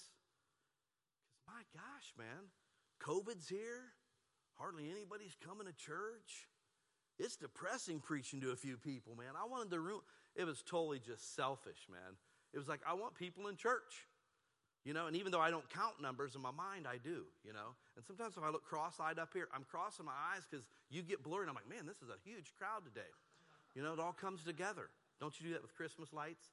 Because, 1.27 1.43
my 1.43 1.67
gosh, 1.75 2.07
man, 2.15 2.47
COVID's 3.03 3.51
here. 3.51 3.91
Hardly 4.55 4.87
anybody's 4.87 5.35
coming 5.43 5.67
to 5.67 5.75
church. 5.75 6.47
It's 7.19 7.35
depressing 7.35 7.99
preaching 7.99 8.39
to 8.41 8.51
a 8.51 8.55
few 8.55 8.77
people, 8.77 9.15
man. 9.15 9.35
I 9.35 9.43
wanted 9.49 9.71
to 9.71 9.79
ruin. 9.79 10.01
It 10.35 10.45
was 10.45 10.63
totally 10.63 10.99
just 10.99 11.35
selfish, 11.35 11.87
man. 11.89 12.17
It 12.53 12.57
was 12.57 12.67
like, 12.67 12.81
I 12.87 12.93
want 12.93 13.15
people 13.15 13.47
in 13.47 13.55
church. 13.55 14.07
You 14.83 14.91
know, 14.91 15.07
and 15.07 15.15
even 15.15 15.31
though 15.31 15.39
I 15.39 15.49
don't 15.49 15.67
count 15.69 16.01
numbers 16.01 16.35
in 16.35 16.41
my 16.41 16.51
mind, 16.51 16.87
I 16.91 16.99
do, 16.99 17.23
you 17.47 17.53
know. 17.55 17.71
And 17.95 18.03
sometimes 18.03 18.35
if 18.35 18.43
I 18.43 18.49
look 18.49 18.65
cross 18.65 18.99
eyed 18.99 19.17
up 19.17 19.29
here, 19.31 19.47
I'm 19.55 19.63
crossing 19.63 20.05
my 20.05 20.11
eyes 20.35 20.43
because 20.43 20.67
you 20.89 21.01
get 21.03 21.23
blurry, 21.23 21.47
and 21.47 21.49
I'm 21.49 21.55
like, 21.55 21.71
man, 21.71 21.87
this 21.87 22.03
is 22.03 22.11
a 22.11 22.19
huge 22.27 22.51
crowd 22.59 22.83
today. 22.83 23.07
You 23.75 23.81
know, 23.81 23.93
it 23.93 23.99
all 23.99 24.11
comes 24.11 24.43
together. 24.43 24.91
Don't 25.21 25.31
you 25.39 25.47
do 25.47 25.53
that 25.53 25.61
with 25.61 25.73
Christmas 25.73 26.11
lights? 26.11 26.51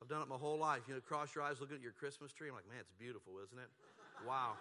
I've 0.00 0.08
done 0.08 0.22
it 0.22 0.28
my 0.28 0.36
whole 0.38 0.58
life. 0.58 0.82
You 0.86 0.94
know, 0.94 1.00
cross 1.00 1.34
your 1.34 1.42
eyes, 1.42 1.58
looking 1.58 1.76
at 1.76 1.82
your 1.82 1.96
Christmas 1.96 2.32
tree. 2.32 2.48
I'm 2.48 2.54
like, 2.54 2.68
man, 2.68 2.78
it's 2.80 2.94
beautiful, 2.94 3.34
isn't 3.42 3.58
it? 3.58 3.68
Wow. 4.22 4.54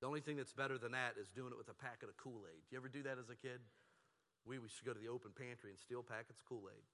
The 0.00 0.06
only 0.06 0.20
thing 0.20 0.36
that's 0.40 0.54
better 0.54 0.78
than 0.78 0.92
that 0.92 1.20
is 1.20 1.28
doing 1.28 1.52
it 1.52 1.58
with 1.58 1.68
a 1.68 1.76
packet 1.76 2.08
of 2.08 2.16
Kool 2.16 2.48
Aid. 2.48 2.64
You 2.70 2.78
ever 2.78 2.88
do 2.88 3.02
that 3.02 3.18
as 3.20 3.28
a 3.28 3.36
kid? 3.36 3.60
We 4.46 4.56
used 4.56 4.78
to 4.78 4.84
go 4.84 4.92
to 4.92 4.98
the 4.98 5.08
open 5.08 5.32
pantry 5.36 5.70
and 5.70 5.78
steal 5.78 6.02
packets 6.02 6.40
of 6.40 6.46
Kool 6.46 6.68
Aid, 6.70 6.84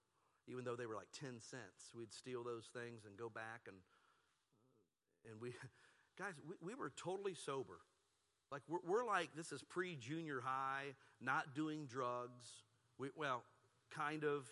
even 0.49 0.65
though 0.65 0.77
they 0.77 0.87
were 0.87 0.95
like 0.95 1.11
10 1.19 1.41
cents. 1.41 1.95
We'd 1.95 2.13
steal 2.13 2.43
those 2.43 2.67
things 2.73 3.05
and 3.07 3.17
go 3.17 3.29
back 3.29 3.67
and, 3.67 3.77
and 5.31 5.41
we, 5.41 5.55
guys, 6.19 6.35
we, 6.47 6.55
we 6.61 6.75
were 6.75 6.93
totally 6.97 7.35
sober. 7.35 7.79
Like, 8.51 8.63
we're, 8.69 8.79
we're 8.87 9.05
like, 9.05 9.31
this 9.37 9.53
is 9.53 9.63
pre 9.63 9.97
junior 9.97 10.41
high, 10.45 10.95
not 11.21 11.55
doing 11.55 11.87
drugs. 11.87 12.47
We, 12.99 13.11
well, 13.17 13.43
kind 13.91 14.25
of. 14.25 14.47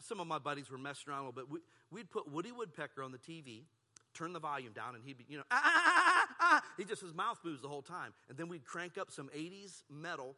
Some 0.00 0.20
of 0.20 0.26
my 0.26 0.38
buddies 0.38 0.70
were 0.70 0.78
messing 0.78 1.10
around 1.10 1.24
a 1.24 1.28
little 1.28 1.42
bit. 1.42 1.50
We, 1.50 1.60
we'd 1.90 2.10
put 2.10 2.30
Woody 2.30 2.52
Woodpecker 2.52 3.02
on 3.02 3.12
the 3.12 3.18
TV, 3.18 3.64
turn 4.14 4.32
the 4.32 4.38
volume 4.38 4.72
down, 4.72 4.94
and 4.94 5.04
he'd 5.04 5.18
be, 5.18 5.26
you 5.28 5.36
know, 5.36 5.42
ah, 5.50 5.60
ah, 5.62 5.82
ah, 5.84 6.26
ah, 6.28 6.34
ah. 6.40 6.62
He 6.76 6.84
just, 6.84 7.02
his 7.02 7.12
mouth 7.12 7.38
moves 7.44 7.60
the 7.60 7.68
whole 7.68 7.82
time. 7.82 8.12
And 8.28 8.38
then 8.38 8.48
we'd 8.48 8.64
crank 8.64 8.98
up 8.98 9.10
some 9.10 9.28
80s 9.36 9.82
metal 9.90 10.36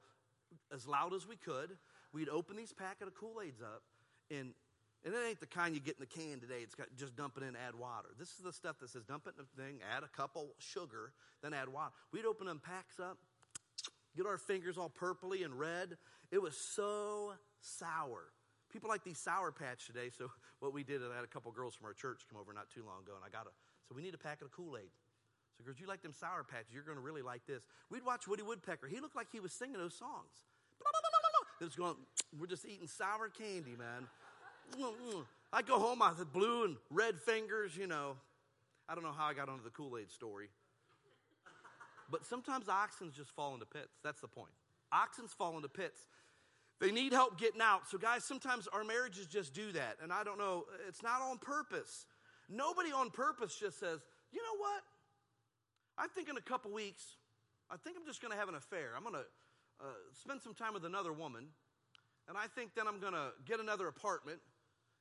as 0.72 0.86
loud 0.86 1.14
as 1.14 1.26
we 1.26 1.36
could. 1.36 1.70
We'd 2.12 2.28
open 2.28 2.56
these 2.56 2.72
packet 2.72 3.08
of 3.08 3.14
Kool 3.14 3.40
Aids 3.44 3.62
up, 3.62 3.82
and 4.30 4.52
and 5.04 5.14
it 5.14 5.18
ain't 5.28 5.40
the 5.40 5.46
kind 5.46 5.74
you 5.74 5.80
get 5.80 5.96
in 5.98 6.00
the 6.00 6.06
can 6.06 6.38
today. 6.38 6.60
It's 6.62 6.74
got 6.74 6.86
just 6.96 7.16
dump 7.16 7.36
it 7.36 7.42
in, 7.42 7.56
add 7.56 7.74
water. 7.74 8.08
This 8.18 8.28
is 8.28 8.44
the 8.44 8.52
stuff 8.52 8.78
that 8.80 8.90
says 8.90 9.02
dump 9.02 9.26
it 9.26 9.34
in 9.38 9.44
the 9.44 9.62
thing, 9.62 9.80
add 9.96 10.04
a 10.04 10.08
couple 10.08 10.54
sugar, 10.58 11.12
then 11.42 11.52
add 11.52 11.68
water. 11.68 11.92
We'd 12.12 12.24
open 12.24 12.46
them 12.46 12.60
packs 12.64 13.00
up, 13.00 13.18
get 14.16 14.26
our 14.26 14.38
fingers 14.38 14.78
all 14.78 14.90
purpley 14.90 15.44
and 15.44 15.58
red. 15.58 15.96
It 16.30 16.40
was 16.40 16.56
so 16.56 17.32
sour. 17.60 18.30
People 18.72 18.88
like 18.88 19.04
these 19.04 19.18
Sour 19.18 19.52
Patch 19.52 19.86
today. 19.86 20.08
So 20.16 20.30
what 20.60 20.72
we 20.72 20.82
did, 20.82 21.02
is 21.02 21.08
I 21.12 21.16
had 21.16 21.24
a 21.24 21.28
couple 21.28 21.52
girls 21.52 21.74
from 21.74 21.86
our 21.86 21.92
church 21.92 22.22
come 22.30 22.40
over 22.40 22.52
not 22.52 22.70
too 22.70 22.82
long 22.86 23.02
ago, 23.02 23.12
and 23.14 23.24
I 23.24 23.28
got 23.28 23.46
a. 23.46 23.50
So 23.88 23.94
we 23.94 24.02
need 24.02 24.14
a 24.14 24.18
packet 24.18 24.44
of 24.44 24.52
Kool 24.52 24.78
Aid. 24.78 24.90
So, 25.56 25.64
girls, 25.64 25.78
you 25.80 25.86
like 25.86 26.02
them 26.02 26.12
Sour 26.12 26.44
Patches, 26.44 26.72
you're 26.72 26.82
going 26.82 26.96
to 26.96 27.02
really 27.02 27.22
like 27.22 27.46
this. 27.46 27.64
We'd 27.90 28.04
watch 28.04 28.26
Woody 28.26 28.42
Woodpecker. 28.42 28.86
He 28.86 29.00
looked 29.00 29.16
like 29.16 29.28
he 29.30 29.40
was 29.40 29.52
singing 29.52 29.76
those 29.76 29.94
songs. 29.94 30.46
It 31.60 31.64
was 31.64 31.76
going, 31.76 31.94
we're 32.38 32.46
just 32.46 32.66
eating 32.66 32.88
sour 32.88 33.28
candy, 33.28 33.76
man. 33.78 34.08
I 35.52 35.62
go 35.62 35.78
home, 35.78 36.02
I 36.02 36.12
had 36.16 36.32
blue 36.32 36.64
and 36.64 36.76
red 36.90 37.20
fingers, 37.20 37.76
you 37.76 37.86
know. 37.86 38.16
I 38.88 38.94
don't 38.94 39.04
know 39.04 39.12
how 39.16 39.26
I 39.26 39.34
got 39.34 39.48
onto 39.48 39.62
the 39.62 39.70
Kool 39.70 39.96
Aid 39.96 40.10
story. 40.10 40.48
But 42.10 42.26
sometimes 42.26 42.68
oxen 42.68 43.12
just 43.14 43.30
fall 43.30 43.54
into 43.54 43.66
pits. 43.66 43.98
That's 44.02 44.20
the 44.20 44.28
point. 44.28 44.50
Oxens 44.92 45.30
fall 45.30 45.56
into 45.56 45.68
pits. 45.68 46.00
They 46.80 46.90
need 46.90 47.12
help 47.12 47.38
getting 47.38 47.60
out. 47.60 47.88
So, 47.88 47.96
guys, 47.96 48.24
sometimes 48.24 48.66
our 48.66 48.82
marriages 48.82 49.26
just 49.26 49.54
do 49.54 49.70
that. 49.72 49.98
And 50.02 50.12
I 50.12 50.24
don't 50.24 50.38
know, 50.38 50.64
it's 50.88 51.02
not 51.02 51.22
on 51.22 51.38
purpose. 51.38 52.06
Nobody 52.50 52.90
on 52.90 53.10
purpose 53.10 53.56
just 53.56 53.78
says, 53.78 54.00
you 54.32 54.42
know 54.42 54.58
what? 54.58 54.82
I 55.98 56.06
think 56.08 56.28
in 56.28 56.36
a 56.36 56.42
couple 56.42 56.70
weeks, 56.70 57.16
I 57.70 57.76
think 57.76 57.96
I'm 57.98 58.06
just 58.06 58.20
going 58.20 58.32
to 58.32 58.38
have 58.38 58.48
an 58.48 58.54
affair. 58.54 58.90
I'm 58.96 59.02
going 59.02 59.14
to 59.14 59.26
uh, 59.80 59.84
spend 60.20 60.40
some 60.42 60.54
time 60.54 60.74
with 60.74 60.84
another 60.84 61.12
woman. 61.12 61.46
And 62.28 62.38
I 62.38 62.46
think 62.46 62.74
then 62.74 62.86
I'm 62.86 63.00
going 63.00 63.14
to 63.14 63.32
get 63.44 63.60
another 63.60 63.88
apartment. 63.88 64.38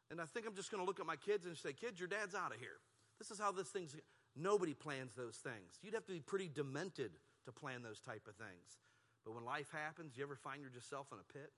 And 0.10 0.20
I 0.20 0.26
think 0.26 0.46
I'm 0.48 0.56
just 0.56 0.72
going 0.72 0.82
to 0.82 0.88
look 0.88 1.00
at 1.00 1.06
my 1.06 1.16
kids 1.16 1.46
and 1.46 1.56
say, 1.58 1.74
kids, 1.74 2.00
your 2.00 2.10
dad's 2.10 2.36
out 2.36 2.54
of 2.54 2.60
here. 2.60 2.80
This 3.20 3.32
is 3.32 3.40
how 3.40 3.52
this 3.52 3.70
thing's. 3.70 3.96
Nobody 4.36 4.74
plans 4.74 5.14
those 5.16 5.36
things. 5.36 5.80
You'd 5.82 5.94
have 5.94 6.06
to 6.06 6.14
be 6.14 6.20
pretty 6.20 6.50
demented 6.54 7.12
to 7.46 7.52
plan 7.52 7.84
those 7.84 8.00
type 8.00 8.28
of 8.28 8.36
things. 8.36 8.80
But 9.26 9.36
when 9.36 9.46
life 9.46 9.70
happens, 9.72 10.18
you 10.18 10.24
ever 10.24 10.36
find 10.36 10.62
yourself 10.62 11.08
in 11.12 11.20
a 11.20 11.34
pit? 11.34 11.52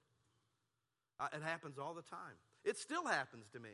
Uh, 1.20 1.28
it 1.34 1.44
happens 1.44 1.78
all 1.78 1.94
the 1.94 2.02
time. 2.02 2.36
It 2.66 2.78
still 2.78 3.06
happens 3.06 3.46
to 3.54 3.60
me. 3.60 3.70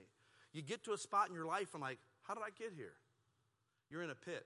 You 0.53 0.61
get 0.61 0.83
to 0.85 0.93
a 0.93 0.97
spot 0.97 1.29
in 1.29 1.33
your 1.33 1.45
life 1.45 1.73
and 1.73 1.81
like, 1.81 1.99
how 2.23 2.33
did 2.33 2.43
I 2.43 2.49
get 2.57 2.73
here? 2.75 2.93
You're 3.89 4.03
in 4.03 4.09
a 4.09 4.15
pit. 4.15 4.45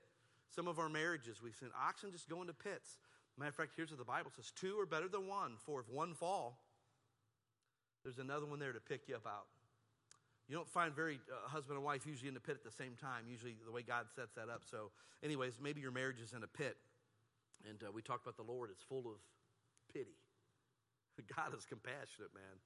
Some 0.54 0.68
of 0.68 0.78
our 0.78 0.88
marriages, 0.88 1.42
we've 1.42 1.56
seen 1.56 1.70
oxen 1.74 2.12
just 2.12 2.28
go 2.28 2.40
into 2.40 2.52
pits. 2.52 2.98
Matter 3.36 3.48
of 3.48 3.56
fact, 3.56 3.72
here's 3.76 3.90
what 3.90 3.98
the 3.98 4.04
Bible 4.04 4.30
says 4.34 4.52
two 4.54 4.78
are 4.78 4.86
better 4.86 5.08
than 5.08 5.26
one, 5.26 5.54
for 5.58 5.80
if 5.80 5.88
one 5.88 6.14
fall, 6.14 6.60
there's 8.04 8.18
another 8.18 8.46
one 8.46 8.60
there 8.60 8.72
to 8.72 8.80
pick 8.80 9.08
you 9.08 9.16
up 9.16 9.26
out. 9.26 9.46
You 10.48 10.54
don't 10.54 10.68
find 10.68 10.94
very 10.94 11.18
uh, 11.32 11.48
husband 11.48 11.76
and 11.76 11.84
wife 11.84 12.06
usually 12.06 12.28
in 12.28 12.34
the 12.34 12.40
pit 12.40 12.54
at 12.54 12.62
the 12.62 12.70
same 12.70 12.94
time, 13.00 13.24
usually 13.26 13.56
the 13.64 13.72
way 13.72 13.82
God 13.82 14.06
sets 14.14 14.34
that 14.34 14.48
up. 14.48 14.62
So, 14.70 14.90
anyways, 15.24 15.58
maybe 15.60 15.80
your 15.80 15.90
marriage 15.90 16.20
is 16.22 16.34
in 16.34 16.42
a 16.44 16.46
pit. 16.46 16.76
And 17.68 17.82
uh, 17.82 17.90
we 17.92 18.02
talked 18.02 18.22
about 18.26 18.36
the 18.36 18.44
Lord, 18.44 18.70
it's 18.70 18.82
full 18.82 19.06
of 19.08 19.18
pity. 19.92 20.20
God 21.36 21.56
is 21.56 21.64
compassionate, 21.64 22.34
man. 22.34 22.60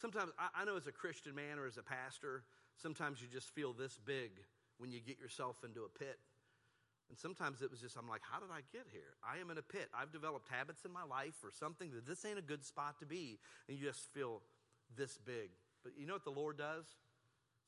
Sometimes, 0.00 0.32
I, 0.38 0.62
I 0.62 0.64
know 0.64 0.76
as 0.76 0.86
a 0.86 0.92
Christian 0.92 1.34
man 1.34 1.58
or 1.58 1.66
as 1.66 1.78
a 1.78 1.82
pastor, 1.82 2.44
sometimes 2.76 3.22
you 3.22 3.28
just 3.32 3.50
feel 3.50 3.72
this 3.72 3.98
big 4.04 4.30
when 4.76 4.92
you 4.92 5.00
get 5.00 5.18
yourself 5.18 5.56
into 5.64 5.82
a 5.82 5.88
pit. 5.88 6.18
And 7.12 7.20
sometimes 7.20 7.60
it 7.60 7.70
was 7.70 7.78
just, 7.78 7.98
I'm 8.00 8.08
like, 8.08 8.22
how 8.24 8.40
did 8.40 8.48
I 8.48 8.64
get 8.72 8.88
here? 8.88 9.20
I 9.20 9.36
am 9.36 9.52
in 9.52 9.58
a 9.58 9.62
pit. 9.62 9.92
I've 9.92 10.10
developed 10.16 10.48
habits 10.48 10.86
in 10.86 10.90
my 10.90 11.04
life 11.04 11.36
or 11.44 11.52
something 11.52 11.92
that 11.92 12.08
this 12.08 12.24
ain't 12.24 12.38
a 12.38 12.42
good 12.42 12.64
spot 12.64 12.98
to 13.00 13.06
be. 13.06 13.36
And 13.68 13.76
you 13.76 13.84
just 13.84 14.08
feel 14.14 14.40
this 14.96 15.18
big. 15.20 15.52
But 15.84 15.92
you 16.00 16.06
know 16.06 16.14
what 16.14 16.24
the 16.24 16.32
Lord 16.32 16.56
does? 16.56 16.88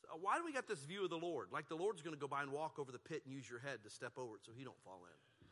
So 0.01 0.09
uh, 0.15 0.17
why 0.17 0.39
do 0.39 0.47
we 0.47 0.53
got 0.55 0.67
this 0.67 0.81
view 0.89 1.05
of 1.05 1.11
the 1.11 1.21
Lord? 1.21 1.49
Like 1.53 1.69
the 1.69 1.77
Lord's 1.77 2.01
going 2.01 2.17
to 2.17 2.19
go 2.19 2.27
by 2.27 2.41
and 2.41 2.53
walk 2.53 2.79
over 2.79 2.91
the 2.91 2.99
pit 2.99 3.21
and 3.27 3.35
use 3.35 3.45
your 3.45 3.59
head 3.61 3.85
to 3.85 3.91
step 3.91 4.13
over 4.17 4.37
it 4.37 4.49
so 4.49 4.53
he 4.57 4.65
don't 4.65 4.81
fall 4.83 5.05
in. 5.05 5.49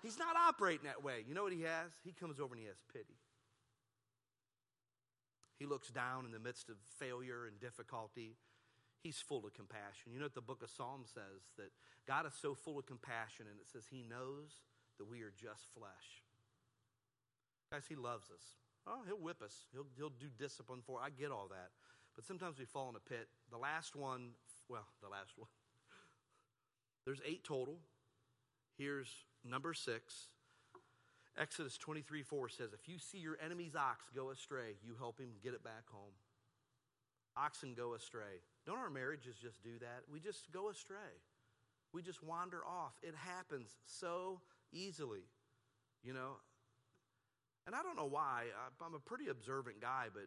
He's 0.00 0.18
not 0.18 0.36
operating 0.36 0.86
that 0.88 1.04
way. 1.04 1.20
You 1.28 1.34
know 1.34 1.42
what 1.42 1.52
he 1.52 1.68
has? 1.68 1.92
He 2.02 2.12
comes 2.12 2.40
over 2.40 2.54
and 2.54 2.62
he 2.62 2.68
has 2.68 2.80
pity. 2.94 3.20
He 5.58 5.66
looks 5.66 5.88
down 5.88 6.24
in 6.24 6.32
the 6.32 6.40
midst 6.40 6.70
of 6.70 6.76
failure 6.98 7.44
and 7.44 7.60
difficulty 7.60 8.36
He's 9.04 9.20
full 9.20 9.44
of 9.44 9.52
compassion. 9.52 10.10
You 10.10 10.18
know 10.18 10.24
what 10.24 10.34
the 10.34 10.40
book 10.40 10.62
of 10.62 10.70
Psalms 10.70 11.10
says? 11.12 11.44
That 11.58 11.70
God 12.08 12.26
is 12.26 12.32
so 12.40 12.54
full 12.54 12.78
of 12.78 12.86
compassion, 12.86 13.44
and 13.44 13.60
it 13.60 13.68
says 13.70 13.84
He 13.90 14.02
knows 14.02 14.64
that 14.98 15.04
we 15.04 15.20
are 15.20 15.32
just 15.36 15.68
flesh. 15.76 16.24
Guys, 17.70 17.84
He 17.86 17.96
loves 17.96 18.30
us. 18.30 18.56
Oh, 18.86 19.04
He'll 19.06 19.20
whip 19.20 19.42
us, 19.42 19.68
He'll, 19.72 19.86
he'll 19.96 20.08
do 20.08 20.26
discipline 20.38 20.80
for 20.84 21.00
I 21.04 21.10
get 21.10 21.30
all 21.30 21.48
that. 21.50 21.70
But 22.16 22.24
sometimes 22.24 22.58
we 22.58 22.64
fall 22.64 22.88
in 22.88 22.96
a 22.96 23.00
pit. 23.00 23.28
The 23.50 23.58
last 23.58 23.94
one 23.94 24.30
well, 24.68 24.86
the 25.02 25.08
last 25.08 25.32
one. 25.36 25.48
There's 27.04 27.20
eight 27.26 27.44
total. 27.44 27.78
Here's 28.78 29.08
number 29.44 29.74
six. 29.74 30.28
Exodus 31.36 31.76
23 31.78 32.22
4 32.22 32.48
says, 32.48 32.72
If 32.72 32.88
you 32.88 32.98
see 32.98 33.18
your 33.18 33.36
enemy's 33.44 33.74
ox 33.74 34.06
go 34.14 34.30
astray, 34.30 34.76
you 34.84 34.94
help 34.98 35.18
him 35.18 35.30
get 35.42 35.54
it 35.54 35.64
back 35.64 35.84
home. 35.90 36.14
Oxen 37.36 37.74
go 37.74 37.94
astray. 37.94 38.42
Don't 38.66 38.78
our 38.78 38.90
marriages 38.90 39.36
just 39.40 39.62
do 39.62 39.78
that? 39.80 40.02
We 40.10 40.20
just 40.20 40.50
go 40.52 40.70
astray. 40.70 41.18
We 41.92 42.02
just 42.02 42.22
wander 42.22 42.60
off. 42.66 42.92
It 43.02 43.14
happens 43.14 43.70
so 43.86 44.40
easily, 44.72 45.26
you 46.02 46.12
know. 46.12 46.36
And 47.66 47.74
I 47.74 47.82
don't 47.82 47.96
know 47.96 48.08
why. 48.08 48.46
I'm 48.84 48.94
a 48.94 48.98
pretty 48.98 49.28
observant 49.28 49.80
guy, 49.80 50.06
but 50.12 50.26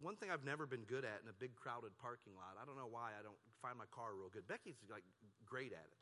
one 0.00 0.16
thing 0.16 0.30
I've 0.30 0.44
never 0.44 0.66
been 0.66 0.84
good 0.88 1.04
at 1.04 1.20
in 1.22 1.28
a 1.28 1.36
big 1.38 1.54
crowded 1.54 1.92
parking 2.00 2.32
lot, 2.34 2.56
I 2.60 2.64
don't 2.64 2.76
know 2.76 2.88
why 2.90 3.12
I 3.18 3.22
don't 3.22 3.36
find 3.60 3.76
my 3.76 3.84
car 3.92 4.16
real 4.16 4.30
good. 4.32 4.48
Becky's 4.48 4.80
like 4.90 5.04
great 5.44 5.72
at 5.72 5.84
it. 5.84 6.00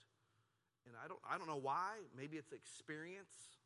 And 0.87 0.95
I 1.03 1.09
don't 1.09 1.21
I 1.29 1.37
don't 1.37 1.49
know 1.49 1.61
why. 1.61 1.99
Maybe 2.17 2.37
it's 2.37 2.53
experience 2.53 3.59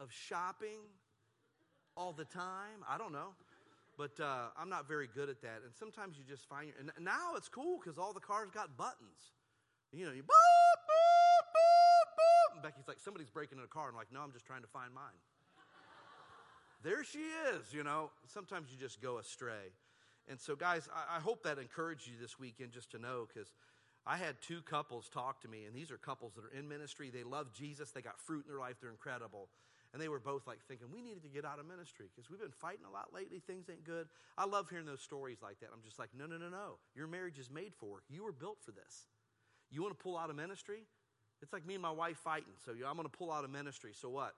of 0.00 0.10
shopping 0.10 0.78
all 1.96 2.12
the 2.12 2.24
time. 2.24 2.86
I 2.88 2.96
don't 2.96 3.12
know. 3.12 3.34
But 3.96 4.18
uh, 4.18 4.50
I'm 4.58 4.68
not 4.68 4.88
very 4.88 5.08
good 5.12 5.28
at 5.28 5.40
that. 5.42 5.62
And 5.64 5.72
sometimes 5.78 6.18
you 6.18 6.24
just 6.28 6.48
find, 6.48 6.68
your, 6.68 6.76
and 6.78 6.90
now 7.04 7.34
it's 7.36 7.48
cool 7.48 7.78
because 7.82 7.98
all 7.98 8.12
the 8.12 8.20
cars 8.20 8.50
got 8.52 8.76
buttons. 8.76 9.32
You 9.92 10.06
know, 10.06 10.12
you 10.12 10.22
boop, 10.22 10.78
boop, 10.90 11.44
boop, 11.54 12.58
boop. 12.58 12.62
Becky's 12.62 12.88
like, 12.88 12.98
somebody's 12.98 13.30
breaking 13.30 13.58
in 13.58 13.64
a 13.64 13.68
car. 13.68 13.88
I'm 13.88 13.94
like, 13.94 14.12
no, 14.12 14.20
I'm 14.20 14.32
just 14.32 14.46
trying 14.46 14.62
to 14.62 14.68
find 14.68 14.92
mine. 14.92 15.18
there 16.82 17.04
she 17.04 17.20
is, 17.54 17.72
you 17.72 17.84
know. 17.84 18.10
Sometimes 18.26 18.70
you 18.72 18.78
just 18.78 19.00
go 19.00 19.18
astray. 19.18 19.70
And 20.28 20.40
so, 20.40 20.56
guys, 20.56 20.88
I, 20.92 21.18
I 21.18 21.20
hope 21.20 21.44
that 21.44 21.58
encouraged 21.58 22.08
you 22.08 22.14
this 22.20 22.38
weekend 22.38 22.72
just 22.72 22.90
to 22.92 22.98
know 22.98 23.28
because 23.32 23.52
I 24.06 24.16
had 24.16 24.40
two 24.40 24.60
couples 24.62 25.08
talk 25.08 25.40
to 25.42 25.48
me, 25.48 25.64
and 25.64 25.74
these 25.74 25.90
are 25.90 25.96
couples 25.96 26.32
that 26.34 26.44
are 26.44 26.58
in 26.58 26.68
ministry. 26.68 27.10
They 27.10 27.22
love 27.22 27.52
Jesus, 27.52 27.90
they 27.90 28.02
got 28.02 28.18
fruit 28.20 28.44
in 28.46 28.52
their 28.52 28.60
life, 28.60 28.76
they're 28.80 28.90
incredible. 28.90 29.48
And 29.94 30.02
they 30.02 30.08
were 30.08 30.18
both 30.18 30.44
like 30.48 30.58
thinking, 30.66 30.88
we 30.92 31.00
needed 31.00 31.22
to 31.22 31.28
get 31.28 31.44
out 31.44 31.60
of 31.60 31.66
ministry 31.66 32.06
because 32.10 32.28
we've 32.28 32.40
been 32.40 32.50
fighting 32.50 32.84
a 32.84 32.92
lot 32.92 33.14
lately. 33.14 33.38
Things 33.38 33.70
ain't 33.70 33.84
good. 33.84 34.08
I 34.36 34.44
love 34.44 34.68
hearing 34.68 34.86
those 34.86 35.00
stories 35.00 35.38
like 35.40 35.60
that. 35.60 35.68
I'm 35.72 35.82
just 35.84 36.00
like, 36.00 36.08
no, 36.18 36.26
no, 36.26 36.36
no, 36.36 36.48
no. 36.48 36.78
Your 36.96 37.06
marriage 37.06 37.38
is 37.38 37.48
made 37.48 37.72
for. 37.78 38.02
You 38.10 38.24
were 38.24 38.32
built 38.32 38.58
for 38.60 38.72
this. 38.72 39.06
You 39.70 39.82
want 39.82 39.96
to 39.96 40.02
pull 40.02 40.18
out 40.18 40.30
of 40.30 40.36
ministry? 40.36 40.82
It's 41.42 41.52
like 41.52 41.64
me 41.64 41.74
and 41.74 41.82
my 41.82 41.92
wife 41.92 42.16
fighting. 42.16 42.54
So 42.64 42.72
I'm 42.72 42.96
going 42.96 43.08
to 43.08 43.16
pull 43.16 43.30
out 43.30 43.44
of 43.44 43.50
ministry. 43.50 43.92
So 43.94 44.08
what? 44.08 44.34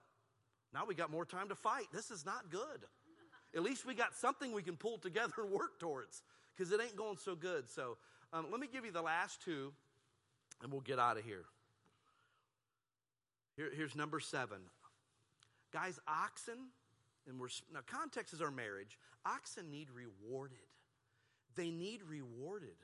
Now 0.75 0.85
we 0.85 0.93
got 0.93 1.09
more 1.09 1.25
time 1.25 1.49
to 1.49 1.55
fight. 1.55 1.85
This 1.91 2.11
is 2.11 2.23
not 2.23 2.51
good. 2.51 2.85
At 3.55 3.63
least 3.63 3.83
we 3.83 3.95
got 3.95 4.13
something 4.13 4.51
we 4.51 4.61
can 4.61 4.75
pull 4.75 4.99
together 4.99 5.33
and 5.39 5.51
work 5.51 5.79
towards 5.79 6.21
because 6.55 6.71
it 6.71 6.79
ain't 6.79 6.95
going 6.95 7.17
so 7.17 7.33
good. 7.33 7.67
So 7.67 7.97
um, 8.31 8.47
let 8.51 8.59
me 8.59 8.67
give 8.71 8.85
you 8.85 8.91
the 8.91 9.01
last 9.01 9.43
two 9.43 9.73
and 10.61 10.71
we'll 10.71 10.81
get 10.81 10.99
out 10.99 11.17
of 11.17 11.23
here. 11.23 11.45
here. 13.55 13.71
Here's 13.75 13.95
number 13.95 14.19
seven 14.19 14.59
Guys, 15.73 15.99
oxen, 16.07 16.69
and 17.27 17.39
we're 17.39 17.49
now 17.73 17.79
context 17.85 18.33
is 18.33 18.41
our 18.41 18.51
marriage. 18.51 18.97
Oxen 19.25 19.69
need 19.69 19.89
rewarded. 19.91 20.57
They 21.55 21.71
need 21.71 22.01
rewarded. 22.07 22.77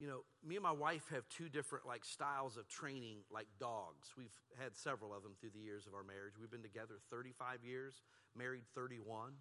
You 0.00 0.06
know, 0.06 0.20
me 0.46 0.56
and 0.56 0.62
my 0.62 0.72
wife 0.72 1.08
have 1.10 1.28
two 1.28 1.48
different 1.48 1.86
like 1.86 2.04
styles 2.04 2.56
of 2.56 2.68
training 2.68 3.18
like 3.30 3.46
dogs. 3.58 4.12
We've 4.16 4.30
had 4.60 4.76
several 4.76 5.14
of 5.14 5.22
them 5.22 5.32
through 5.40 5.50
the 5.50 5.60
years 5.60 5.86
of 5.86 5.94
our 5.94 6.04
marriage. 6.04 6.34
We've 6.38 6.50
been 6.50 6.62
together 6.62 6.94
35 7.10 7.64
years, 7.64 8.02
married 8.36 8.64
31, 8.74 9.32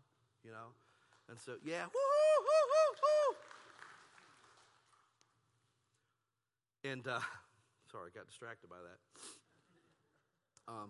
you 0.43 0.51
know. 0.51 0.73
And 1.29 1.39
so, 1.39 1.55
yeah, 1.63 1.83
woo, 1.83 1.89
woo, 2.39 2.65
woo, 2.71 2.95
woo. 6.83 6.91
And 6.91 7.07
uh 7.07 7.19
Sorry, 7.95 8.11
I 8.13 8.17
got 8.17 8.27
distracted 8.27 8.69
by 8.69 8.75
that. 8.83 8.99
Um, 10.67 10.89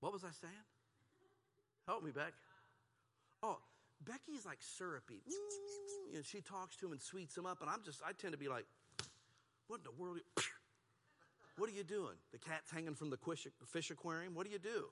what 0.00 0.10
was 0.10 0.24
I 0.24 0.32
saying? 0.40 0.64
Help 1.86 2.02
me, 2.02 2.12
Beck. 2.12 2.32
Oh, 3.42 3.58
Becky's 4.06 4.46
like 4.46 4.56
syrupy. 4.60 5.20
And 6.14 6.24
she 6.24 6.40
talks 6.40 6.76
to 6.76 6.86
him 6.86 6.92
and 6.92 7.02
sweets 7.02 7.36
him 7.36 7.44
up, 7.44 7.60
and 7.60 7.68
I'm 7.68 7.82
just, 7.84 8.00
I 8.02 8.12
tend 8.12 8.32
to 8.32 8.38
be 8.38 8.48
like, 8.48 8.64
what 9.66 9.80
in 9.80 9.84
the 9.84 10.02
world? 10.02 10.20
What 11.58 11.68
are 11.68 11.72
you 11.72 11.82
doing? 11.82 12.14
The 12.30 12.38
cat's 12.38 12.70
hanging 12.70 12.94
from 12.94 13.10
the 13.10 13.18
fish 13.66 13.90
aquarium. 13.90 14.36
What 14.36 14.46
do 14.46 14.52
you 14.52 14.60
do? 14.60 14.84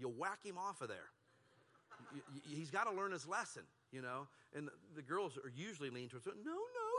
You 0.00 0.08
whack 0.08 0.40
him 0.44 0.58
off 0.58 0.82
of 0.82 0.88
there. 0.88 1.08
He's 2.42 2.70
got 2.70 2.90
to 2.90 2.92
learn 2.92 3.12
his 3.12 3.24
lesson, 3.24 3.62
you 3.92 4.02
know. 4.02 4.26
And 4.52 4.68
the 4.96 5.02
girls 5.02 5.38
are 5.38 5.52
usually 5.56 5.90
leaning 5.90 6.08
towards, 6.08 6.26
no, 6.26 6.32
no, 6.34 6.89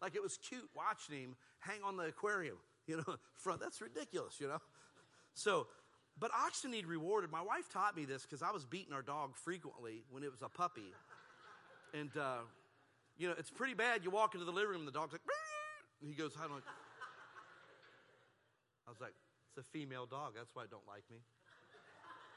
like 0.00 0.14
it 0.14 0.22
was 0.22 0.38
cute 0.38 0.68
watching 0.74 1.16
him 1.16 1.36
hang 1.60 1.82
on 1.84 1.96
the 1.96 2.04
aquarium, 2.04 2.56
you 2.86 2.96
know, 2.96 3.16
front. 3.36 3.60
That's 3.60 3.80
ridiculous, 3.80 4.40
you 4.40 4.48
know. 4.48 4.58
So, 5.34 5.66
but 6.18 6.30
oxen 6.34 6.70
need 6.70 6.86
rewarded. 6.86 7.30
My 7.30 7.42
wife 7.42 7.68
taught 7.72 7.96
me 7.96 8.04
this 8.04 8.22
because 8.22 8.42
I 8.42 8.50
was 8.50 8.64
beating 8.64 8.92
our 8.92 9.02
dog 9.02 9.36
frequently 9.36 10.04
when 10.10 10.22
it 10.22 10.30
was 10.30 10.42
a 10.42 10.48
puppy. 10.48 10.92
And, 11.94 12.10
uh, 12.16 12.38
you 13.16 13.28
know, 13.28 13.34
it's 13.38 13.50
pretty 13.50 13.74
bad. 13.74 14.04
You 14.04 14.10
walk 14.10 14.34
into 14.34 14.44
the 14.44 14.52
living 14.52 14.70
room 14.70 14.80
and 14.80 14.88
the 14.88 14.92
dog's 14.92 15.12
like, 15.12 15.22
and 16.00 16.10
he 16.10 16.16
goes, 16.16 16.32
I 16.36 16.48
don't 16.48 16.62
I 18.86 18.90
was 18.90 19.00
like, 19.00 19.14
it's 19.48 19.66
a 19.66 19.70
female 19.70 20.06
dog. 20.06 20.32
That's 20.36 20.54
why 20.54 20.64
it 20.64 20.70
don't 20.70 20.86
like 20.88 21.04
me. 21.10 21.18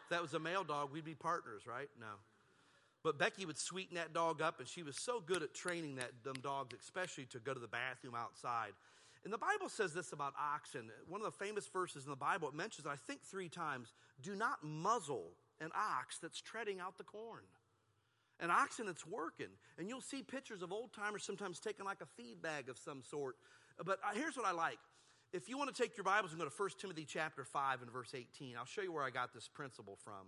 If 0.04 0.10
that 0.10 0.22
was 0.22 0.34
a 0.34 0.40
male 0.40 0.64
dog, 0.64 0.92
we'd 0.92 1.04
be 1.04 1.16
partners, 1.16 1.64
right? 1.66 1.90
No. 2.00 2.20
But 3.06 3.20
Becky 3.20 3.46
would 3.46 3.60
sweeten 3.60 3.98
that 3.98 4.14
dog 4.14 4.42
up, 4.42 4.60
and 4.60 4.68
she 4.68 4.82
was 4.82 4.98
so 4.98 5.22
good 5.24 5.44
at 5.44 5.54
training 5.54 5.98
that 5.98 6.24
them 6.24 6.38
dogs, 6.42 6.76
especially 6.82 7.26
to 7.26 7.40
go 7.40 7.54
to 7.54 7.60
the 7.60 7.68
bathroom 7.68 8.16
outside. 8.18 8.72
And 9.24 9.32
the 9.32 9.38
Bible 9.38 9.70
says 9.70 9.94
this 9.94 10.12
about 10.12 10.34
oxen. 10.42 10.90
One 11.08 11.22
of 11.22 11.26
the 11.26 11.46
famous 11.46 11.68
verses 11.68 12.06
in 12.06 12.10
the 12.10 12.16
Bible, 12.16 12.48
it 12.48 12.56
mentions, 12.56 12.88
I 12.88 12.96
think 12.96 13.22
three 13.22 13.48
times, 13.48 13.94
do 14.24 14.36
not 14.36 14.64
muzzle 14.64 15.34
an 15.62 15.70
ox 15.76 16.18
that's 16.18 16.42
treading 16.42 16.80
out 16.80 16.98
the 16.98 17.04
corn. 17.04 17.44
An 18.40 18.50
oxen 18.50 18.88
that's 18.88 19.06
working. 19.06 19.54
And 19.78 19.88
you'll 19.88 20.02
see 20.02 20.24
pictures 20.24 20.64
of 20.64 20.74
old 20.74 20.92
timers 20.92 21.24
sometimes 21.24 21.60
taking 21.60 21.86
like 21.86 22.02
a 22.02 22.08
feed 22.18 22.42
bag 22.42 22.70
of 22.70 22.78
some 22.80 23.04
sort. 23.04 23.36
But 23.86 24.00
uh, 24.04 24.16
here's 24.16 24.36
what 24.36 24.48
I 24.48 24.52
like. 24.52 24.80
If 25.32 25.48
you 25.48 25.60
want 25.60 25.74
to 25.74 25.80
take 25.80 25.96
your 25.96 26.06
Bibles 26.06 26.32
and 26.32 26.42
go 26.42 26.50
to 26.50 26.54
1 26.56 26.70
Timothy 26.82 27.06
chapter 27.08 27.44
5 27.44 27.84
and 27.84 27.92
verse 27.92 28.16
18, 28.16 28.58
I'll 28.58 28.66
show 28.66 28.82
you 28.82 28.92
where 28.92 29.04
I 29.04 29.12
got 29.12 29.32
this 29.32 29.48
principle 29.48 30.00
from. 30.04 30.26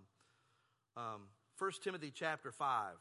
Um, 0.96 1.22
1 1.58 1.72
Timothy 1.84 2.12
chapter 2.14 2.52
5 2.52 2.94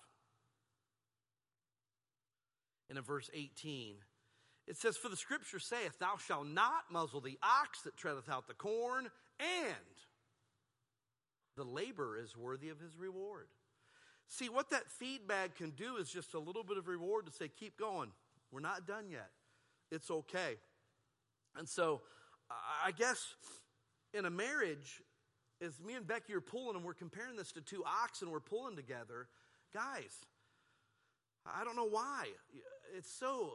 and 2.88 2.98
in 2.98 3.04
verse 3.04 3.30
18. 3.34 3.96
It 4.66 4.76
says, 4.76 4.96
For 4.96 5.08
the 5.08 5.16
scripture 5.16 5.58
saith, 5.58 5.98
Thou 5.98 6.16
shalt 6.16 6.46
not 6.46 6.90
muzzle 6.90 7.20
the 7.20 7.38
ox 7.42 7.82
that 7.82 7.96
treadeth 7.96 8.28
out 8.28 8.48
the 8.48 8.54
corn, 8.54 9.08
and 9.38 9.76
the 11.56 11.64
labor 11.64 12.18
is 12.18 12.36
worthy 12.36 12.68
of 12.70 12.80
his 12.80 12.96
reward. 12.98 13.46
See, 14.28 14.48
what 14.48 14.70
that 14.70 14.90
feedback 14.90 15.56
can 15.56 15.70
do 15.70 15.96
is 15.96 16.10
just 16.10 16.34
a 16.34 16.38
little 16.38 16.64
bit 16.64 16.78
of 16.78 16.88
reward 16.88 17.26
to 17.26 17.32
say, 17.32 17.48
Keep 17.48 17.78
going. 17.78 18.10
We're 18.50 18.60
not 18.60 18.86
done 18.86 19.10
yet. 19.10 19.30
It's 19.90 20.10
okay. 20.10 20.56
And 21.56 21.68
so, 21.68 22.02
I 22.84 22.92
guess 22.92 23.34
in 24.14 24.24
a 24.24 24.30
marriage, 24.30 25.02
as 25.60 25.80
me 25.80 25.94
and 25.94 26.06
Becky 26.06 26.34
are 26.34 26.40
pulling 26.40 26.76
and 26.76 26.84
we're 26.84 26.94
comparing 26.94 27.36
this 27.36 27.52
to 27.52 27.60
two 27.60 27.82
oxen 28.02 28.30
we're 28.30 28.40
pulling 28.40 28.76
together, 28.76 29.28
guys, 29.72 30.12
I 31.46 31.64
don't 31.64 31.76
know 31.76 31.88
why. 31.88 32.26
It's 32.96 33.10
so, 33.10 33.52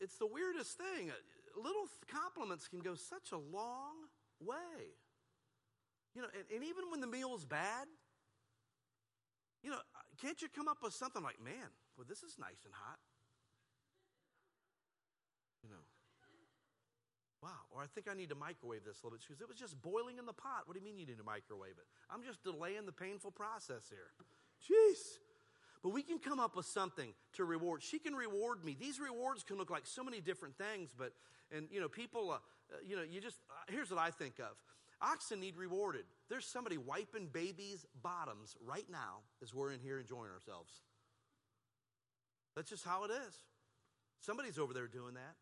it's 0.00 0.16
the 0.18 0.26
weirdest 0.26 0.76
thing. 0.78 1.10
Little 1.56 1.86
compliments 2.08 2.68
can 2.68 2.80
go 2.80 2.94
such 2.94 3.32
a 3.32 3.36
long 3.36 3.94
way. 4.40 4.94
You 6.14 6.22
know, 6.22 6.28
and, 6.34 6.44
and 6.54 6.64
even 6.64 6.90
when 6.90 7.00
the 7.00 7.06
meal's 7.06 7.44
bad, 7.44 7.86
you 9.62 9.70
know, 9.70 9.78
can't 10.20 10.40
you 10.40 10.48
come 10.48 10.68
up 10.68 10.78
with 10.82 10.94
something 10.94 11.22
like, 11.22 11.42
man, 11.42 11.68
well, 11.96 12.06
this 12.08 12.22
is 12.22 12.36
nice 12.38 12.64
and 12.64 12.72
hot? 12.72 12.98
You 15.62 15.70
know, 15.70 15.84
Wow. 17.46 17.62
Or 17.70 17.80
I 17.80 17.86
think 17.86 18.08
I 18.10 18.14
need 18.14 18.30
to 18.30 18.34
microwave 18.34 18.82
this 18.82 18.98
a 18.98 19.06
little 19.06 19.14
bit. 19.16 19.22
She 19.22 19.32
goes, 19.32 19.40
It 19.40 19.46
was 19.46 19.56
just 19.56 19.80
boiling 19.80 20.18
in 20.18 20.26
the 20.26 20.32
pot. 20.32 20.66
What 20.66 20.74
do 20.74 20.80
you 20.80 20.84
mean 20.84 20.98
you 20.98 21.06
need 21.06 21.18
to 21.18 21.24
microwave 21.24 21.78
it? 21.78 21.86
I'm 22.10 22.24
just 22.26 22.42
delaying 22.42 22.86
the 22.86 22.92
painful 22.92 23.30
process 23.30 23.86
here. 23.86 24.10
Jeez. 24.66 25.22
But 25.80 25.90
we 25.90 26.02
can 26.02 26.18
come 26.18 26.40
up 26.40 26.56
with 26.56 26.66
something 26.66 27.14
to 27.34 27.44
reward. 27.44 27.84
She 27.84 28.00
can 28.00 28.14
reward 28.16 28.64
me. 28.64 28.74
These 28.74 28.98
rewards 28.98 29.44
can 29.44 29.58
look 29.58 29.70
like 29.70 29.86
so 29.86 30.02
many 30.02 30.20
different 30.20 30.58
things, 30.58 30.90
but, 30.96 31.12
and, 31.54 31.68
you 31.70 31.80
know, 31.80 31.88
people, 31.88 32.32
uh, 32.32 32.34
uh 32.34 32.78
you 32.84 32.96
know, 32.96 33.02
you 33.02 33.20
just, 33.20 33.36
uh, 33.48 33.70
here's 33.70 33.92
what 33.92 34.00
I 34.00 34.10
think 34.10 34.40
of. 34.40 34.56
Oxen 35.00 35.38
need 35.38 35.56
rewarded. 35.56 36.02
There's 36.28 36.46
somebody 36.46 36.78
wiping 36.78 37.28
babies' 37.32 37.86
bottoms 38.02 38.56
right 38.66 38.86
now 38.90 39.22
as 39.40 39.54
we're 39.54 39.70
in 39.70 39.78
here 39.78 40.00
enjoying 40.00 40.32
ourselves. 40.32 40.72
That's 42.56 42.70
just 42.70 42.84
how 42.84 43.04
it 43.04 43.12
is. 43.12 43.34
Somebody's 44.20 44.58
over 44.58 44.74
there 44.74 44.88
doing 44.88 45.14
that. 45.14 45.36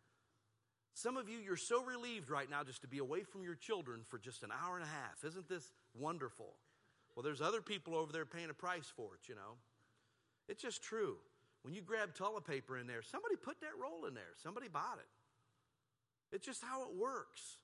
Some 0.95 1.17
of 1.17 1.29
you, 1.29 1.39
you're 1.39 1.57
so 1.57 1.85
relieved 1.85 2.31
right 2.31 2.49
now 2.49 2.63
just 2.63 2.83
to 2.83 2.89
be 2.89 2.99
away 2.99 3.25
from 3.25 3.43
your 3.43 3.57
children 3.57 4.01
for 4.09 4.19
just 4.19 4.45
an 4.45 4.51
hour 4.53 4.77
and 4.77 4.85
a 4.85 4.89
half. 4.89 5.25
Isn't 5.27 5.49
this 5.49 5.73
wonderful? 5.99 6.55
Well, 7.15 7.23
there's 7.23 7.41
other 7.41 7.61
people 7.61 7.97
over 7.97 8.13
there 8.13 8.25
paying 8.25 8.51
a 8.51 8.55
price 8.55 8.91
for 8.97 9.15
it, 9.15 9.29
you 9.29 9.35
know. 9.35 9.59
It's 10.49 10.63
just 10.63 10.83
true. 10.83 11.17
When 11.63 11.75
you 11.75 11.83
grab 11.83 12.15
toilet 12.15 12.47
paper 12.47 12.79
in 12.79 12.87
there, 12.87 13.03
somebody 13.03 13.37
put 13.37 13.61
that 13.61 13.71
roll 13.81 14.07
in 14.07 14.15
there. 14.15 14.35
Somebody 14.43 14.69
bought 14.69 14.99
it. 14.99 16.37
It's 16.37 16.47
just 16.47 16.63
how 16.63 16.83
it 16.83 16.95
works. 16.97 17.59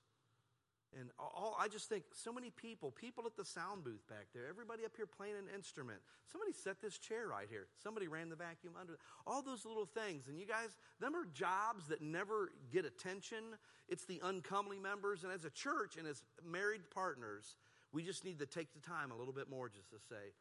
And 0.99 1.09
all, 1.17 1.55
I 1.57 1.69
just 1.69 1.87
think 1.87 2.03
so 2.13 2.33
many 2.33 2.49
people, 2.49 2.91
people 2.91 3.23
at 3.25 3.37
the 3.37 3.45
sound 3.45 3.85
booth 3.85 4.05
back 4.09 4.27
there, 4.33 4.43
everybody 4.49 4.83
up 4.83 4.91
here 4.97 5.05
playing 5.05 5.35
an 5.35 5.47
instrument. 5.55 5.99
Somebody 6.29 6.51
set 6.51 6.81
this 6.81 6.97
chair 6.97 7.27
right 7.27 7.47
here. 7.49 7.67
Somebody 7.81 8.09
ran 8.09 8.27
the 8.27 8.35
vacuum 8.35 8.73
under. 8.79 8.97
All 9.25 9.41
those 9.41 9.65
little 9.65 9.85
things. 9.85 10.27
And 10.27 10.37
you 10.37 10.45
guys, 10.45 10.75
them 10.99 11.15
are 11.15 11.25
jobs 11.33 11.87
that 11.87 12.01
never 12.01 12.51
get 12.73 12.83
attention. 12.83 13.55
It's 13.87 14.03
the 14.03 14.19
uncomely 14.21 14.79
members. 14.79 15.23
And 15.23 15.31
as 15.31 15.45
a 15.45 15.49
church 15.49 15.95
and 15.97 16.05
as 16.05 16.23
married 16.45 16.89
partners, 16.93 17.55
we 17.93 18.03
just 18.03 18.25
need 18.25 18.39
to 18.39 18.45
take 18.45 18.73
the 18.73 18.81
time 18.81 19.11
a 19.11 19.17
little 19.17 19.33
bit 19.33 19.49
more 19.49 19.69
just 19.69 19.91
to 19.91 19.97
say, 20.09 20.35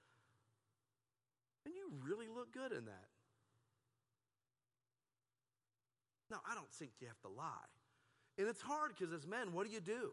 and 1.64 1.74
you 1.74 1.92
really 2.04 2.26
look 2.26 2.52
good 2.52 2.72
in 2.72 2.86
that. 2.86 3.08
Now, 6.30 6.40
I 6.50 6.54
don't 6.54 6.70
think 6.72 6.92
you 7.00 7.08
have 7.08 7.20
to 7.22 7.28
lie. 7.28 7.70
And 8.38 8.48
it's 8.48 8.62
hard 8.62 8.92
because 8.96 9.12
as 9.12 9.26
men, 9.26 9.52
what 9.52 9.66
do 9.66 9.72
you 9.72 9.80
do? 9.80 10.12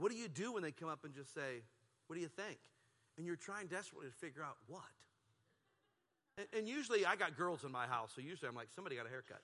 What 0.00 0.10
do 0.10 0.16
you 0.16 0.28
do 0.28 0.54
when 0.54 0.62
they 0.62 0.72
come 0.72 0.88
up 0.88 1.04
and 1.04 1.14
just 1.14 1.34
say, 1.34 1.60
What 2.06 2.16
do 2.16 2.22
you 2.22 2.28
think? 2.28 2.58
And 3.18 3.26
you're 3.26 3.36
trying 3.36 3.66
desperately 3.66 4.08
to 4.08 4.14
figure 4.14 4.42
out 4.42 4.56
what? 4.66 4.80
And, 6.38 6.46
and 6.56 6.68
usually 6.68 7.04
I 7.04 7.16
got 7.16 7.36
girls 7.36 7.64
in 7.64 7.70
my 7.70 7.86
house, 7.86 8.12
so 8.16 8.22
usually 8.22 8.48
I'm 8.48 8.54
like, 8.54 8.68
Somebody 8.74 8.96
got 8.96 9.04
a 9.04 9.10
haircut. 9.10 9.42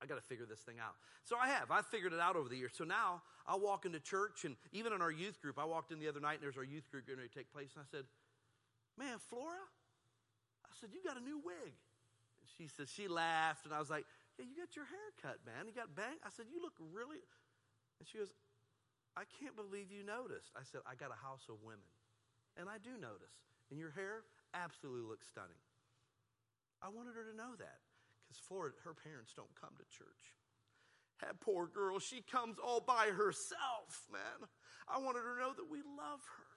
I 0.00 0.06
got 0.06 0.16
to 0.16 0.24
figure 0.24 0.44
this 0.44 0.60
thing 0.60 0.76
out. 0.80 0.96
So 1.24 1.36
I 1.36 1.48
have. 1.48 1.70
I've 1.70 1.86
figured 1.86 2.12
it 2.12 2.20
out 2.20 2.36
over 2.36 2.48
the 2.48 2.56
years. 2.56 2.72
So 2.76 2.84
now 2.84 3.22
I'll 3.46 3.60
walk 3.60 3.86
into 3.86 4.00
church, 4.00 4.44
and 4.44 4.56
even 4.72 4.92
in 4.92 5.00
our 5.00 5.10
youth 5.10 5.40
group, 5.40 5.58
I 5.58 5.64
walked 5.64 5.92
in 5.92 5.98
the 6.00 6.08
other 6.08 6.20
night, 6.20 6.34
and 6.34 6.42
there's 6.42 6.56
our 6.56 6.64
youth 6.64 6.90
group 6.90 7.06
going 7.06 7.18
to 7.18 7.28
take 7.28 7.52
place, 7.52 7.70
and 7.76 7.84
I 7.84 7.88
said, 7.90 8.04
Man, 8.98 9.16
Flora, 9.28 9.64
I 10.64 10.72
said, 10.80 10.90
You 10.92 11.00
got 11.04 11.16
a 11.16 11.24
new 11.24 11.36
wig. 11.36 11.72
And 12.40 12.48
she 12.56 12.68
said, 12.68 12.88
She 12.88 13.08
laughed, 13.08 13.64
and 13.64 13.72
I 13.72 13.80
was 13.80 13.88
like, 13.88 14.04
Yeah, 14.38 14.44
you 14.48 14.56
got 14.56 14.76
your 14.76 14.84
hair 14.84 15.08
cut, 15.20 15.40
man. 15.44 15.68
You 15.68 15.72
got 15.72 15.94
bang. 15.96 16.16
I 16.24 16.28
said, 16.32 16.46
You 16.52 16.60
look 16.60 16.76
really. 16.92 17.20
And 18.00 18.08
she 18.08 18.18
goes, 18.18 18.32
I 19.16 19.24
can't 19.40 19.56
believe 19.56 19.88
you 19.88 20.04
noticed. 20.04 20.52
I 20.52 20.62
said, 20.62 20.84
I 20.84 20.94
got 20.94 21.08
a 21.08 21.18
house 21.18 21.48
of 21.48 21.64
women. 21.64 21.88
And 22.60 22.68
I 22.68 22.76
do 22.76 23.00
notice. 23.00 23.32
And 23.72 23.80
your 23.80 23.90
hair 23.90 24.28
absolutely 24.52 25.08
looks 25.08 25.28
stunning. 25.28 25.60
I 26.84 26.92
wanted 26.92 27.16
her 27.16 27.24
to 27.24 27.36
know 27.36 27.56
that 27.56 27.80
because 28.22 28.36
Flora, 28.44 28.76
her 28.84 28.92
parents 28.92 29.32
don't 29.32 29.52
come 29.56 29.72
to 29.80 29.86
church. 29.88 30.36
That 31.24 31.40
poor 31.40 31.66
girl, 31.66 31.98
she 31.98 32.20
comes 32.20 32.58
all 32.60 32.80
by 32.80 33.08
herself, 33.08 34.04
man. 34.12 34.48
I 34.88 34.98
wanted 35.00 35.24
her 35.24 35.34
to 35.36 35.40
know 35.40 35.54
that 35.56 35.70
we 35.70 35.80
love 35.80 36.20
her, 36.20 36.52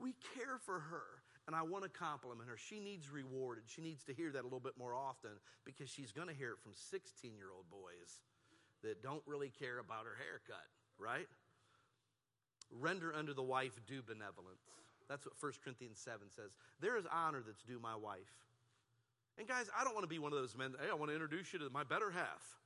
we 0.00 0.14
care 0.34 0.56
for 0.56 0.80
her, 0.80 1.20
and 1.46 1.54
I 1.54 1.62
want 1.62 1.84
to 1.84 1.90
compliment 1.90 2.48
her. 2.48 2.56
She 2.56 2.80
needs 2.80 3.10
rewarded. 3.10 3.64
She 3.66 3.82
needs 3.82 4.04
to 4.04 4.14
hear 4.14 4.32
that 4.32 4.42
a 4.42 4.48
little 4.48 4.64
bit 4.64 4.78
more 4.78 4.94
often 4.94 5.30
because 5.64 5.90
she's 5.90 6.12
going 6.12 6.28
to 6.28 6.34
hear 6.34 6.52
it 6.52 6.60
from 6.62 6.72
16 6.72 7.36
year 7.36 7.52
old 7.54 7.68
boys 7.70 8.20
that 8.82 9.02
don't 9.02 9.22
really 9.26 9.50
care 9.50 9.78
about 9.78 10.04
her 10.04 10.16
haircut, 10.16 10.64
right? 10.98 11.28
Render 12.70 13.14
unto 13.14 13.34
the 13.34 13.42
wife 13.42 13.80
due 13.86 14.02
benevolence. 14.02 14.62
That's 15.08 15.24
what 15.24 15.34
1 15.40 15.52
Corinthians 15.64 15.98
7 15.98 16.28
says. 16.36 16.50
There 16.80 16.96
is 16.98 17.04
honor 17.10 17.42
that's 17.44 17.62
due 17.62 17.80
my 17.80 17.96
wife. 17.96 18.32
And 19.38 19.48
guys, 19.48 19.70
I 19.72 19.84
don't 19.84 19.94
want 19.94 20.04
to 20.04 20.10
be 20.10 20.18
one 20.18 20.32
of 20.32 20.38
those 20.38 20.56
men, 20.56 20.74
hey, 20.80 20.90
I 20.90 20.94
want 20.94 21.10
to 21.10 21.14
introduce 21.14 21.52
you 21.52 21.58
to 21.60 21.70
my 21.70 21.84
better 21.84 22.10
half. 22.10 22.58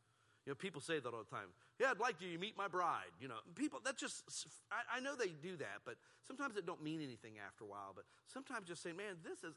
You 0.45 0.51
know, 0.51 0.57
people 0.57 0.81
say 0.81 0.99
that 0.99 1.07
all 1.07 1.23
the 1.23 1.31
time. 1.31 1.55
Yeah, 1.79 1.93
I'd 1.93 2.01
like 2.01 2.21
you 2.21 2.33
to 2.33 2.39
meet 2.39 2.59
my 2.59 2.67
bride. 2.67 3.15
You 3.21 3.29
know, 3.29 3.39
people, 3.55 3.79
that 3.85 3.97
just, 3.97 4.25
I, 4.73 4.99
I 4.99 5.01
know 5.01 5.15
they 5.15 5.29
do 5.29 5.57
that, 5.59 5.87
but 5.87 5.95
sometimes 6.27 6.57
it 6.57 6.67
don't 6.67 6.83
mean 6.83 7.01
anything 7.01 7.35
after 7.39 7.63
a 7.63 7.69
while. 7.69 7.93
But 7.95 8.05
sometimes 8.27 8.67
just 8.67 8.83
saying, 8.83 8.97
man, 8.97 9.23
this 9.23 9.45
is, 9.45 9.55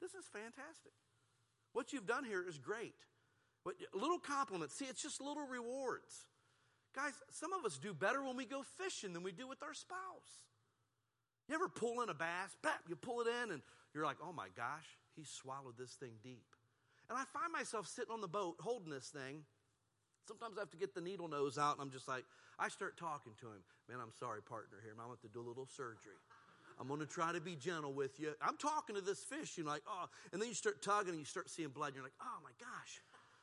this 0.00 0.14
is 0.14 0.26
fantastic. 0.30 0.92
What 1.72 1.92
you've 1.92 2.06
done 2.06 2.24
here 2.24 2.44
is 2.46 2.58
great. 2.58 2.94
But 3.64 3.74
little 3.92 4.18
compliments. 4.18 4.74
See, 4.74 4.86
it's 4.86 5.02
just 5.02 5.20
little 5.20 5.46
rewards. 5.46 6.26
Guys, 6.94 7.12
some 7.30 7.52
of 7.52 7.64
us 7.64 7.78
do 7.78 7.94
better 7.94 8.22
when 8.22 8.36
we 8.36 8.44
go 8.44 8.62
fishing 8.78 9.12
than 9.12 9.22
we 9.22 9.32
do 9.32 9.46
with 9.46 9.62
our 9.62 9.74
spouse. 9.74 10.42
You 11.48 11.54
ever 11.54 11.68
pull 11.68 12.02
in 12.02 12.08
a 12.08 12.14
bass? 12.14 12.56
You 12.88 12.96
pull 12.96 13.20
it 13.22 13.28
in, 13.42 13.52
and 13.52 13.62
you're 13.94 14.04
like, 14.04 14.18
oh 14.22 14.32
my 14.32 14.48
gosh, 14.56 14.86
he 15.16 15.24
swallowed 15.24 15.78
this 15.78 15.92
thing 15.92 16.12
deep. 16.22 16.46
And 17.08 17.18
I 17.18 17.24
find 17.32 17.52
myself 17.52 17.86
sitting 17.86 18.12
on 18.12 18.20
the 18.20 18.28
boat 18.28 18.56
holding 18.60 18.90
this 18.90 19.08
thing. 19.08 19.42
Sometimes 20.26 20.58
I 20.58 20.60
have 20.60 20.70
to 20.70 20.76
get 20.76 20.94
the 20.94 21.00
needle 21.00 21.28
nose 21.28 21.58
out, 21.58 21.74
and 21.74 21.82
I'm 21.82 21.90
just 21.90 22.06
like, 22.06 22.24
I 22.58 22.68
start 22.68 22.96
talking 22.96 23.32
to 23.40 23.46
him. 23.46 23.62
Man, 23.88 23.98
I'm 24.00 24.12
sorry, 24.18 24.42
partner, 24.42 24.78
here. 24.82 24.92
I'm 24.92 24.98
going 24.98 25.16
to 25.16 25.22
have 25.22 25.32
to 25.32 25.34
do 25.34 25.40
a 25.40 25.48
little 25.48 25.66
surgery. 25.66 26.18
I'm 26.78 26.88
going 26.88 27.00
to 27.00 27.06
try 27.06 27.32
to 27.32 27.40
be 27.40 27.56
gentle 27.56 27.92
with 27.92 28.20
you. 28.20 28.32
I'm 28.40 28.56
talking 28.56 28.94
to 28.94 29.02
this 29.02 29.24
fish, 29.24 29.58
know, 29.58 29.70
like, 29.70 29.82
oh, 29.88 30.06
and 30.32 30.40
then 30.40 30.48
you 30.48 30.54
start 30.54 30.82
tugging 30.82 31.10
and 31.10 31.18
you 31.18 31.24
start 31.24 31.50
seeing 31.50 31.70
blood, 31.70 31.88
and 31.88 31.96
you're 31.96 32.04
like, 32.04 32.20
oh 32.22 32.38
my 32.44 32.52
gosh. 32.58 33.00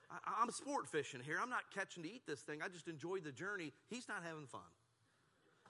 I, 0.10 0.42
am 0.42 0.52
sport 0.52 0.88
fishing 0.88 1.22
here. 1.22 1.38
I'm 1.42 1.50
not 1.50 1.64
catching 1.74 2.04
to 2.04 2.10
eat 2.10 2.26
this 2.26 2.42
thing. 2.42 2.62
I 2.64 2.70
just 2.70 2.88
enjoy 2.88 3.20
the 3.20 3.32
journey. 3.32 3.74
He's 3.90 4.08
not 4.08 4.24
having 4.24 4.48
fun. 4.48 4.62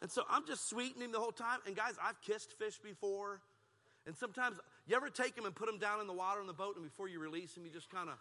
And 0.02 0.12
so 0.12 0.24
I'm 0.30 0.46
just 0.46 0.70
sweetening 0.70 1.06
him 1.06 1.12
the 1.12 1.20
whole 1.20 1.32
time. 1.32 1.60
And 1.66 1.76
guys, 1.76 1.94
I've 2.04 2.22
kissed 2.22 2.54
fish 2.54 2.78
before. 2.78 3.42
And 4.06 4.16
sometimes, 4.16 4.58
you 4.86 4.96
ever 4.96 5.10
take 5.10 5.36
them 5.36 5.46
and 5.46 5.56
put 5.56 5.66
them 5.66 5.80
down 5.80 6.00
in 6.00 6.08
the 6.08 6.14
water 6.14 6.40
in 6.40 6.48
the 6.48 6.54
boat, 6.54 6.76
and 6.76 6.86
before 6.86 7.10
you 7.10 7.20
release 7.20 7.54
them, 7.54 7.66
you 7.66 7.72
just 7.72 7.90
kind 7.90 8.10
of 8.10 8.16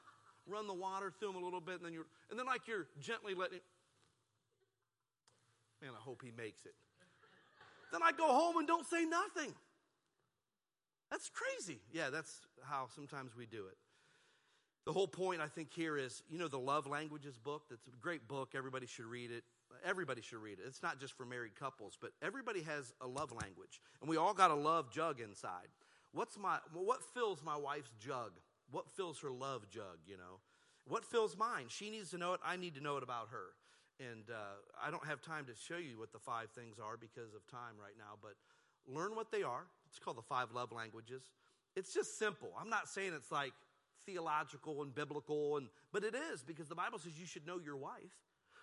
run 0.47 0.67
the 0.67 0.75
water 0.75 1.13
through 1.19 1.33
them 1.33 1.43
a 1.43 1.45
little 1.45 1.61
bit, 1.61 1.77
and 1.77 1.85
then 1.85 1.93
you're, 1.93 2.07
and 2.31 2.39
then 2.39 2.47
like 2.47 2.67
you're 2.67 2.87
gently 3.01 3.35
letting. 3.35 3.61
Man, 5.81 5.93
I 5.95 6.03
hope 6.03 6.23
he 6.25 6.33
makes 6.37 6.65
it. 6.65 6.75
Then 7.93 8.01
I 8.03 8.11
go 8.13 8.27
home 8.27 8.57
and 8.57 8.67
don't 8.67 8.87
say 8.87 9.05
nothing. 9.05 9.55
That's 11.11 11.31
crazy. 11.31 11.79
Yeah, 11.93 12.11
that's 12.11 12.41
how 12.65 12.89
sometimes 12.95 13.37
we 13.37 13.47
do 13.47 13.67
it. 13.67 13.77
The 14.87 14.93
whole 14.93 15.09
point, 15.09 15.41
I 15.41 15.49
think, 15.49 15.73
here 15.75 15.99
is 15.99 16.23
you 16.31 16.39
know, 16.39 16.47
the 16.47 16.59
Love 16.59 16.87
Languages 16.87 17.37
book? 17.37 17.65
That's 17.69 17.87
a 17.89 17.91
great 18.01 18.29
book. 18.29 18.51
Everybody 18.55 18.87
should 18.87 19.07
read 19.07 19.33
it. 19.33 19.43
Everybody 19.85 20.23
should 20.23 20.39
read 20.39 20.59
it. 20.61 20.65
It's 20.67 20.83
not 20.83 21.01
just 21.01 21.17
for 21.17 21.27
married 21.27 21.57
couples, 21.59 21.99
but 22.01 22.13
everybody 22.23 22.63
has 22.63 22.95
a 23.01 23.07
love 23.07 23.33
language. 23.33 23.81
And 24.01 24.09
we 24.09 24.17
all 24.17 24.33
got 24.33 24.53
a 24.53 24.55
love 24.55 24.91
jug 24.93 25.21
inside. 25.21 25.67
What's 26.13 26.39
my, 26.39 26.59
what 26.73 27.03
fills 27.03 27.43
my 27.45 27.57
wife's 27.57 27.91
jug? 27.99 28.31
What 28.71 28.89
fills 28.97 29.19
her 29.21 29.31
love 29.31 29.69
jug, 29.69 29.99
you 30.07 30.17
know? 30.17 30.39
What 30.87 31.05
fills 31.05 31.37
mine? 31.37 31.67
She 31.69 31.91
needs 31.91 32.11
to 32.11 32.19
know 32.19 32.35
it. 32.35 32.41
I 32.45 32.57
need 32.57 32.77
to 32.77 32.81
know 32.81 32.97
it 32.97 33.03
about 33.03 33.29
her. 33.33 33.55
And 33.99 34.31
uh, 34.31 34.57
I 34.81 34.93
don't 34.93 35.05
have 35.07 35.21
time 35.21 35.47
to 35.47 35.53
show 35.55 35.79
you 35.79 35.99
what 35.99 36.13
the 36.13 36.21
five 36.21 36.51
things 36.51 36.77
are 36.79 36.97
because 36.97 37.35
of 37.35 37.45
time 37.49 37.75
right 37.81 37.95
now, 37.99 38.19
but 38.23 38.35
learn 38.87 39.17
what 39.17 39.33
they 39.33 39.43
are. 39.43 39.65
It's 39.89 39.99
called 39.99 40.17
the 40.17 40.23
five 40.23 40.53
love 40.55 40.71
languages. 40.71 41.23
It's 41.75 41.93
just 41.93 42.19
simple. 42.19 42.51
I'm 42.61 42.71
not 42.71 42.89
saying 42.89 43.13
it's 43.17 43.33
like, 43.33 43.53
theological 44.07 44.83
and 44.83 44.95
biblical, 44.95 45.57
and, 45.57 45.67
but 45.93 46.05
it 46.05 46.15
is 46.33 46.43
because 46.43 46.69
the 46.69 46.75
Bible 46.75 46.99
says 46.99 47.19
you 47.19 47.27
should 47.27 47.47
know 47.47 47.59
your 47.59 47.77
wife. 47.77 48.17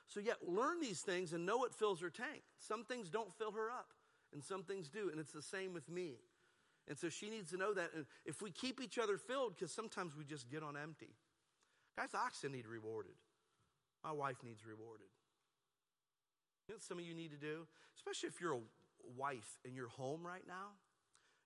So, 0.07 0.19
yet, 0.19 0.37
learn 0.45 0.81
these 0.81 1.01
things 1.01 1.33
and 1.33 1.45
know 1.45 1.57
what 1.57 1.73
fills 1.73 2.01
her 2.01 2.09
tank. 2.09 2.41
Some 2.59 2.83
things 2.83 3.09
don't 3.09 3.33
fill 3.37 3.51
her 3.51 3.69
up, 3.69 3.87
and 4.33 4.43
some 4.43 4.63
things 4.63 4.89
do, 4.89 5.09
and 5.09 5.19
it's 5.19 5.31
the 5.31 5.41
same 5.41 5.73
with 5.73 5.89
me. 5.89 6.15
And 6.87 6.97
so 6.97 7.09
she 7.09 7.29
needs 7.29 7.51
to 7.51 7.57
know 7.57 7.73
that. 7.73 7.91
And 7.95 8.05
if 8.25 8.41
we 8.41 8.51
keep 8.51 8.81
each 8.81 8.99
other 8.99 9.17
filled, 9.17 9.55
because 9.55 9.71
sometimes 9.71 10.15
we 10.17 10.25
just 10.25 10.49
get 10.49 10.63
on 10.63 10.75
empty. 10.75 11.15
Guys, 11.97 12.09
oxen 12.13 12.51
need 12.51 12.67
rewarded. 12.67 13.13
My 14.03 14.11
wife 14.11 14.37
needs 14.43 14.65
rewarded. 14.65 15.07
You 16.67 16.75
know 16.75 16.79
some 16.79 16.99
of 16.99 17.05
you 17.05 17.13
need 17.13 17.31
to 17.31 17.37
do? 17.37 17.67
Especially 17.95 18.27
if 18.27 18.41
you're 18.41 18.55
a 18.55 18.61
wife 19.17 19.59
in 19.63 19.75
your 19.75 19.87
home 19.87 20.25
right 20.25 20.43
now 20.47 20.71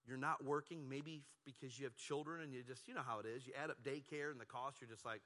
you're 0.08 0.18
not 0.18 0.44
working, 0.44 0.88
maybe 0.90 1.24
because 1.46 1.78
you 1.78 1.86
have 1.86 1.96
children 1.96 2.42
and 2.42 2.54
you 2.54 2.64
just, 2.64 2.88
you 2.88 2.94
know 2.94 3.06
how 3.06 3.20
it 3.20 3.26
is. 3.26 3.46
You 3.46 3.54
add 3.62 3.70
up 3.70 3.78
daycare 3.84 4.32
and 4.32 4.40
the 4.40 4.46
cost, 4.46 4.78
you're 4.80 4.90
just 4.90 5.06
like, 5.06 5.22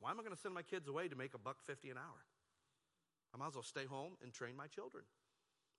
why 0.00 0.10
am 0.10 0.18
I 0.18 0.22
going 0.22 0.34
to 0.34 0.40
send 0.40 0.54
my 0.54 0.62
kids 0.62 0.88
away 0.88 1.08
to 1.08 1.16
make 1.16 1.34
a 1.34 1.38
buck 1.38 1.62
50 1.62 1.90
an 1.90 1.96
hour? 1.96 2.20
I 3.32 3.38
might 3.38 3.48
as 3.48 3.54
well 3.54 3.62
stay 3.62 3.84
home 3.86 4.12
and 4.22 4.32
train 4.32 4.56
my 4.56 4.66
children. 4.66 5.04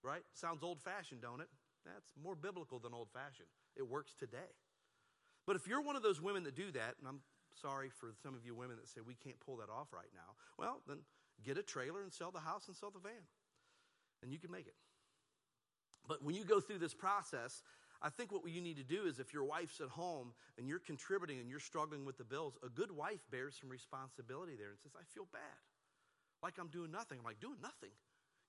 Right? 0.04 0.24
Sounds 0.34 0.64
old 0.64 0.82
fashioned, 0.82 1.22
don't 1.22 1.42
it? 1.42 1.50
That's 1.86 2.12
more 2.22 2.36
biblical 2.36 2.80
than 2.80 2.94
old 2.94 3.10
fashioned. 3.12 3.50
It 3.76 3.88
works 3.88 4.14
today. 4.18 4.54
But 5.46 5.56
if 5.56 5.68
you're 5.68 5.82
one 5.82 5.96
of 5.96 6.04
those 6.04 6.22
women 6.22 6.44
that 6.44 6.56
do 6.56 6.72
that, 6.72 6.96
and 7.00 7.08
I'm 7.08 7.22
sorry 7.62 7.90
for 7.90 8.14
some 8.24 8.36
of 8.36 8.46
you 8.46 8.56
women 8.56 8.78
that 8.78 8.88
say 8.88 9.02
we 9.06 9.16
can't 9.16 9.40
pull 9.40 9.58
that 9.58 9.70
off 9.70 9.94
right 9.94 10.10
now, 10.14 10.34
well, 10.58 10.82
then 10.88 11.00
get 11.44 11.58
a 11.58 11.64
trailer 11.64 12.02
and 12.02 12.12
sell 12.12 12.32
the 12.32 12.40
house 12.40 12.68
and 12.68 12.76
sell 12.76 12.92
the 12.92 13.00
van. 13.00 13.26
And 14.24 14.32
you 14.32 14.40
can 14.40 14.52
make 14.52 14.68
it. 14.68 14.76
But 16.08 16.24
when 16.24 16.36
you 16.36 16.44
go 16.44 16.60
through 16.60 16.80
this 16.80 16.94
process, 16.94 17.62
I 18.06 18.10
think 18.10 18.32
what 18.32 18.46
you 18.48 18.62
need 18.62 18.78
to 18.78 18.84
do 18.84 19.10
is 19.10 19.18
if 19.18 19.34
your 19.34 19.44
wife's 19.44 19.82
at 19.82 19.90
home 19.90 20.34
and 20.60 20.68
you're 20.68 20.78
contributing 20.78 21.40
and 21.40 21.50
you're 21.50 21.60
struggling 21.60 22.06
with 22.06 22.20
the 22.20 22.24
bills, 22.24 22.54
a 22.62 22.70
good 22.70 22.92
wife 22.92 23.26
bears 23.32 23.58
some 23.60 23.68
responsibility 23.68 24.54
there 24.56 24.70
and 24.70 24.78
says, 24.78 24.92
I 24.94 25.02
feel 25.10 25.26
bad. 25.34 25.58
Like 26.44 26.54
I'm 26.62 26.68
doing 26.68 26.92
nothing. 26.92 27.18
I'm 27.18 27.26
like, 27.26 27.40
doing 27.40 27.58
nothing. 27.64 27.90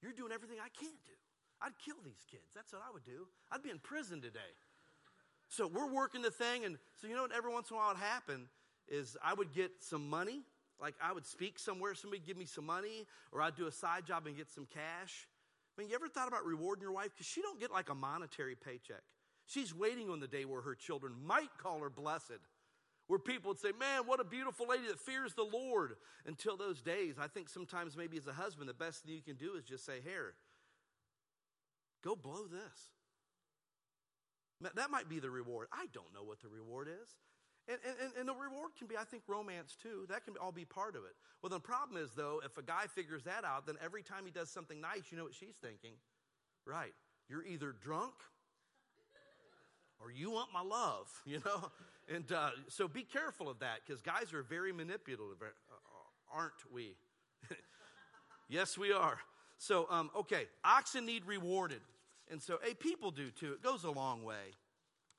You're 0.02 0.12
doing 0.12 0.30
everything 0.30 0.58
I 0.60 0.68
can't 0.78 1.00
do. 1.06 1.16
I'd 1.62 1.72
kill 1.82 1.96
these 2.04 2.20
kids. 2.30 2.52
That's 2.54 2.70
what 2.74 2.82
I 2.86 2.92
would 2.92 3.04
do. 3.04 3.28
I'd 3.50 3.62
be 3.62 3.70
in 3.70 3.78
prison 3.78 4.20
today. 4.20 4.52
So 5.48 5.66
we're 5.66 5.90
working 5.90 6.20
the 6.20 6.30
thing, 6.30 6.66
and 6.66 6.76
so 7.00 7.06
you 7.06 7.14
know 7.14 7.22
what 7.22 7.32
every 7.32 7.50
once 7.50 7.70
in 7.70 7.76
a 7.76 7.78
while 7.78 7.88
would 7.88 7.96
happen 7.96 8.48
is 8.88 9.16
I 9.24 9.32
would 9.32 9.54
get 9.54 9.70
some 9.80 10.10
money. 10.10 10.42
Like 10.78 10.96
I 11.00 11.14
would 11.14 11.24
speak 11.24 11.58
somewhere, 11.58 11.94
somebody 11.94 12.20
give 12.20 12.36
me 12.36 12.44
some 12.44 12.66
money, 12.66 13.06
or 13.32 13.40
I'd 13.40 13.56
do 13.56 13.66
a 13.68 13.72
side 13.72 14.04
job 14.04 14.26
and 14.26 14.36
get 14.36 14.50
some 14.50 14.66
cash. 14.66 15.26
I 15.72 15.80
mean, 15.80 15.88
you 15.88 15.94
ever 15.94 16.08
thought 16.08 16.28
about 16.28 16.44
rewarding 16.44 16.82
your 16.82 16.92
wife? 16.92 17.12
Because 17.14 17.26
she 17.26 17.40
don't 17.40 17.58
get 17.58 17.70
like 17.70 17.88
a 17.88 17.94
monetary 17.94 18.54
paycheck. 18.54 19.02
She's 19.46 19.74
waiting 19.74 20.10
on 20.10 20.20
the 20.20 20.26
day 20.26 20.44
where 20.44 20.62
her 20.62 20.74
children 20.74 21.14
might 21.24 21.56
call 21.58 21.80
her 21.80 21.90
blessed, 21.90 22.40
where 23.06 23.18
people 23.18 23.50
would 23.50 23.58
say, 23.58 23.70
Man, 23.78 24.02
what 24.06 24.20
a 24.20 24.24
beautiful 24.24 24.66
lady 24.68 24.88
that 24.88 24.98
fears 24.98 25.34
the 25.34 25.44
Lord. 25.44 25.96
Until 26.26 26.56
those 26.56 26.82
days, 26.82 27.14
I 27.20 27.28
think 27.28 27.48
sometimes 27.48 27.96
maybe 27.96 28.16
as 28.16 28.26
a 28.26 28.32
husband, 28.32 28.68
the 28.68 28.74
best 28.74 29.04
thing 29.04 29.14
you 29.14 29.22
can 29.22 29.36
do 29.36 29.54
is 29.56 29.64
just 29.64 29.86
say, 29.86 30.00
Here, 30.02 30.34
go 32.02 32.16
blow 32.16 32.46
this. 32.46 32.90
That 34.74 34.90
might 34.90 35.08
be 35.08 35.20
the 35.20 35.30
reward. 35.30 35.68
I 35.70 35.86
don't 35.92 36.12
know 36.14 36.24
what 36.24 36.40
the 36.40 36.48
reward 36.48 36.88
is. 36.88 37.14
And, 37.68 37.78
and, 37.84 38.12
and 38.18 38.28
the 38.28 38.34
reward 38.34 38.70
can 38.78 38.86
be, 38.86 38.96
I 38.96 39.04
think, 39.04 39.24
romance 39.26 39.76
too. 39.80 40.06
That 40.08 40.24
can 40.24 40.34
all 40.40 40.52
be 40.52 40.64
part 40.64 40.96
of 40.96 41.02
it. 41.02 41.14
Well, 41.42 41.50
the 41.50 41.60
problem 41.60 42.02
is, 42.02 42.12
though, 42.16 42.40
if 42.44 42.56
a 42.56 42.62
guy 42.62 42.86
figures 42.86 43.24
that 43.24 43.44
out, 43.44 43.66
then 43.66 43.76
every 43.84 44.02
time 44.02 44.24
he 44.24 44.30
does 44.30 44.48
something 44.48 44.80
nice, 44.80 45.10
you 45.10 45.18
know 45.18 45.24
what 45.24 45.34
she's 45.34 45.56
thinking. 45.60 45.92
Right. 46.64 46.94
You're 47.28 47.44
either 47.44 47.72
drunk 47.72 48.14
or 50.00 50.10
you 50.10 50.30
want 50.30 50.52
my 50.52 50.62
love, 50.62 51.08
you 51.26 51.40
know? 51.44 51.70
And 52.12 52.30
uh, 52.30 52.50
so 52.68 52.86
be 52.86 53.02
careful 53.02 53.48
of 53.48 53.58
that 53.60 53.80
because 53.84 54.00
guys 54.00 54.32
are 54.32 54.42
very 54.42 54.72
manipulative, 54.72 55.42
uh, 55.42 56.36
aren't 56.36 56.52
we? 56.72 56.94
yes, 58.48 58.78
we 58.78 58.92
are. 58.92 59.18
So, 59.58 59.86
um, 59.90 60.10
okay, 60.14 60.46
oxen 60.64 61.06
need 61.06 61.24
rewarded. 61.26 61.80
And 62.30 62.42
so, 62.42 62.58
hey, 62.62 62.74
people 62.74 63.10
do 63.10 63.30
too. 63.30 63.52
It 63.52 63.62
goes 63.62 63.84
a 63.84 63.90
long 63.90 64.22
way. 64.22 64.54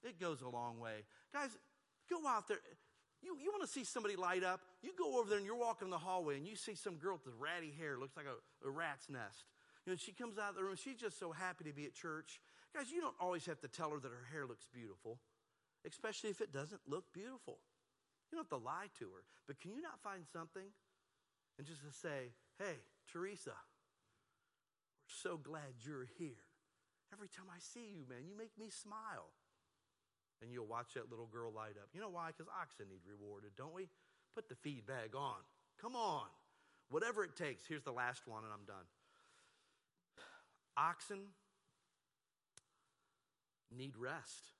It 0.03 0.19
goes 0.19 0.41
a 0.41 0.49
long 0.49 0.79
way. 0.79 1.03
Guys, 1.33 1.49
go 2.09 2.25
out 2.27 2.47
there. 2.47 2.57
You, 3.21 3.37
you 3.41 3.51
want 3.51 3.63
to 3.63 3.67
see 3.67 3.83
somebody 3.83 4.15
light 4.15 4.43
up? 4.43 4.61
You 4.81 4.91
go 4.97 5.19
over 5.19 5.29
there 5.29 5.37
and 5.37 5.45
you're 5.45 5.57
walking 5.57 5.87
in 5.87 5.89
the 5.89 5.97
hallway 5.97 6.37
and 6.37 6.47
you 6.47 6.55
see 6.55 6.75
some 6.75 6.95
girl 6.95 7.13
with 7.13 7.25
the 7.25 7.31
ratty 7.39 7.73
hair, 7.77 7.97
looks 7.97 8.15
like 8.15 8.27
a, 8.27 8.67
a 8.67 8.69
rat's 8.69 9.09
nest. 9.09 9.45
You 9.85 9.93
know, 9.93 9.97
she 9.97 10.11
comes 10.11 10.37
out 10.37 10.51
of 10.51 10.55
the 10.55 10.63
room, 10.63 10.75
she's 10.75 10.97
just 10.97 11.17
so 11.17 11.31
happy 11.31 11.63
to 11.63 11.73
be 11.73 11.85
at 11.85 11.93
church. 11.93 12.39
Guys, 12.75 12.91
you 12.91 13.01
don't 13.01 13.15
always 13.19 13.45
have 13.45 13.59
to 13.61 13.67
tell 13.67 13.89
her 13.91 13.99
that 13.99 14.11
her 14.11 14.27
hair 14.31 14.45
looks 14.45 14.67
beautiful, 14.71 15.19
especially 15.85 16.29
if 16.29 16.41
it 16.41 16.53
doesn't 16.53 16.81
look 16.87 17.11
beautiful. 17.13 17.57
You 18.29 18.37
don't 18.37 18.49
have 18.49 18.59
to 18.59 18.63
lie 18.63 18.89
to 18.99 19.05
her. 19.05 19.23
But 19.47 19.59
can 19.59 19.71
you 19.71 19.81
not 19.81 19.99
find 20.03 20.25
something 20.31 20.67
and 21.57 21.65
just 21.65 21.81
to 21.81 21.91
say, 21.91 22.33
hey, 22.59 22.77
Teresa, 23.11 23.55
we're 23.55 25.19
so 25.31 25.37
glad 25.37 25.81
you're 25.81 26.07
here. 26.19 26.43
Every 27.13 27.29
time 27.29 27.47
I 27.49 27.59
see 27.59 27.87
you, 27.95 28.03
man, 28.07 28.27
you 28.27 28.37
make 28.37 28.51
me 28.59 28.69
smile. 28.69 29.31
And 30.41 30.51
you'll 30.51 30.67
watch 30.67 30.93
that 30.93 31.09
little 31.09 31.25
girl 31.25 31.51
light 31.51 31.79
up. 31.81 31.89
You 31.93 32.01
know 32.01 32.09
why? 32.09 32.27
Because 32.27 32.51
oxen 32.61 32.89
need 32.89 33.01
rewarded, 33.07 33.51
don't 33.57 33.73
we? 33.73 33.89
Put 34.35 34.49
the 34.49 34.55
feed 34.55 34.85
bag 34.85 35.15
on. 35.15 35.41
Come 35.81 35.95
on. 35.95 36.27
Whatever 36.89 37.23
it 37.23 37.35
takes. 37.35 37.63
Here's 37.65 37.83
the 37.83 37.91
last 37.91 38.27
one, 38.27 38.43
and 38.43 38.53
I'm 38.53 38.65
done. 38.67 38.85
Oxen 40.77 41.33
need 43.75 43.95
rest. 43.97 44.53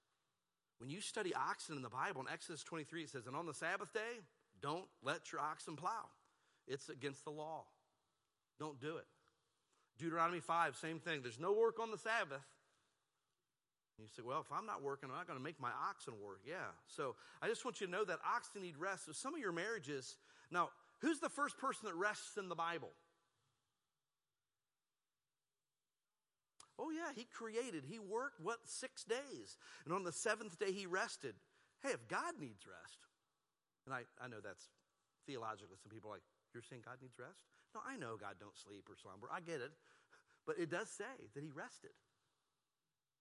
When 0.80 0.90
you 0.90 1.02
study 1.02 1.34
oxen 1.34 1.76
in 1.76 1.82
the 1.82 1.90
Bible, 1.90 2.22
in 2.22 2.28
Exodus 2.32 2.64
23, 2.64 3.04
it 3.04 3.10
says, 3.10 3.26
And 3.26 3.36
on 3.36 3.46
the 3.46 3.54
Sabbath 3.54 3.92
day, 3.94 4.22
don't 4.62 4.86
let 5.04 5.32
your 5.32 5.42
oxen 5.42 5.76
plow. 5.76 6.10
It's 6.68 6.90
against 6.90 7.24
the 7.24 7.32
law. 7.32 7.64
Don't 8.60 8.80
do 8.80 8.98
it. 8.98 9.06
Deuteronomy 9.98 10.40
5, 10.40 10.76
same 10.76 11.00
thing. 11.00 11.22
There's 11.22 11.40
no 11.40 11.54
work 11.54 11.80
on 11.80 11.90
the 11.90 11.98
Sabbath. 11.98 12.46
And 13.98 14.06
you 14.06 14.10
say, 14.16 14.22
well, 14.24 14.42
if 14.42 14.52
I'm 14.56 14.68
not 14.68 14.84
working, 14.84 15.10
I'm 15.10 15.16
not 15.16 15.26
going 15.26 15.40
to 15.40 15.44
make 15.44 15.60
my 15.60 15.72
oxen 15.90 16.14
work. 16.24 16.42
Yeah. 16.46 16.70
So 16.88 17.16
I 17.42 17.48
just 17.48 17.66
want 17.66 17.82
you 17.82 17.88
to 17.88 17.92
know 17.92 18.06
that 18.06 18.20
oxen 18.24 18.62
need 18.62 18.78
rest. 18.78 19.06
So 19.08 19.12
some 19.12 19.34
of 19.34 19.40
your 19.40 19.52
marriages, 19.52 20.18
now, 20.52 20.70
who's 21.02 21.20
the 21.20 21.30
first 21.30 21.58
person 21.58 21.86
that 21.86 21.96
rests 21.96 22.38
in 22.38 22.48
the 22.48 22.56
Bible? 22.56 22.92
Oh, 26.80 26.92
yeah, 26.92 27.10
he 27.16 27.26
created. 27.26 27.84
He 27.90 27.98
worked, 27.98 28.40
what, 28.40 28.60
six 28.66 29.04
days. 29.04 29.58
And 29.86 29.94
on 29.94 30.04
the 30.04 30.12
seventh 30.12 30.60
day, 30.60 30.72
he 30.72 30.86
rested. 30.86 31.34
Hey, 31.82 31.90
if 31.90 32.08
God 32.08 32.38
needs 32.40 32.66
rest, 32.68 33.00
and 33.86 33.94
I, 33.96 34.02
I 34.24 34.28
know 34.28 34.38
that's 34.44 34.70
theologically, 35.26 35.78
some 35.82 35.90
people 35.90 36.10
are 36.12 36.14
like, 36.14 36.28
you're 36.54 36.64
saying 36.64 36.84
God 36.86 36.98
needs 37.02 37.18
rest? 37.18 37.40
No, 37.74 37.82
I 37.86 37.98
know 37.98 38.18
God 38.18 38.36
don't 38.40 38.58
sleep 38.58 38.86
or 38.90 38.96
slumber. 38.96 39.28
I 39.34 39.42
get 39.42 39.62
it. 39.62 39.72
But 40.46 40.58
it 40.60 40.70
does 40.70 40.90
say 40.90 41.30
that 41.36 41.44
he 41.44 41.52
rested. 41.52 41.92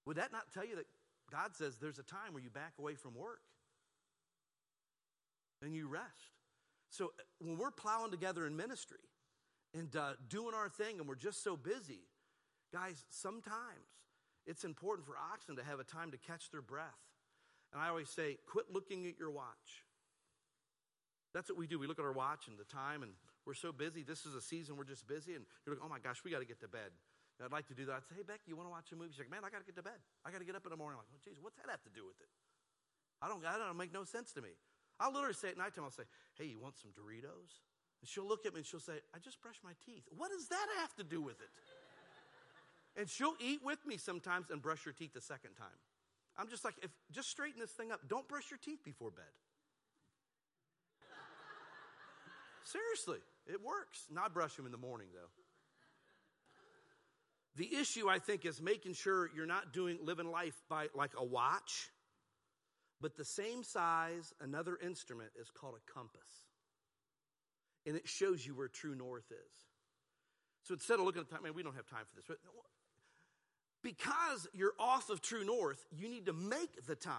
Would 0.07 0.17
that 0.17 0.33
not 0.33 0.53
tell 0.55 0.65
you 0.65 0.77
that 0.77 0.87
God 1.31 1.57
says 1.57 1.77
there's 1.79 1.99
a 1.99 2.05
time 2.05 2.33
where 2.33 2.43
you 2.43 2.51
back 2.51 2.75
away 2.79 2.95
from 2.95 3.15
work 3.15 3.41
and 5.61 5.75
you 5.75 5.89
rest? 5.89 6.37
So 6.91 7.07
uh, 7.07 7.23
when 7.41 7.59
we're 7.59 7.73
plowing 7.73 8.11
together 8.13 8.47
in 8.47 8.57
ministry 8.57 9.03
and 9.75 9.95
uh, 9.97 10.13
doing 10.29 10.55
our 10.55 10.69
thing 10.69 11.01
and 11.01 11.09
we're 11.09 11.17
just 11.17 11.43
so 11.43 11.57
busy, 11.57 12.01
guys, 12.73 13.05
sometimes 13.11 13.89
it's 14.47 14.65
important 14.65 15.07
for 15.07 15.15
oxen 15.33 15.57
to 15.57 15.65
have 15.65 15.81
a 15.81 15.85
time 15.85 16.11
to 16.13 16.19
catch 16.19 16.51
their 16.51 16.63
breath. 16.63 17.03
And 17.73 17.83
I 17.83 17.89
always 17.89 18.09
say, 18.09 18.39
quit 18.47 18.67
looking 18.73 19.07
at 19.07 19.19
your 19.19 19.31
watch. 19.31 19.85
That's 21.35 21.51
what 21.51 21.59
we 21.59 21.67
do. 21.67 21.79
We 21.79 21.87
look 21.87 21.99
at 21.99 22.05
our 22.05 22.15
watch 22.15 22.49
and 22.49 22.57
the 22.57 22.65
time, 22.65 23.03
and 23.03 23.13
we're 23.45 23.59
so 23.59 23.73
busy. 23.73 24.03
This 24.03 24.25
is 24.25 24.35
a 24.35 24.41
season 24.41 24.77
we're 24.77 24.89
just 24.89 25.07
busy, 25.07 25.35
and 25.35 25.45
you're 25.67 25.75
like, 25.75 25.85
oh 25.85 25.89
my 25.91 25.99
gosh, 25.99 26.23
we 26.25 26.31
got 26.31 26.41
to 26.41 26.49
get 26.49 26.61
to 26.61 26.69
bed. 26.69 26.95
And 27.37 27.45
I'd 27.45 27.53
like 27.53 27.69
to 27.69 27.77
do 27.77 27.85
that. 27.87 28.01
I'd 28.01 28.09
say, 28.09 28.17
hey, 28.17 28.25
Becky, 28.25 28.49
you 28.49 28.57
want 28.57 28.69
to 28.69 28.73
watch 28.73 28.89
a 28.93 28.97
movie? 28.97 29.13
She's 29.13 29.21
like, 29.21 29.31
man, 29.31 29.45
I 29.45 29.51
got 29.53 29.61
to 29.61 29.69
get 29.69 29.77
to 29.77 29.85
bed. 29.85 30.01
I 30.25 30.33
got 30.33 30.41
to 30.41 30.49
get 30.49 30.57
up 30.57 30.65
in 30.65 30.73
the 30.73 30.81
morning. 30.81 30.97
I'm 30.97 31.05
like, 31.05 31.13
well, 31.13 31.21
geez, 31.21 31.37
what's 31.43 31.61
that 31.61 31.69
have 31.69 31.85
to 31.85 31.93
do 31.93 32.07
with 32.07 32.17
it? 32.25 32.33
I 33.21 33.29
don't, 33.29 33.45
I 33.45 33.61
don't 33.61 33.77
make 33.77 33.93
no 33.93 34.05
sense 34.05 34.33
to 34.33 34.41
me. 34.41 34.57
I'll 34.97 35.13
literally 35.13 35.37
say 35.37 35.53
at 35.53 35.61
nighttime, 35.61 35.85
I'll 35.85 35.93
say, 35.93 36.09
hey, 36.41 36.49
you 36.49 36.57
want 36.57 36.81
some 36.81 36.97
Doritos? 36.97 37.61
And 38.01 38.09
she'll 38.09 38.29
look 38.29 38.49
at 38.49 38.57
me 38.57 38.65
and 38.65 38.67
she'll 38.67 38.81
say, 38.81 39.05
I 39.13 39.21
just 39.21 39.41
brushed 39.41 39.65
my 39.65 39.77
teeth. 39.85 40.09
What 40.09 40.33
does 40.33 40.49
that 40.49 40.67
have 40.81 40.97
to 40.97 41.05
do 41.05 41.21
with 41.21 41.41
it? 41.41 41.53
And 42.97 43.09
she'll 43.09 43.37
eat 43.41 43.61
with 43.63 43.85
me 43.87 43.97
sometimes 43.97 44.51
and 44.51 44.63
brush 44.63 44.85
her 44.85 44.93
teeth 44.93 45.13
the 45.13 45.21
second 45.21 45.55
time. 45.59 45.69
I'm 46.39 46.49
just 46.49 46.65
like, 46.65 46.75
if 46.83 46.91
just 47.13 47.31
straighten 47.31 47.61
this 47.61 47.71
thing 47.71 47.93
up. 47.93 48.01
Don't 48.09 48.29
brush 48.29 48.51
your 48.51 48.59
teeth 48.59 48.85
before 48.85 49.11
bed. 49.11 49.25
Seriously, 52.65 53.19
it 53.47 53.63
works. 53.63 54.07
Not 54.11 54.35
brush 54.35 54.55
them 54.57 54.67
in 54.67 54.73
the 54.73 54.79
morning 54.79 55.09
though. 55.15 55.31
The 57.57 57.75
issue, 57.77 58.09
I 58.09 58.19
think, 58.19 58.45
is 58.45 58.61
making 58.61 58.95
sure 58.95 59.31
you're 59.35 59.47
not 59.47 59.73
doing 59.73 59.99
living 60.03 60.31
life 60.31 60.61
by 60.69 60.89
like 60.95 61.13
a 61.17 61.25
watch, 61.25 61.91
but 63.01 63.17
the 63.17 63.25
same 63.25 63.63
size, 63.63 64.35
another 64.41 64.79
instrument 64.85 65.31
is 65.41 65.49
called 65.51 65.75
a 65.75 65.93
compass. 65.93 66.21
And 67.87 67.97
it 67.97 68.09
shows 68.09 68.45
you 68.45 68.55
where 68.55 68.69
true 68.69 68.95
north 68.95 69.31
is. 69.31 69.57
So 70.65 70.75
instead 70.75 70.99
of 70.99 71.07
looking 71.07 71.21
at 71.21 71.29
the 71.29 71.35
time, 71.35 71.45
man, 71.45 71.55
we 71.55 71.63
don't 71.63 71.77
have 71.77 71.87
time 71.87 72.05
for 72.11 72.17
this. 72.17 72.25
But 72.27 72.39
because 73.87 74.49
you're 74.53 74.75
off 74.81 75.11
of 75.11 75.23
true 75.23 75.45
north, 75.45 75.87
you 75.97 76.09
need 76.09 76.27
to 76.27 76.33
make 76.33 76.87
the 76.87 76.97
time. 76.97 77.15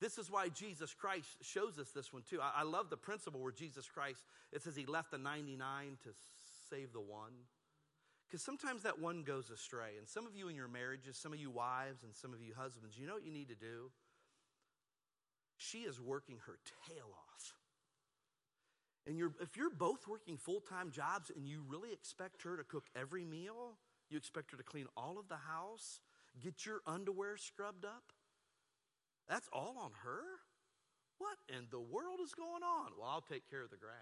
This 0.00 0.16
is 0.16 0.30
why 0.30 0.48
Jesus 0.48 0.94
Christ 0.94 1.26
shows 1.42 1.76
us 1.80 1.90
this 1.90 2.12
one 2.12 2.22
too. 2.22 2.38
I, 2.40 2.60
I 2.60 2.62
love 2.62 2.88
the 2.88 2.96
principle 2.96 3.40
where 3.40 3.50
Jesus 3.50 3.88
Christ, 3.88 4.22
it 4.52 4.62
says 4.62 4.76
he 4.76 4.86
left 4.86 5.10
the 5.10 5.18
99 5.18 5.98
to 6.04 6.10
save 6.70 6.92
the 6.92 7.00
one. 7.00 7.32
Because 8.28 8.42
sometimes 8.42 8.84
that 8.84 9.00
one 9.00 9.24
goes 9.24 9.50
astray. 9.50 9.98
And 9.98 10.06
some 10.06 10.24
of 10.24 10.36
you 10.36 10.46
in 10.46 10.54
your 10.54 10.68
marriages, 10.68 11.16
some 11.16 11.32
of 11.32 11.40
you 11.40 11.50
wives, 11.50 12.04
and 12.04 12.14
some 12.14 12.32
of 12.32 12.40
you 12.40 12.52
husbands, 12.56 12.96
you 12.96 13.08
know 13.08 13.14
what 13.14 13.24
you 13.24 13.32
need 13.32 13.48
to 13.48 13.56
do? 13.56 13.90
She 15.56 15.78
is 15.78 16.00
working 16.00 16.36
her 16.46 16.58
tail 16.88 17.06
off. 17.10 17.54
And 19.08 19.18
you're, 19.18 19.32
if 19.40 19.56
you're 19.56 19.70
both 19.70 20.06
working 20.06 20.36
full 20.36 20.60
time 20.60 20.92
jobs 20.92 21.32
and 21.34 21.48
you 21.48 21.64
really 21.68 21.92
expect 21.92 22.42
her 22.42 22.56
to 22.56 22.62
cook 22.62 22.84
every 22.94 23.24
meal, 23.24 23.74
you 24.10 24.16
expect 24.16 24.50
her 24.50 24.56
to 24.56 24.62
clean 24.62 24.86
all 24.96 25.18
of 25.18 25.28
the 25.28 25.36
house, 25.36 26.00
get 26.42 26.64
your 26.66 26.80
underwear 26.86 27.36
scrubbed 27.36 27.84
up, 27.84 28.12
that's 29.28 29.48
all 29.52 29.76
on 29.78 29.90
her? 30.04 30.22
What 31.18 31.38
in 31.48 31.66
the 31.70 31.80
world 31.80 32.20
is 32.22 32.34
going 32.34 32.62
on? 32.62 32.92
Well, 32.98 33.08
I'll 33.08 33.20
take 33.22 33.48
care 33.50 33.62
of 33.62 33.70
the 33.70 33.76
grass. 33.76 33.94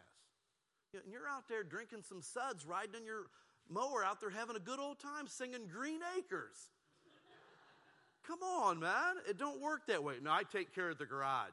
And 0.92 1.12
you're 1.12 1.28
out 1.28 1.48
there 1.48 1.62
drinking 1.62 2.02
some 2.08 2.22
suds, 2.22 2.64
riding 2.66 2.94
in 2.94 3.04
your 3.04 3.26
mower 3.68 4.04
out 4.04 4.20
there 4.20 4.30
having 4.30 4.56
a 4.56 4.60
good 4.60 4.78
old 4.78 4.98
time 5.00 5.26
singing 5.26 5.66
Green 5.72 6.00
Acres. 6.18 6.70
Come 8.26 8.42
on, 8.42 8.80
man. 8.80 9.16
It 9.28 9.38
don't 9.38 9.60
work 9.60 9.86
that 9.88 10.02
way. 10.02 10.14
No, 10.22 10.30
I 10.30 10.42
take 10.50 10.74
care 10.74 10.88
of 10.88 10.98
the 10.98 11.04
garage. 11.04 11.50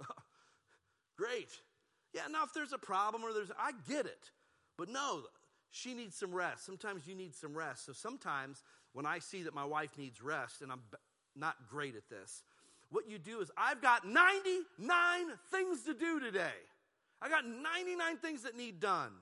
Great. 1.16 1.50
Yeah, 2.14 2.22
now 2.30 2.44
if 2.44 2.54
there's 2.54 2.72
a 2.72 2.78
problem 2.78 3.24
or 3.24 3.32
there's, 3.32 3.50
I 3.58 3.72
get 3.88 4.06
it. 4.06 4.30
But 4.76 4.88
no, 4.88 5.22
she 5.70 5.94
needs 5.94 6.16
some 6.16 6.34
rest. 6.34 6.64
Sometimes 6.64 7.06
you 7.06 7.14
need 7.14 7.34
some 7.34 7.54
rest. 7.54 7.86
So 7.86 7.92
sometimes 7.92 8.62
when 8.92 9.06
I 9.06 9.18
see 9.18 9.42
that 9.42 9.54
my 9.54 9.64
wife 9.64 9.96
needs 9.98 10.22
rest, 10.22 10.62
and 10.62 10.72
I'm 10.72 10.82
not 11.36 11.56
great 11.68 11.94
at 11.96 12.08
this, 12.08 12.42
what 12.90 13.08
you 13.08 13.18
do 13.18 13.40
is, 13.40 13.50
I've 13.56 13.82
got 13.82 14.06
99 14.06 14.64
things 15.50 15.82
to 15.82 15.94
do 15.94 16.20
today. 16.20 16.56
I 17.20 17.28
got 17.28 17.46
99 17.46 18.16
things 18.18 18.42
that 18.42 18.56
need 18.56 18.80
done. 18.80 19.12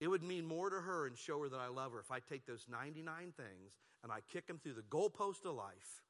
It 0.00 0.08
would 0.08 0.22
mean 0.22 0.46
more 0.46 0.70
to 0.70 0.80
her 0.80 1.06
and 1.06 1.16
show 1.16 1.42
her 1.42 1.48
that 1.48 1.60
I 1.60 1.68
love 1.68 1.92
her 1.92 2.00
if 2.00 2.10
I 2.10 2.20
take 2.20 2.46
those 2.46 2.66
99 2.70 3.32
things 3.36 3.78
and 4.02 4.10
I 4.10 4.18
kick 4.32 4.46
them 4.46 4.58
through 4.62 4.74
the 4.74 4.82
goalpost 4.82 5.44
of 5.44 5.54
life 5.54 6.02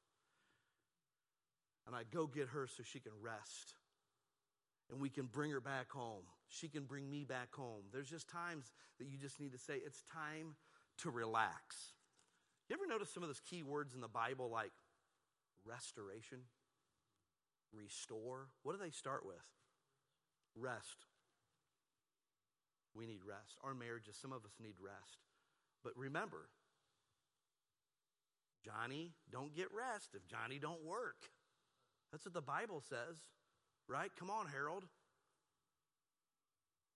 and 1.85 1.95
I 1.95 2.01
go 2.11 2.25
get 2.25 2.49
her 2.49 2.67
so 2.67 2.83
she 2.83 2.99
can 2.99 3.11
rest 3.21 3.73
and 4.91 4.99
we 4.99 5.09
can 5.09 5.25
bring 5.25 5.51
her 5.51 5.61
back 5.61 5.91
home. 5.91 6.23
She 6.47 6.67
can 6.67 6.83
bring 6.83 7.09
me 7.09 7.23
back 7.23 7.53
home. 7.53 7.83
There's 7.91 8.09
just 8.09 8.29
times 8.29 8.71
that 8.99 9.07
you 9.07 9.17
just 9.17 9.39
need 9.39 9.51
to 9.53 9.57
say, 9.57 9.81
it's 9.85 10.03
time 10.13 10.55
to 10.99 11.09
relax. 11.09 11.93
You 12.69 12.75
ever 12.75 12.87
notice 12.87 13.09
some 13.09 13.23
of 13.23 13.29
those 13.29 13.41
key 13.41 13.63
words 13.63 13.93
in 13.93 14.01
the 14.01 14.07
Bible 14.07 14.49
like 14.49 14.71
restoration, 15.65 16.39
restore. 17.73 18.47
What 18.63 18.73
do 18.73 18.83
they 18.83 18.91
start 18.91 19.25
with? 19.25 19.35
Rest. 20.55 21.05
We 22.95 23.05
need 23.07 23.21
rest. 23.27 23.57
Our 23.63 23.73
marriages, 23.73 24.15
some 24.21 24.31
of 24.31 24.45
us 24.45 24.53
need 24.61 24.75
rest. 24.79 25.19
But 25.83 25.93
remember, 25.97 26.49
Johnny 28.63 29.13
don't 29.31 29.53
get 29.53 29.67
rest 29.73 30.15
if 30.15 30.25
Johnny 30.27 30.57
don't 30.57 30.83
work. 30.83 31.29
That's 32.11 32.25
what 32.25 32.33
the 32.33 32.41
Bible 32.41 32.81
says, 32.87 33.19
right? 33.87 34.11
Come 34.17 34.29
on, 34.29 34.47
Harold. 34.47 34.85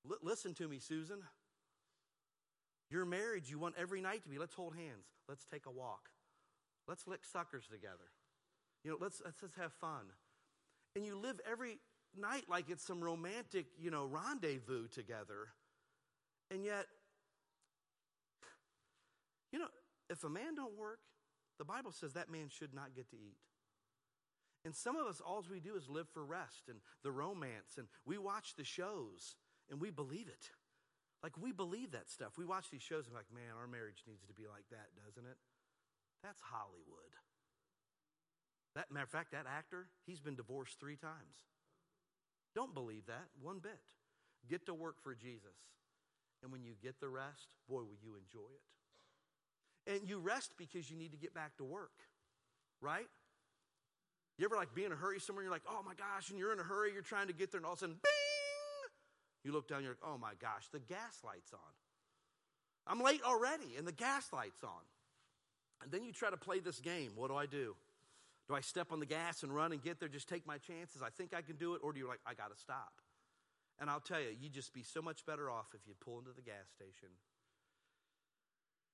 L- 0.09 0.17
listen 0.21 0.53
to 0.55 0.67
me, 0.67 0.79
Susan. 0.79 1.19
Your 2.89 3.05
marriage, 3.05 3.49
you 3.49 3.59
want 3.59 3.75
every 3.77 4.01
night 4.01 4.23
to 4.23 4.29
be 4.29 4.39
let's 4.39 4.55
hold 4.55 4.75
hands, 4.75 5.05
let's 5.27 5.45
take 5.45 5.67
a 5.67 5.71
walk, 5.71 6.09
let's 6.87 7.07
lick 7.07 7.21
suckers 7.23 7.65
together. 7.71 8.09
You 8.83 8.91
know, 8.91 8.97
let's, 8.99 9.21
let's 9.23 9.39
just 9.41 9.55
have 9.55 9.73
fun. 9.73 10.05
And 10.95 11.05
you 11.05 11.15
live 11.15 11.39
every 11.49 11.77
night 12.17 12.45
like 12.49 12.69
it's 12.69 12.83
some 12.83 13.01
romantic, 13.01 13.67
you 13.77 13.91
know, 13.91 14.05
rendezvous 14.05 14.87
together. 14.87 15.49
And 16.49 16.63
yet, 16.63 16.85
you 19.51 19.59
know, 19.59 19.67
if 20.09 20.23
a 20.23 20.29
man 20.29 20.55
don't 20.55 20.77
work, 20.77 20.99
the 21.59 21.65
Bible 21.65 21.91
says 21.91 22.13
that 22.13 22.31
man 22.31 22.47
should 22.49 22.73
not 22.73 22.95
get 22.95 23.09
to 23.11 23.17
eat. 23.17 23.37
And 24.65 24.75
some 24.75 24.95
of 24.97 25.07
us, 25.07 25.21
all 25.25 25.43
we 25.49 25.59
do 25.59 25.75
is 25.75 25.89
live 25.89 26.09
for 26.09 26.23
rest 26.25 26.67
and 26.67 26.79
the 27.03 27.11
romance, 27.11 27.77
and 27.77 27.87
we 28.05 28.17
watch 28.17 28.55
the 28.57 28.65
shows 28.65 29.35
and 29.69 29.79
we 29.79 29.89
believe 29.89 30.27
it. 30.27 30.49
Like 31.23 31.37
we 31.37 31.51
believe 31.51 31.91
that 31.91 32.09
stuff. 32.09 32.37
We 32.37 32.45
watch 32.45 32.69
these 32.69 32.81
shows 32.81 33.05
and 33.05 33.13
we're 33.13 33.19
like, 33.19 33.33
man, 33.33 33.55
our 33.59 33.67
marriage 33.67 34.03
needs 34.07 34.23
to 34.27 34.33
be 34.33 34.47
like 34.47 34.65
that, 34.71 34.87
doesn't 35.05 35.29
it? 35.29 35.37
That's 36.23 36.41
Hollywood. 36.41 37.13
That 38.75 38.91
matter 38.91 39.03
of 39.03 39.09
fact, 39.09 39.31
that 39.31 39.45
actor, 39.47 39.87
he's 40.05 40.19
been 40.19 40.35
divorced 40.35 40.79
three 40.79 40.95
times. 40.95 41.47
Don't 42.55 42.73
believe 42.73 43.05
that 43.07 43.27
one 43.41 43.59
bit. 43.59 43.79
Get 44.49 44.65
to 44.67 44.73
work 44.73 44.95
for 45.01 45.13
Jesus. 45.13 45.57
And 46.41 46.51
when 46.51 46.63
you 46.63 46.73
get 46.81 46.99
the 46.99 47.09
rest, 47.09 47.47
boy, 47.67 47.81
will 47.81 47.99
you 48.01 48.15
enjoy 48.15 48.47
it. 48.47 49.91
And 49.91 50.09
you 50.09 50.19
rest 50.19 50.53
because 50.57 50.89
you 50.89 50.97
need 50.97 51.11
to 51.11 51.17
get 51.17 51.33
back 51.33 51.57
to 51.57 51.63
work, 51.63 51.91
right? 52.81 53.07
You 54.39 54.45
ever 54.45 54.55
like 54.55 54.73
be 54.73 54.85
in 54.85 54.93
a 54.93 54.95
hurry 54.95 55.19
somewhere, 55.19 55.43
you're 55.43 55.51
like, 55.51 55.67
oh 55.69 55.81
my 55.85 55.93
gosh, 55.95 56.29
and 56.29 56.39
you're 56.39 56.53
in 56.53 56.61
a 56.61 56.63
hurry, 56.63 56.93
you're 56.93 57.01
trying 57.01 57.27
to 57.27 57.33
get 57.33 57.51
there, 57.51 57.59
and 57.59 57.65
all 57.65 57.73
of 57.73 57.79
a 57.79 57.81
sudden, 57.81 57.97
bing! 58.01 58.89
You 59.43 59.51
look 59.51 59.67
down, 59.67 59.83
you're 59.83 59.91
like, 59.91 60.09
oh 60.09 60.17
my 60.17 60.31
gosh, 60.39 60.69
the 60.71 60.79
gas 60.79 61.19
light's 61.25 61.51
on. 61.51 61.73
I'm 62.87 63.03
late 63.03 63.21
already, 63.21 63.75
and 63.77 63.85
the 63.85 63.91
gas 63.91 64.31
light's 64.31 64.63
on. 64.63 64.87
And 65.83 65.91
then 65.91 66.05
you 66.05 66.13
try 66.13 66.29
to 66.29 66.37
play 66.37 66.59
this 66.59 66.79
game. 66.79 67.11
What 67.15 67.29
do 67.29 67.35
I 67.35 67.47
do? 67.47 67.75
Do 68.47 68.55
I 68.55 68.61
step 68.61 68.93
on 68.93 69.01
the 69.01 69.05
gas 69.05 69.43
and 69.43 69.53
run 69.53 69.73
and 69.73 69.83
get 69.83 69.99
there, 69.99 70.07
just 70.07 70.29
take 70.29 70.47
my 70.47 70.57
chances? 70.57 71.01
I 71.01 71.09
think 71.09 71.33
I 71.33 71.41
can 71.41 71.57
do 71.57 71.75
it, 71.75 71.81
or 71.83 71.91
do 71.91 71.99
you 71.99 72.07
like, 72.07 72.19
I 72.25 72.33
got 72.33 72.55
to 72.55 72.59
stop? 72.61 72.93
And 73.77 73.89
I'll 73.89 73.99
tell 73.99 74.21
you, 74.21 74.29
you'd 74.39 74.53
just 74.53 74.73
be 74.73 74.83
so 74.83 75.01
much 75.01 75.25
better 75.25 75.51
off 75.51 75.67
if 75.73 75.81
you 75.85 75.95
pull 75.99 76.17
into 76.17 76.31
the 76.33 76.41
gas 76.41 76.69
station 76.73 77.09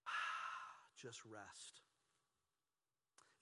just 1.01 1.21
rest. 1.23 1.81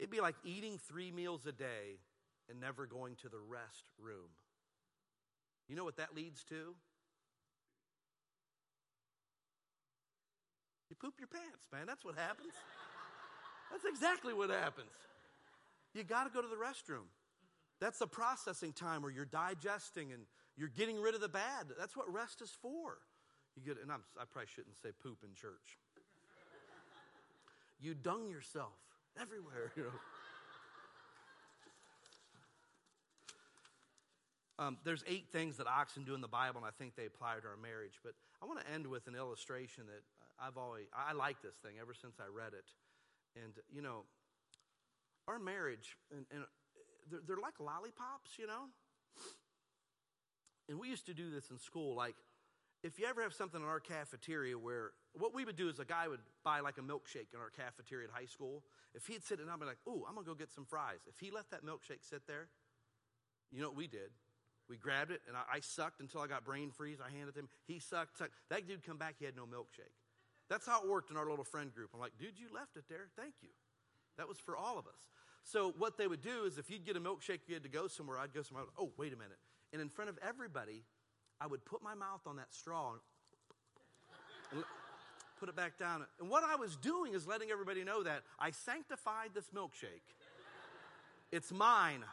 It'd 0.04 0.12
be 0.12 0.20
like 0.20 0.36
eating 0.44 0.78
three 0.78 1.12
meals 1.12 1.46
a 1.46 1.54
day 1.54 1.96
and 2.50 2.60
never 2.60 2.86
going 2.86 3.16
to 3.22 3.30
the 3.30 3.40
rest 3.40 3.86
room. 3.98 4.36
You 5.70 5.78
know 5.78 5.86
what 5.86 5.96
that 5.96 6.14
leads 6.14 6.44
to? 6.50 6.76
You 10.90 10.98
poop 11.00 11.14
your 11.20 11.30
pants, 11.30 11.70
man. 11.72 11.86
That's 11.88 12.04
what 12.04 12.16
happens. 12.16 12.52
That's 13.72 13.86
exactly 13.86 14.34
what 14.34 14.50
happens. 14.50 14.92
You 15.94 16.04
got 16.04 16.26
to 16.26 16.30
go 16.30 16.42
to 16.42 16.50
the 16.50 16.58
restroom. 16.58 17.06
That's 17.80 18.00
the 18.00 18.08
processing 18.08 18.74
time 18.74 19.04
where 19.04 19.12
you're 19.12 19.24
digesting 19.24 20.12
and 20.12 20.24
you're 20.58 20.68
getting 20.68 21.02
rid 21.02 21.16
of 21.16 21.22
the 21.22 21.30
bad. 21.30 21.68
That's 21.80 21.96
what 21.96 22.12
rest 22.12 22.42
is 22.42 22.52
for. 22.62 22.98
You 23.56 23.62
get, 23.64 23.82
and 23.82 23.90
I'm, 23.90 24.04
I 24.20 24.26
probably 24.30 24.50
shouldn't 24.54 24.76
say 24.76 24.90
poop 25.02 25.20
in 25.24 25.34
church. 25.34 25.80
You 27.80 27.94
dung 27.94 28.28
yourself 28.28 28.74
everywhere, 29.22 29.72
you 29.76 29.84
know. 29.84 29.90
Um, 34.60 34.78
there's 34.84 35.04
eight 35.08 35.28
things 35.32 35.58
that 35.58 35.68
oxen 35.68 36.04
do 36.04 36.14
in 36.14 36.22
the 36.22 36.28
Bible, 36.28 36.60
and 36.60 36.66
I 36.66 36.72
think 36.78 36.96
they 36.96 37.06
apply 37.06 37.36
to 37.42 37.48
our 37.48 37.58
marriage. 37.58 38.00
But 38.04 38.14
I 38.42 38.46
want 38.46 38.60
to 38.62 38.72
end 38.72 38.86
with 38.86 39.08
an 39.08 39.16
illustration 39.16 39.86
that 39.88 40.04
I've 40.40 40.58
always, 40.58 40.86
I 40.96 41.14
like 41.14 41.42
this 41.42 41.56
thing 41.56 41.74
ever 41.82 41.94
since 41.94 42.16
I 42.20 42.30
read 42.32 42.54
it. 42.54 42.70
And, 43.36 43.54
you 43.74 43.82
know, 43.82 44.06
our 45.28 45.40
marriage, 45.40 45.98
and, 46.12 46.26
and 46.32 46.44
they're, 47.10 47.22
they're 47.28 47.42
like 47.42 47.60
lollipops, 47.60 48.38
you 48.38 48.46
know? 48.46 48.66
And 50.70 50.80
we 50.80 50.88
used 50.88 51.08
to 51.08 51.14
do 51.14 51.32
this 51.32 51.50
in 51.50 51.58
school. 51.58 51.96
Like, 51.96 52.16
if 52.84 53.00
you 53.00 53.06
ever 53.06 53.22
have 53.22 53.34
something 53.34 53.62
in 53.62 53.68
our 53.68 53.80
cafeteria 53.80 54.58
where 54.58 54.92
what 55.18 55.34
we 55.34 55.46
would 55.46 55.56
do 55.56 55.70
is 55.70 55.80
a 55.80 55.86
guy 55.86 56.08
would 56.08 56.20
buy 56.44 56.60
like 56.60 56.78
a 56.78 56.82
milkshake 56.82 57.34
in 57.34 57.40
our 57.40 57.50
cafeteria 57.50 58.08
at 58.08 58.14
high 58.14 58.26
school. 58.26 58.64
If 58.94 59.08
he'd 59.08 59.24
sit 59.24 59.40
and 59.40 59.50
I'd 59.50 59.60
be 59.60 59.66
like, 59.66 59.80
"Ooh, 59.88 60.06
I'm 60.08 60.16
gonna 60.16 60.28
go 60.28 60.36
get 60.36 60.52
some 60.52 60.66
fries." 60.66 61.00
If 61.08 61.20
he 61.20 61.32
left 61.32 61.52
that 61.52 61.66
milkshake 61.66 62.04
sit 62.04 62.28
there, 62.28 62.50
you 63.52 63.62
know 63.62 63.70
what 63.70 63.78
we 63.78 63.88
did? 63.88 64.12
We 64.68 64.78
grabbed 64.78 65.12
it 65.12 65.22
and 65.28 65.38
I, 65.38 65.44
I 65.54 65.60
sucked 65.62 66.02
until 66.02 66.22
I 66.22 66.28
got 66.28 66.44
brain 66.44 66.72
freeze. 66.72 67.00
I 67.00 67.10
handed 67.10 67.36
him. 67.36 67.48
He 67.66 67.80
sucked, 67.80 68.18
sucked. 68.18 68.34
That 68.50 68.68
dude 68.68 68.84
come 68.84 68.98
back. 68.98 69.16
He 69.18 69.26
had 69.26 69.36
no 69.36 69.46
milkshake. 69.46 69.96
That's 70.50 70.68
how 70.68 70.84
it 70.84 70.90
worked 70.90 71.10
in 71.10 71.18
our 71.18 71.30
little 71.30 71.46
friend 71.46 71.74
group. 71.74 71.92
I'm 71.94 72.00
like, 72.00 72.18
dude, 72.20 72.38
you 72.38 72.48
left 72.54 72.76
it 72.76 72.84
there. 72.90 73.08
Thank 73.16 73.36
you. 73.42 73.50
That 74.18 74.28
was 74.28 74.38
for 74.38 74.56
all 74.58 74.78
of 74.78 74.88
us. 74.88 75.10
So 75.44 75.74
what 75.78 75.98
they 75.98 76.08
would 76.08 76.22
do 76.22 76.44
is 76.46 76.58
if 76.58 76.70
you'd 76.70 76.86
get 76.86 76.96
a 76.96 77.02
milkshake, 77.02 77.40
you 77.48 77.54
had 77.54 77.64
to 77.64 77.70
go 77.70 77.88
somewhere. 77.88 78.18
I'd 78.18 78.34
go 78.34 78.42
somewhere. 78.42 78.66
Oh, 78.78 78.92
wait 78.98 79.14
a 79.14 79.18
minute. 79.18 79.40
And 79.72 79.82
in 79.82 79.90
front 79.90 80.10
of 80.10 80.20
everybody, 80.22 80.84
I 81.44 81.48
would 81.48 81.66
put 81.66 81.84
my 81.84 81.94
mouth 81.94 82.22
on 82.26 82.38
that 82.38 82.54
straw 82.54 82.94
and 84.52 84.64
put 85.40 85.50
it 85.50 85.56
back 85.58 85.78
down. 85.78 86.06
And 86.22 86.30
what 86.30 86.44
I 86.44 86.56
was 86.56 86.78
doing 86.78 87.14
is 87.14 87.28
letting 87.28 87.52
everybody 87.52 87.84
know 87.84 88.02
that 88.04 88.24
I 88.40 88.52
sanctified 88.52 89.32
this 89.34 89.50
milkshake. 89.54 90.08
It's 91.34 91.52
mine. 91.52 92.06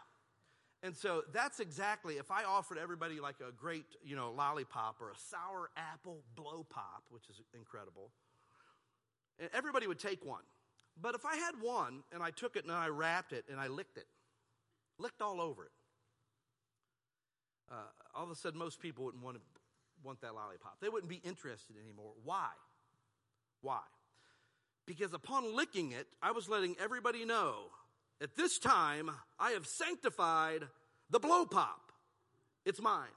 And 0.82 0.96
so 0.96 1.22
that's 1.32 1.60
exactly 1.60 2.14
if 2.14 2.32
I 2.32 2.42
offered 2.42 2.78
everybody 2.78 3.20
like 3.20 3.36
a 3.46 3.52
great, 3.52 3.84
you 4.02 4.16
know, 4.16 4.32
lollipop 4.32 4.96
or 5.00 5.10
a 5.10 5.18
sour 5.30 5.70
apple 5.76 6.22
blow 6.34 6.66
pop, 6.68 7.04
which 7.10 7.28
is 7.30 7.40
incredible, 7.54 8.10
everybody 9.54 9.86
would 9.86 10.00
take 10.00 10.24
one. 10.24 10.42
But 11.00 11.14
if 11.14 11.24
I 11.24 11.36
had 11.36 11.54
one 11.60 12.02
and 12.12 12.20
I 12.20 12.30
took 12.32 12.56
it 12.56 12.64
and 12.64 12.72
I 12.72 12.88
wrapped 12.88 13.32
it 13.32 13.44
and 13.48 13.60
I 13.60 13.68
licked 13.68 13.96
it, 13.96 14.06
licked 14.98 15.22
all 15.22 15.40
over 15.40 15.66
it, 15.66 15.72
uh, 17.70 17.74
all 18.14 18.24
of 18.24 18.30
a 18.30 18.34
sudden 18.34 18.58
most 18.58 18.80
people 18.80 19.04
wouldn't 19.04 19.22
want 19.22 19.36
to 19.36 19.42
want 20.02 20.20
that 20.22 20.34
lollipop. 20.34 20.76
They 20.80 20.88
wouldn't 20.88 21.10
be 21.10 21.20
interested 21.24 21.76
anymore. 21.82 22.12
Why? 22.24 22.48
Why? 23.60 23.80
Because 24.86 25.12
upon 25.12 25.54
licking 25.54 25.92
it, 25.92 26.06
I 26.22 26.32
was 26.32 26.48
letting 26.48 26.74
everybody 26.82 27.24
know 27.24 27.54
at 28.22 28.36
this 28.36 28.58
time 28.58 29.10
I 29.38 29.50
have 29.50 29.66
sanctified 29.66 30.64
the 31.10 31.20
blow 31.20 31.44
pop. 31.44 31.92
It's 32.64 32.80
mine 32.80 33.08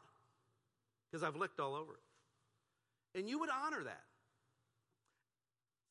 because 1.10 1.24
I've 1.24 1.36
licked 1.36 1.60
all 1.60 1.76
over 1.76 1.94
it. 1.94 3.20
And 3.20 3.30
you 3.30 3.40
would 3.40 3.50
honor 3.50 3.84
that. 3.84 4.04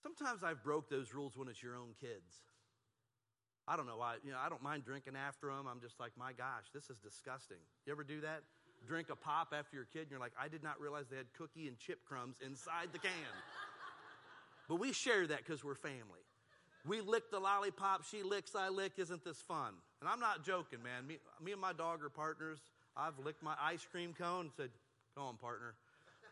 Sometimes 0.03 0.43
I've 0.43 0.65
broke 0.65 0.91
those 0.91 1.15
rules 1.15 1.37
when 1.37 1.49
it's 1.49 1.63
your 1.63 1.77
own 1.77 1.95
kids. 2.01 2.43
I 3.69 3.77
don't 3.77 3.87
know 3.87 3.99
why. 3.99 4.17
You 4.25 4.33
know, 4.33 4.39
I 4.45 4.49
don't 4.49 4.63
mind 4.63 4.85
drinking 4.85 5.15
after 5.15 5.47
them. 5.47 5.67
I'm 5.71 5.81
just 5.81 6.01
like, 6.01 6.13
my 6.19 6.33
gosh, 6.33 6.67
this 6.75 6.91
is 6.91 6.99
disgusting. 6.99 7.59
You 7.87 7.93
ever 7.93 8.03
do 8.03 8.21
that? 8.23 8.43
Drink 8.87 9.11
a 9.11 9.17
pop 9.17 9.55
after 9.57 9.77
your 9.77 9.85
kid, 9.85 10.03
and 10.03 10.11
you're 10.11 10.21
like, 10.21 10.33
I 10.41 10.49
did 10.49 10.63
not 10.63 10.81
realize 10.81 11.05
they 11.11 11.17
had 11.17 11.33
cookie 11.37 11.69
and 11.69 11.79
chip 11.79 12.05
crumbs 12.05 12.37
inside 12.45 12.89
the 12.93 12.99
can. 12.99 13.11
but 14.69 14.77
we 14.77 14.93
share 14.93 15.27
that 15.27 15.39
because 15.39 15.63
we're 15.63 15.75
family. 15.75 16.21
We 16.87 17.01
lick 17.01 17.31
the 17.31 17.39
lollipop, 17.39 18.05
she 18.11 18.23
licks, 18.25 18.57
I 18.57 18.69
lick. 18.69 18.95
Isn't 18.99 19.25
this 19.25 19.39
fun? 19.39 19.75
And 20.01 20.09
I'm 20.09 20.19
not 20.19 20.45
joking, 20.45 20.83
man. 20.83 21.07
Me, 21.07 21.19
me 21.43 21.53
and 21.53 21.61
my 21.61 21.73
dog 21.73 22.03
are 22.03 22.09
partners. 22.09 22.59
I've 22.97 23.19
licked 23.25 23.43
my 23.43 23.55
ice 23.61 23.87
cream 23.91 24.15
cone 24.19 24.47
and 24.47 24.51
said, 24.57 24.71
Come 25.15 25.25
on, 25.25 25.37
partner. 25.37 25.75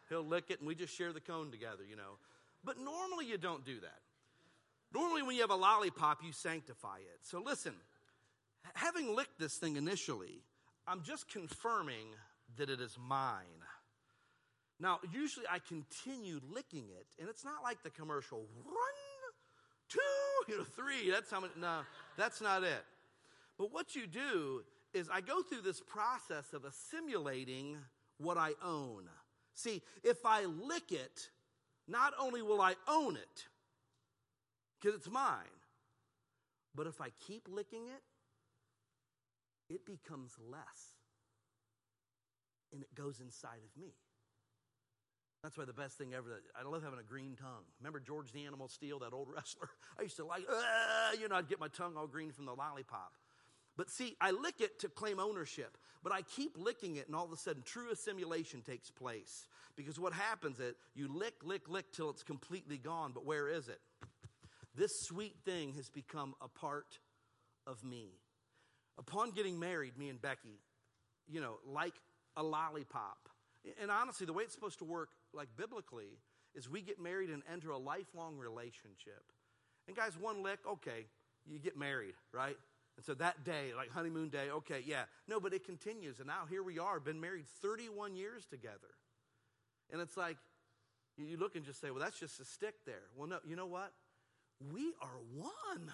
He'll 0.08 0.24
lick 0.24 0.46
it, 0.48 0.58
and 0.58 0.66
we 0.66 0.74
just 0.74 0.96
share 0.96 1.12
the 1.12 1.20
cone 1.20 1.50
together, 1.52 1.84
you 1.88 1.94
know. 1.94 2.18
But 2.64 2.78
normally 2.78 3.26
you 3.26 3.38
don't 3.38 3.64
do 3.64 3.78
that. 3.80 4.00
Normally, 4.92 5.22
when 5.22 5.36
you 5.36 5.42
have 5.42 5.50
a 5.50 5.56
lollipop, 5.56 6.18
you 6.24 6.32
sanctify 6.32 6.96
it. 6.98 7.20
So 7.22 7.40
listen, 7.40 7.74
having 8.74 9.14
licked 9.14 9.38
this 9.38 9.54
thing 9.54 9.76
initially, 9.76 10.42
I'm 10.86 11.02
just 11.02 11.28
confirming 11.28 12.06
that 12.56 12.70
it 12.70 12.80
is 12.80 12.96
mine. 12.98 13.44
Now, 14.78 14.98
usually 15.12 15.46
I 15.50 15.58
continue 15.58 16.40
licking 16.50 16.88
it, 16.88 17.06
and 17.18 17.28
it's 17.28 17.44
not 17.44 17.62
like 17.62 17.82
the 17.82 17.90
commercial 17.90 18.46
one, 18.64 18.74
two, 19.88 19.98
you 20.48 20.58
know, 20.58 20.64
three. 20.64 21.10
That's 21.10 21.30
how 21.30 21.40
many. 21.40 21.52
No, 21.60 21.80
that's 22.16 22.40
not 22.40 22.62
it. 22.62 22.84
But 23.58 23.72
what 23.72 23.94
you 23.94 24.06
do 24.06 24.62
is 24.94 25.08
I 25.12 25.20
go 25.20 25.42
through 25.42 25.60
this 25.60 25.80
process 25.80 26.52
of 26.54 26.64
assimilating 26.64 27.76
what 28.18 28.38
I 28.38 28.52
own. 28.64 29.04
See, 29.54 29.82
if 30.02 30.24
I 30.24 30.46
lick 30.46 30.92
it, 30.92 31.28
not 31.86 32.14
only 32.18 32.40
will 32.40 32.62
I 32.62 32.74
own 32.88 33.16
it, 33.16 33.46
because 34.80 34.96
it's 34.96 35.10
mine, 35.10 35.44
but 36.74 36.86
if 36.86 37.00
I 37.00 37.08
keep 37.26 37.48
licking 37.50 37.88
it, 37.88 38.02
it 39.74 39.84
becomes 39.84 40.32
less 40.50 40.99
and 42.72 42.82
it 42.82 42.94
goes 42.94 43.20
inside 43.20 43.60
of 43.64 43.80
me. 43.80 43.94
That's 45.42 45.56
why 45.56 45.64
the 45.64 45.72
best 45.72 45.96
thing 45.96 46.12
ever, 46.12 46.42
I 46.54 46.68
love 46.68 46.82
having 46.82 46.98
a 46.98 47.02
green 47.02 47.34
tongue. 47.34 47.64
Remember 47.80 47.98
George 47.98 48.30
the 48.32 48.44
Animal 48.44 48.68
Steele, 48.68 48.98
that 48.98 49.14
old 49.14 49.28
wrestler? 49.34 49.70
I 49.98 50.02
used 50.02 50.16
to 50.16 50.26
like, 50.26 50.44
ah, 50.50 51.12
you 51.18 51.28
know, 51.28 51.36
I'd 51.36 51.48
get 51.48 51.60
my 51.60 51.68
tongue 51.68 51.94
all 51.96 52.06
green 52.06 52.32
from 52.32 52.44
the 52.44 52.54
lollipop. 52.54 53.12
But 53.76 53.88
see, 53.88 54.16
I 54.20 54.32
lick 54.32 54.60
it 54.60 54.80
to 54.80 54.88
claim 54.88 55.18
ownership, 55.18 55.78
but 56.02 56.12
I 56.12 56.22
keep 56.22 56.58
licking 56.58 56.96
it, 56.96 57.06
and 57.06 57.16
all 57.16 57.24
of 57.24 57.32
a 57.32 57.36
sudden, 57.36 57.62
true 57.64 57.90
assimilation 57.90 58.60
takes 58.60 58.90
place. 58.90 59.46
Because 59.76 59.98
what 59.98 60.12
happens 60.12 60.60
is 60.60 60.74
you 60.94 61.08
lick, 61.08 61.34
lick, 61.42 61.68
lick 61.68 61.90
till 61.92 62.10
it's 62.10 62.22
completely 62.22 62.76
gone, 62.76 63.12
but 63.14 63.24
where 63.24 63.48
is 63.48 63.68
it? 63.68 63.80
This 64.74 64.90
sweet 65.02 65.36
thing 65.44 65.72
has 65.74 65.88
become 65.88 66.34
a 66.40 66.48
part 66.48 66.98
of 67.66 67.82
me. 67.82 68.10
Upon 68.98 69.30
getting 69.30 69.58
married, 69.58 69.96
me 69.98 70.08
and 70.08 70.20
Becky, 70.20 70.60
you 71.28 71.40
know, 71.40 71.58
like 71.66 71.94
a 72.36 72.42
lollipop. 72.42 73.28
And 73.80 73.90
honestly, 73.90 74.26
the 74.26 74.32
way 74.32 74.44
it's 74.44 74.54
supposed 74.54 74.78
to 74.78 74.84
work, 74.84 75.10
like 75.34 75.48
biblically, 75.56 76.18
is 76.54 76.68
we 76.68 76.80
get 76.80 77.00
married 77.00 77.30
and 77.30 77.42
enter 77.52 77.70
a 77.70 77.78
lifelong 77.78 78.36
relationship. 78.36 79.22
And 79.86 79.96
guys, 79.96 80.16
one 80.18 80.42
lick, 80.42 80.60
okay, 80.66 81.06
you 81.46 81.58
get 81.58 81.76
married, 81.76 82.14
right? 82.32 82.56
And 82.96 83.04
so 83.04 83.14
that 83.14 83.44
day, 83.44 83.72
like 83.76 83.90
honeymoon 83.90 84.28
day, 84.28 84.50
okay, 84.50 84.82
yeah. 84.84 85.04
No, 85.28 85.40
but 85.40 85.52
it 85.52 85.64
continues. 85.64 86.18
And 86.18 86.26
now 86.26 86.42
here 86.48 86.62
we 86.62 86.78
are, 86.78 87.00
been 87.00 87.20
married 87.20 87.46
31 87.62 88.16
years 88.16 88.46
together. 88.46 88.94
And 89.92 90.00
it's 90.00 90.16
like, 90.16 90.36
you 91.16 91.36
look 91.36 91.56
and 91.56 91.64
just 91.64 91.80
say, 91.80 91.90
well, 91.90 92.00
that's 92.00 92.18
just 92.18 92.40
a 92.40 92.44
stick 92.44 92.74
there. 92.86 93.02
Well, 93.16 93.28
no, 93.28 93.38
you 93.44 93.56
know 93.56 93.66
what? 93.66 93.92
We 94.72 94.92
are 95.00 95.18
one. 95.34 95.90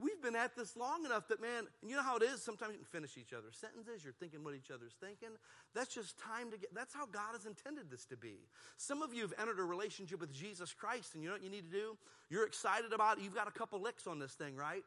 We've 0.00 0.22
been 0.22 0.36
at 0.36 0.54
this 0.54 0.76
long 0.76 1.04
enough 1.04 1.26
that, 1.28 1.40
man, 1.40 1.66
and 1.82 1.90
you 1.90 1.96
know 1.96 2.04
how 2.04 2.16
it 2.16 2.22
is? 2.22 2.40
Sometimes 2.40 2.72
you 2.72 2.78
can 2.78 2.86
finish 2.86 3.18
each 3.18 3.32
other's 3.32 3.56
sentences. 3.56 4.04
You're 4.04 4.12
thinking 4.12 4.44
what 4.44 4.54
each 4.54 4.70
other's 4.70 4.94
thinking. 5.00 5.30
That's 5.74 5.92
just 5.92 6.16
time 6.18 6.52
to 6.52 6.58
get, 6.58 6.72
that's 6.72 6.94
how 6.94 7.06
God 7.06 7.32
has 7.32 7.46
intended 7.46 7.90
this 7.90 8.04
to 8.06 8.16
be. 8.16 8.46
Some 8.76 9.02
of 9.02 9.12
you 9.12 9.22
have 9.22 9.34
entered 9.40 9.58
a 9.58 9.64
relationship 9.64 10.20
with 10.20 10.32
Jesus 10.32 10.72
Christ, 10.72 11.14
and 11.14 11.22
you 11.22 11.28
know 11.28 11.34
what 11.34 11.42
you 11.42 11.50
need 11.50 11.70
to 11.70 11.76
do? 11.76 11.96
You're 12.30 12.46
excited 12.46 12.92
about 12.92 13.18
it. 13.18 13.24
You've 13.24 13.34
got 13.34 13.48
a 13.48 13.52
couple 13.52 13.80
licks 13.82 14.06
on 14.06 14.20
this 14.20 14.32
thing, 14.32 14.54
right? 14.54 14.84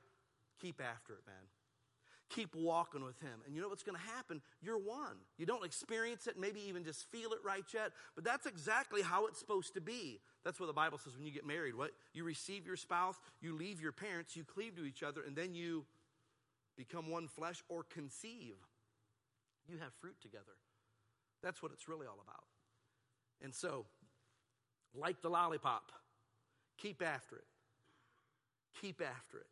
Keep 0.61 0.79
after 0.81 1.13
it, 1.13 1.23
man. 1.27 1.60
Keep 2.35 2.55
walking 2.55 3.03
with 3.03 3.19
Him. 3.19 3.41
And 3.45 3.55
you 3.55 3.61
know 3.61 3.67
what's 3.67 3.83
going 3.83 3.97
to 3.97 4.03
happen? 4.15 4.41
You're 4.61 4.77
one. 4.77 5.17
You 5.37 5.45
don't 5.45 5.65
experience 5.65 6.27
it, 6.27 6.39
maybe 6.39 6.61
even 6.67 6.83
just 6.83 7.09
feel 7.11 7.31
it 7.31 7.39
right 7.43 7.65
yet, 7.73 7.91
but 8.15 8.23
that's 8.23 8.45
exactly 8.45 9.01
how 9.01 9.25
it's 9.27 9.37
supposed 9.37 9.73
to 9.73 9.81
be. 9.81 10.19
That's 10.45 10.59
what 10.59 10.67
the 10.67 10.73
Bible 10.73 10.97
says 10.97 11.15
when 11.15 11.25
you 11.25 11.31
get 11.31 11.45
married. 11.45 11.75
What? 11.75 11.91
You 12.13 12.23
receive 12.23 12.65
your 12.65 12.77
spouse, 12.77 13.15
you 13.41 13.55
leave 13.55 13.81
your 13.81 13.91
parents, 13.91 14.35
you 14.35 14.45
cleave 14.45 14.75
to 14.77 14.85
each 14.85 15.03
other, 15.03 15.21
and 15.25 15.35
then 15.35 15.53
you 15.53 15.85
become 16.77 17.09
one 17.09 17.27
flesh 17.27 17.63
or 17.67 17.83
conceive. 17.83 18.55
You 19.67 19.77
have 19.79 19.93
fruit 19.99 20.15
together. 20.21 20.57
That's 21.43 21.61
what 21.61 21.71
it's 21.73 21.87
really 21.87 22.07
all 22.07 22.19
about. 22.23 22.45
And 23.43 23.53
so, 23.53 23.85
like 24.95 25.21
the 25.21 25.29
lollipop, 25.29 25.91
keep 26.77 27.01
after 27.01 27.35
it. 27.35 27.45
Keep 28.81 29.01
after 29.01 29.37
it 29.39 29.47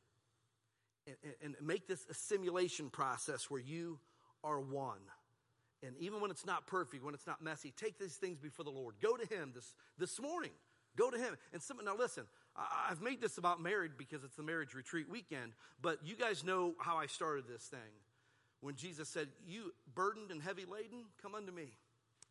and, 1.08 1.16
and 1.44 1.56
make 1.62 1.88
this 1.88 2.06
a 2.10 2.14
simulation 2.14 2.90
process 2.90 3.50
where 3.50 3.62
you 3.62 4.00
are 4.44 4.60
one. 4.60 5.00
And 5.82 5.96
even 6.00 6.20
when 6.22 6.32
it's 6.32 6.46
not 6.46 6.68
perfect, 6.68 7.04
when 7.04 7.14
it's 7.14 7.28
not 7.28 7.42
messy, 7.42 7.74
take 7.76 7.98
these 8.00 8.16
things 8.16 8.38
before 8.40 8.66
the 8.66 8.72
Lord. 8.72 8.96
Go 9.02 9.16
to 9.16 9.26
Him 9.26 9.52
this, 9.56 9.74
this 9.98 10.20
morning. 10.20 10.52
Go 10.98 11.10
to 11.10 11.18
Him. 11.18 11.38
And 11.54 11.62
some, 11.62 11.78
now 11.84 11.96
listen, 11.96 12.26
I, 12.56 12.88
I've 12.92 13.02
made 13.02 13.22
this 13.22 13.38
about 13.38 13.62
married 13.62 13.92
because 13.98 14.24
it's 14.24 14.36
the 14.36 14.44
marriage 14.44 14.74
retreat 14.74 15.10
weekend, 15.10 15.54
but 15.82 16.00
you 16.04 16.16
guys 16.16 16.44
know 16.44 16.76
how 16.80 16.98
I 16.98 17.06
started 17.06 17.46
this 17.48 17.64
thing. 17.64 17.80
When 18.62 18.76
Jesus 18.76 19.08
said, 19.08 19.30
You 19.48 19.72
burdened 19.96 20.32
and 20.32 20.42
heavy 20.42 20.66
laden, 20.66 21.06
come 21.22 21.34
unto 21.34 21.52
me 21.52 21.72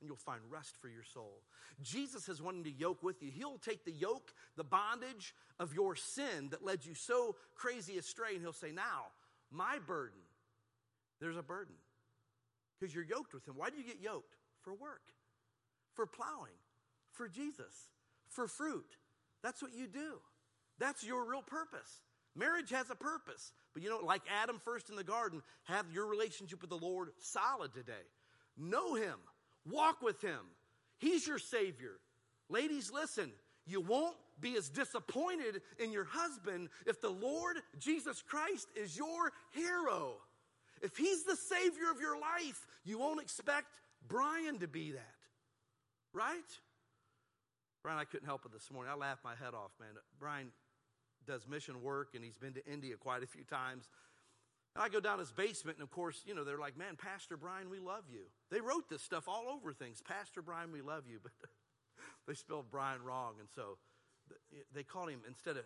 and 0.01 0.09
you'll 0.09 0.17
find 0.17 0.41
rest 0.51 0.77
for 0.81 0.89
your 0.89 1.03
soul. 1.03 1.43
Jesus 1.83 2.29
is 2.29 2.41
wanting 2.41 2.65
to 2.65 2.71
yoke 2.71 3.03
with 3.03 3.23
you. 3.23 3.31
He'll 3.31 3.59
take 3.59 3.85
the 3.85 3.93
yoke, 3.93 4.33
the 4.57 4.65
bondage 4.65 5.35
of 5.59 5.75
your 5.75 5.97
sin 5.97 6.49
that 6.51 6.65
led 6.65 6.85
you 6.85 6.95
so 6.95 7.37
crazy 7.55 7.99
astray, 7.99 8.35
and 8.35 8.41
he'll 8.41 8.53
say, 8.53 8.73
Now, 8.73 9.07
my 9.51 9.79
burden, 9.87 10.21
there's 11.21 11.37
a 11.37 11.43
burden. 11.43 11.75
Because 12.79 12.95
you're 12.95 13.05
yoked 13.05 13.35
with 13.35 13.47
him. 13.47 13.55
Why 13.57 13.71
do 13.71 13.77
you 13.77 13.85
get 13.85 14.01
yoked? 14.01 14.37
For 14.61 14.73
work, 14.73 15.03
for 15.95 16.07
plowing, 16.07 16.55
for 17.13 17.29
Jesus, 17.29 17.91
for 18.29 18.47
fruit. 18.47 18.97
That's 19.43 19.63
what 19.63 19.75
you 19.75 19.87
do. 19.87 20.19
That's 20.79 21.05
your 21.05 21.29
real 21.29 21.43
purpose. 21.43 22.03
Marriage 22.37 22.71
has 22.71 22.91
a 22.91 22.95
purpose. 22.95 23.53
But 23.75 23.83
you 23.83 23.91
know, 23.91 24.01
like 24.05 24.23
Adam 24.43 24.61
first 24.65 24.91
in 24.91 24.97
the 24.97 25.05
garden, 25.05 25.43
have 25.65 25.87
your 25.93 26.07
relationship 26.07 26.61
with 26.61 26.71
the 26.71 26.79
Lord 26.79 27.11
solid 27.19 27.75
today. 27.75 27.93
Know 28.57 28.95
him 28.95 29.17
Walk 29.71 30.03
with 30.03 30.21
him. 30.21 30.41
He's 30.99 31.27
your 31.27 31.39
Savior. 31.39 31.99
Ladies, 32.49 32.91
listen, 32.93 33.31
you 33.67 33.81
won't 33.81 34.17
be 34.41 34.57
as 34.57 34.69
disappointed 34.69 35.63
in 35.79 35.93
your 35.93 36.05
husband 36.05 36.69
if 36.87 37.01
the 37.01 37.11
Lord 37.11 37.59
Jesus 37.79 38.23
Christ 38.23 38.69
is 38.77 38.97
your 38.97 39.33
hero. 39.51 40.15
If 40.81 40.97
he's 40.97 41.25
the 41.25 41.37
Savior 41.37 41.91
of 41.91 42.01
your 42.01 42.19
life, 42.19 42.67
you 42.85 42.99
won't 42.99 43.21
expect 43.21 43.81
Brian 44.07 44.59
to 44.61 44.69
be 44.69 44.93
that. 44.93 45.15
Right? 46.13 46.39
Brian, 47.83 47.99
I 47.99 48.05
couldn't 48.05 48.27
help 48.27 48.45
it 48.47 48.53
this 48.53 48.71
morning. 48.73 48.93
I 48.93 48.97
laughed 48.97 49.25
my 49.25 49.35
head 49.35 49.55
off, 49.55 49.73
man. 49.81 49.91
Brian 50.19 50.51
does 51.27 51.47
mission 51.47 51.83
work 51.83 52.11
and 52.15 52.25
he's 52.25 52.39
been 52.39 52.55
to 52.55 52.67
India 52.67 52.97
quite 52.97 53.23
a 53.23 53.27
few 53.27 53.45
times. 53.45 53.89
And 54.75 54.85
I 54.85 54.89
go 54.89 55.01
down 55.01 55.19
his 55.19 55.33
basement, 55.33 55.79
and 55.79 55.83
of 55.83 55.91
course, 55.91 56.23
you 56.27 56.35
know, 56.35 56.45
they're 56.45 56.59
like, 56.59 56.77
man, 56.77 56.97
Pastor 56.97 57.37
Brian, 57.37 57.71
we 57.71 57.79
love 57.79 58.05
you. 58.11 58.21
They 58.51 58.61
wrote 58.61 58.89
this 58.89 59.03
stuff 59.03 59.29
all 59.29 59.47
over 59.49 59.73
things. 59.73 60.01
Pastor 60.01 60.43
Brian, 60.43 60.73
we 60.73 60.81
love 60.81 61.05
you. 61.09 61.19
But 61.31 61.33
they 62.27 62.35
spelled 62.35 62.67
Brian 62.71 63.03
wrong. 63.03 63.35
And 63.41 63.49
so 63.55 63.79
they 64.75 64.83
called 64.83 65.09
him, 65.11 65.21
instead 65.27 65.57
of 65.57 65.65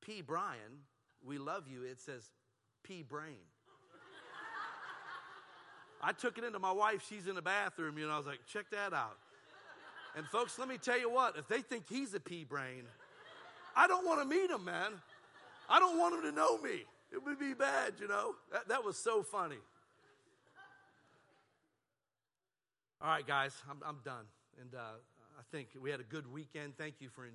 P. 0.00 0.22
Brian, 0.22 0.84
we 1.24 1.38
love 1.38 1.64
you, 1.68 1.82
it 1.82 2.00
says 2.00 2.30
P. 2.82 3.02
Brain. 3.02 3.36
I 6.02 6.12
took 6.12 6.38
it 6.38 6.44
into 6.44 6.58
my 6.58 6.72
wife. 6.72 7.04
She's 7.08 7.26
in 7.26 7.34
the 7.34 7.42
bathroom, 7.42 7.98
you 7.98 8.06
know. 8.06 8.14
I 8.14 8.16
was 8.16 8.26
like, 8.26 8.40
check 8.46 8.70
that 8.70 8.94
out. 8.94 9.18
And 10.16 10.26
folks, 10.26 10.58
let 10.58 10.68
me 10.68 10.78
tell 10.78 10.98
you 10.98 11.10
what, 11.10 11.36
if 11.36 11.46
they 11.46 11.60
think 11.60 11.84
he's 11.88 12.14
a 12.14 12.20
P. 12.20 12.44
brain, 12.44 12.84
I 13.76 13.86
don't 13.86 14.06
want 14.06 14.20
to 14.20 14.26
meet 14.26 14.50
him, 14.50 14.64
man. 14.64 14.92
I 15.68 15.78
don't 15.78 15.98
want 15.98 16.14
him 16.16 16.22
to 16.22 16.32
know 16.32 16.58
me. 16.58 16.84
It 17.12 17.24
would 17.24 17.38
be 17.38 17.54
bad, 17.54 17.94
you 18.00 18.08
know. 18.08 18.34
That, 18.52 18.68
that 18.68 18.84
was 18.84 18.96
so 18.96 19.22
funny. 19.22 19.56
All 23.02 23.08
right, 23.08 23.26
guys, 23.26 23.54
I'm, 23.68 23.78
I'm 23.84 23.98
done. 24.04 24.26
And 24.60 24.74
uh, 24.74 24.78
I 25.38 25.42
think 25.50 25.68
we 25.80 25.90
had 25.90 26.00
a 26.00 26.04
good 26.04 26.30
weekend. 26.30 26.76
Thank 26.76 27.00
you 27.00 27.08
for 27.08 27.24
in, 27.24 27.32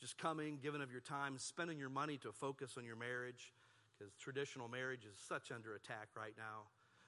just 0.00 0.18
coming, 0.18 0.58
giving 0.62 0.82
of 0.82 0.90
your 0.90 1.00
time, 1.00 1.38
spending 1.38 1.78
your 1.78 1.88
money 1.88 2.18
to 2.18 2.32
focus 2.32 2.74
on 2.76 2.84
your 2.84 2.96
marriage, 2.96 3.52
because 3.96 4.12
traditional 4.14 4.68
marriage 4.68 5.04
is 5.04 5.16
such 5.28 5.50
under 5.52 5.74
attack 5.74 6.08
right 6.16 6.34
now. 6.36 6.66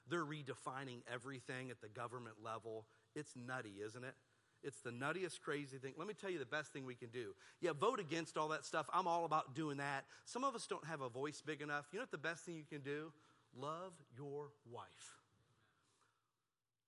They're 0.09 0.25
redefining 0.25 1.03
everything 1.13 1.71
at 1.71 1.81
the 1.81 1.89
government 1.89 2.37
level. 2.43 2.87
It's 3.15 3.35
nutty, 3.37 3.75
isn't 3.85 4.05
it? 4.05 4.15
It's 4.63 4.81
the 4.81 4.91
nuttiest, 4.91 5.41
crazy 5.41 5.79
thing. 5.79 5.95
Let 5.97 6.07
me 6.07 6.15
tell 6.15 6.31
you 6.31 6.39
the 6.39 6.45
best 6.45 6.73
thing 6.73 6.85
we 6.85 6.95
can 6.95 7.09
do. 7.09 7.35
Yeah, 7.61 7.73
vote 7.73 7.99
against 7.99 8.37
all 8.37 8.49
that 8.49 8.65
stuff. 8.65 8.87
I'm 8.93 9.07
all 9.07 9.25
about 9.25 9.55
doing 9.55 9.79
that. 9.79 10.05
Some 10.27 10.45
of 10.45 10.55
us 10.55 10.67
don't 10.67 10.85
have 10.87 11.01
a 11.01 11.09
voice 11.09 11.43
big 11.45 11.63
enough. 11.63 11.87
You 11.93 11.99
know 11.99 12.03
what 12.03 12.11
the 12.11 12.19
best 12.19 12.45
thing 12.45 12.57
you 12.57 12.65
can 12.69 12.83
do? 12.83 13.13
Love 13.57 13.93
your 14.17 14.49
wife. 14.71 15.17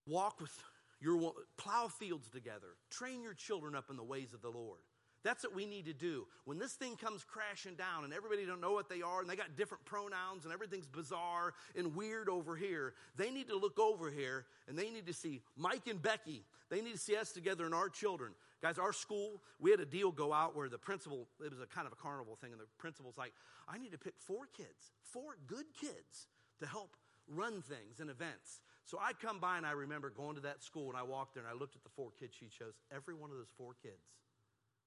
Walk 0.07 0.41
with 0.41 0.57
your 1.01 1.33
plow 1.57 1.89
fields 1.89 2.29
together. 2.29 2.77
Train 2.91 3.23
your 3.23 3.35
children 3.35 3.75
up 3.75 3.91
in 3.91 3.97
the 3.97 4.05
ways 4.05 4.35
of 4.35 4.43
the 4.43 4.51
Lord. 4.51 4.81
That's 5.25 5.45
what 5.45 5.55
we 5.55 5.66
need 5.66 5.87
to 5.87 5.93
do. 5.93 6.27
When 6.45 6.59
this 6.59 6.73
thing 6.73 6.97
comes 6.97 7.25
crashing 7.25 7.77
down 7.77 8.05
and 8.05 8.12
everybody 8.12 8.45
don't 8.45 8.61
know 8.61 8.73
what 8.73 8.89
they 8.89 9.03
are 9.03 9.20
and 9.20 9.31
they 9.31 9.37
got 9.37 9.57
different 9.57 9.85
pronouns 9.85 10.45
and 10.45 10.53
everything's 10.53 10.87
bizarre 10.87 11.55
and 11.77 11.95
weird 11.95 12.29
over 12.29 12.57
here, 12.57 12.95
they 13.16 13.31
need 13.31 13.49
to 13.49 13.57
look 13.57 13.79
over 13.79 14.11
here 14.11 14.47
and 14.66 14.77
they 14.77 14.91
need 14.91 15.07
to 15.07 15.12
see 15.12 15.43
Mike 15.57 15.87
and 15.87 16.03
Becky. 16.03 16.45
They 16.70 16.81
need 16.81 16.93
to 16.93 16.99
see 16.99 17.16
us 17.16 17.31
together 17.31 17.64
and 17.66 17.75
our 17.75 17.89
children. 17.89 18.33
Guys, 18.62 18.79
our 18.79 18.93
school, 18.93 19.43
we 19.61 19.70
had 19.70 19.81
a 19.81 19.85
deal 19.85 20.11
go 20.11 20.33
out 20.33 20.57
where 20.57 20.68
the 20.68 20.79
principal, 20.79 21.29
it 21.45 21.51
was 21.51 21.61
a 21.61 21.66
kind 21.66 21.87
of 21.87 21.93
a 21.93 21.97
carnival 21.97 22.37
thing, 22.37 22.53
and 22.53 22.61
the 22.61 22.66
principal's 22.79 23.18
like, 23.18 23.33
I 23.68 23.79
need 23.79 23.93
to 23.93 23.99
pick 23.99 24.14
four 24.18 24.47
kids, 24.57 24.93
four 25.03 25.37
good 25.47 25.66
kids 25.81 26.29
to 26.61 26.66
help 26.66 26.97
run 27.29 27.62
things 27.62 28.01
and 28.01 28.11
events. 28.11 28.61
So 28.85 28.99
I 29.01 29.12
come 29.12 29.39
by 29.39 29.57
and 29.57 29.66
I 29.66 29.73
remember 29.73 30.11
going 30.11 30.35
to 30.35 30.43
that 30.43 30.62
school 30.62 30.89
and 30.89 30.97
I 30.97 31.03
walked 31.03 31.35
there 31.35 31.45
and 31.45 31.53
I 31.53 31.59
looked 31.59 31.77
at 31.77 31.85
the 31.85 31.91
four 31.91 32.11
kids 32.18 32.35
she 32.39 32.47
chose. 32.47 32.75
Every 32.95 33.14
one 33.14 33.31
of 33.31 33.37
those 33.37 33.53
four 33.57 33.75
kids 33.81 34.11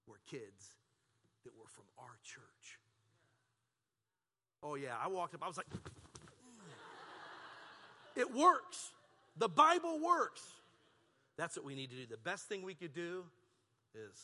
were 0.08 0.20
kids 0.30 0.76
that 1.44 1.52
were 1.58 1.68
from 1.68 1.86
our 1.98 2.18
church. 2.24 2.80
Oh, 4.64 4.76
yeah, 4.76 4.96
I 5.02 5.08
walked 5.08 5.36
up, 5.36 5.44
I 5.44 5.48
was 5.48 5.58
like, 5.58 5.70
mm. 5.70 5.80
it 8.16 8.34
works. 8.34 8.92
The 9.38 9.50
Bible 9.50 10.00
works. 10.04 10.42
That's 11.38 11.56
what 11.58 11.66
we 11.66 11.76
need 11.76 11.90
to 11.92 11.96
do. 11.96 12.06
The 12.10 12.18
best 12.18 12.48
thing 12.48 12.64
we 12.64 12.74
could 12.74 12.94
do 12.94 13.26
is 13.94 14.18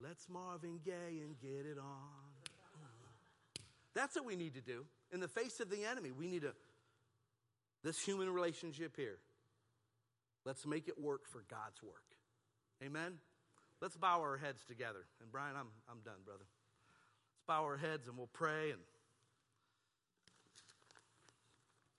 let's 0.00 0.28
Marvin 0.28 0.80
Gaye 0.84 1.20
and 1.22 1.38
get 1.40 1.66
it 1.66 1.78
on. 1.78 2.32
That's 3.94 4.16
what 4.16 4.24
we 4.24 4.36
need 4.36 4.54
to 4.54 4.60
do. 4.60 4.84
in 5.12 5.20
the 5.20 5.28
face 5.28 5.60
of 5.60 5.70
the 5.70 5.84
enemy. 5.84 6.10
We 6.10 6.26
need 6.26 6.42
to, 6.42 6.54
this 7.84 8.00
human 8.00 8.30
relationship 8.30 8.96
here, 8.96 9.18
let's 10.44 10.66
make 10.66 10.88
it 10.88 10.98
work 10.98 11.26
for 11.28 11.44
God's 11.48 11.82
work. 11.82 12.16
Amen? 12.82 13.18
Let's 13.82 13.96
bow 13.96 14.20
our 14.20 14.36
heads 14.36 14.62
together. 14.62 15.10
And 15.20 15.32
Brian, 15.32 15.56
I'm, 15.56 15.66
I'm 15.90 15.98
done, 16.04 16.22
brother. 16.24 16.46
Let's 17.34 17.42
bow 17.48 17.64
our 17.64 17.76
heads 17.76 18.06
and 18.06 18.16
we'll 18.16 18.30
pray 18.32 18.70
and 18.70 18.78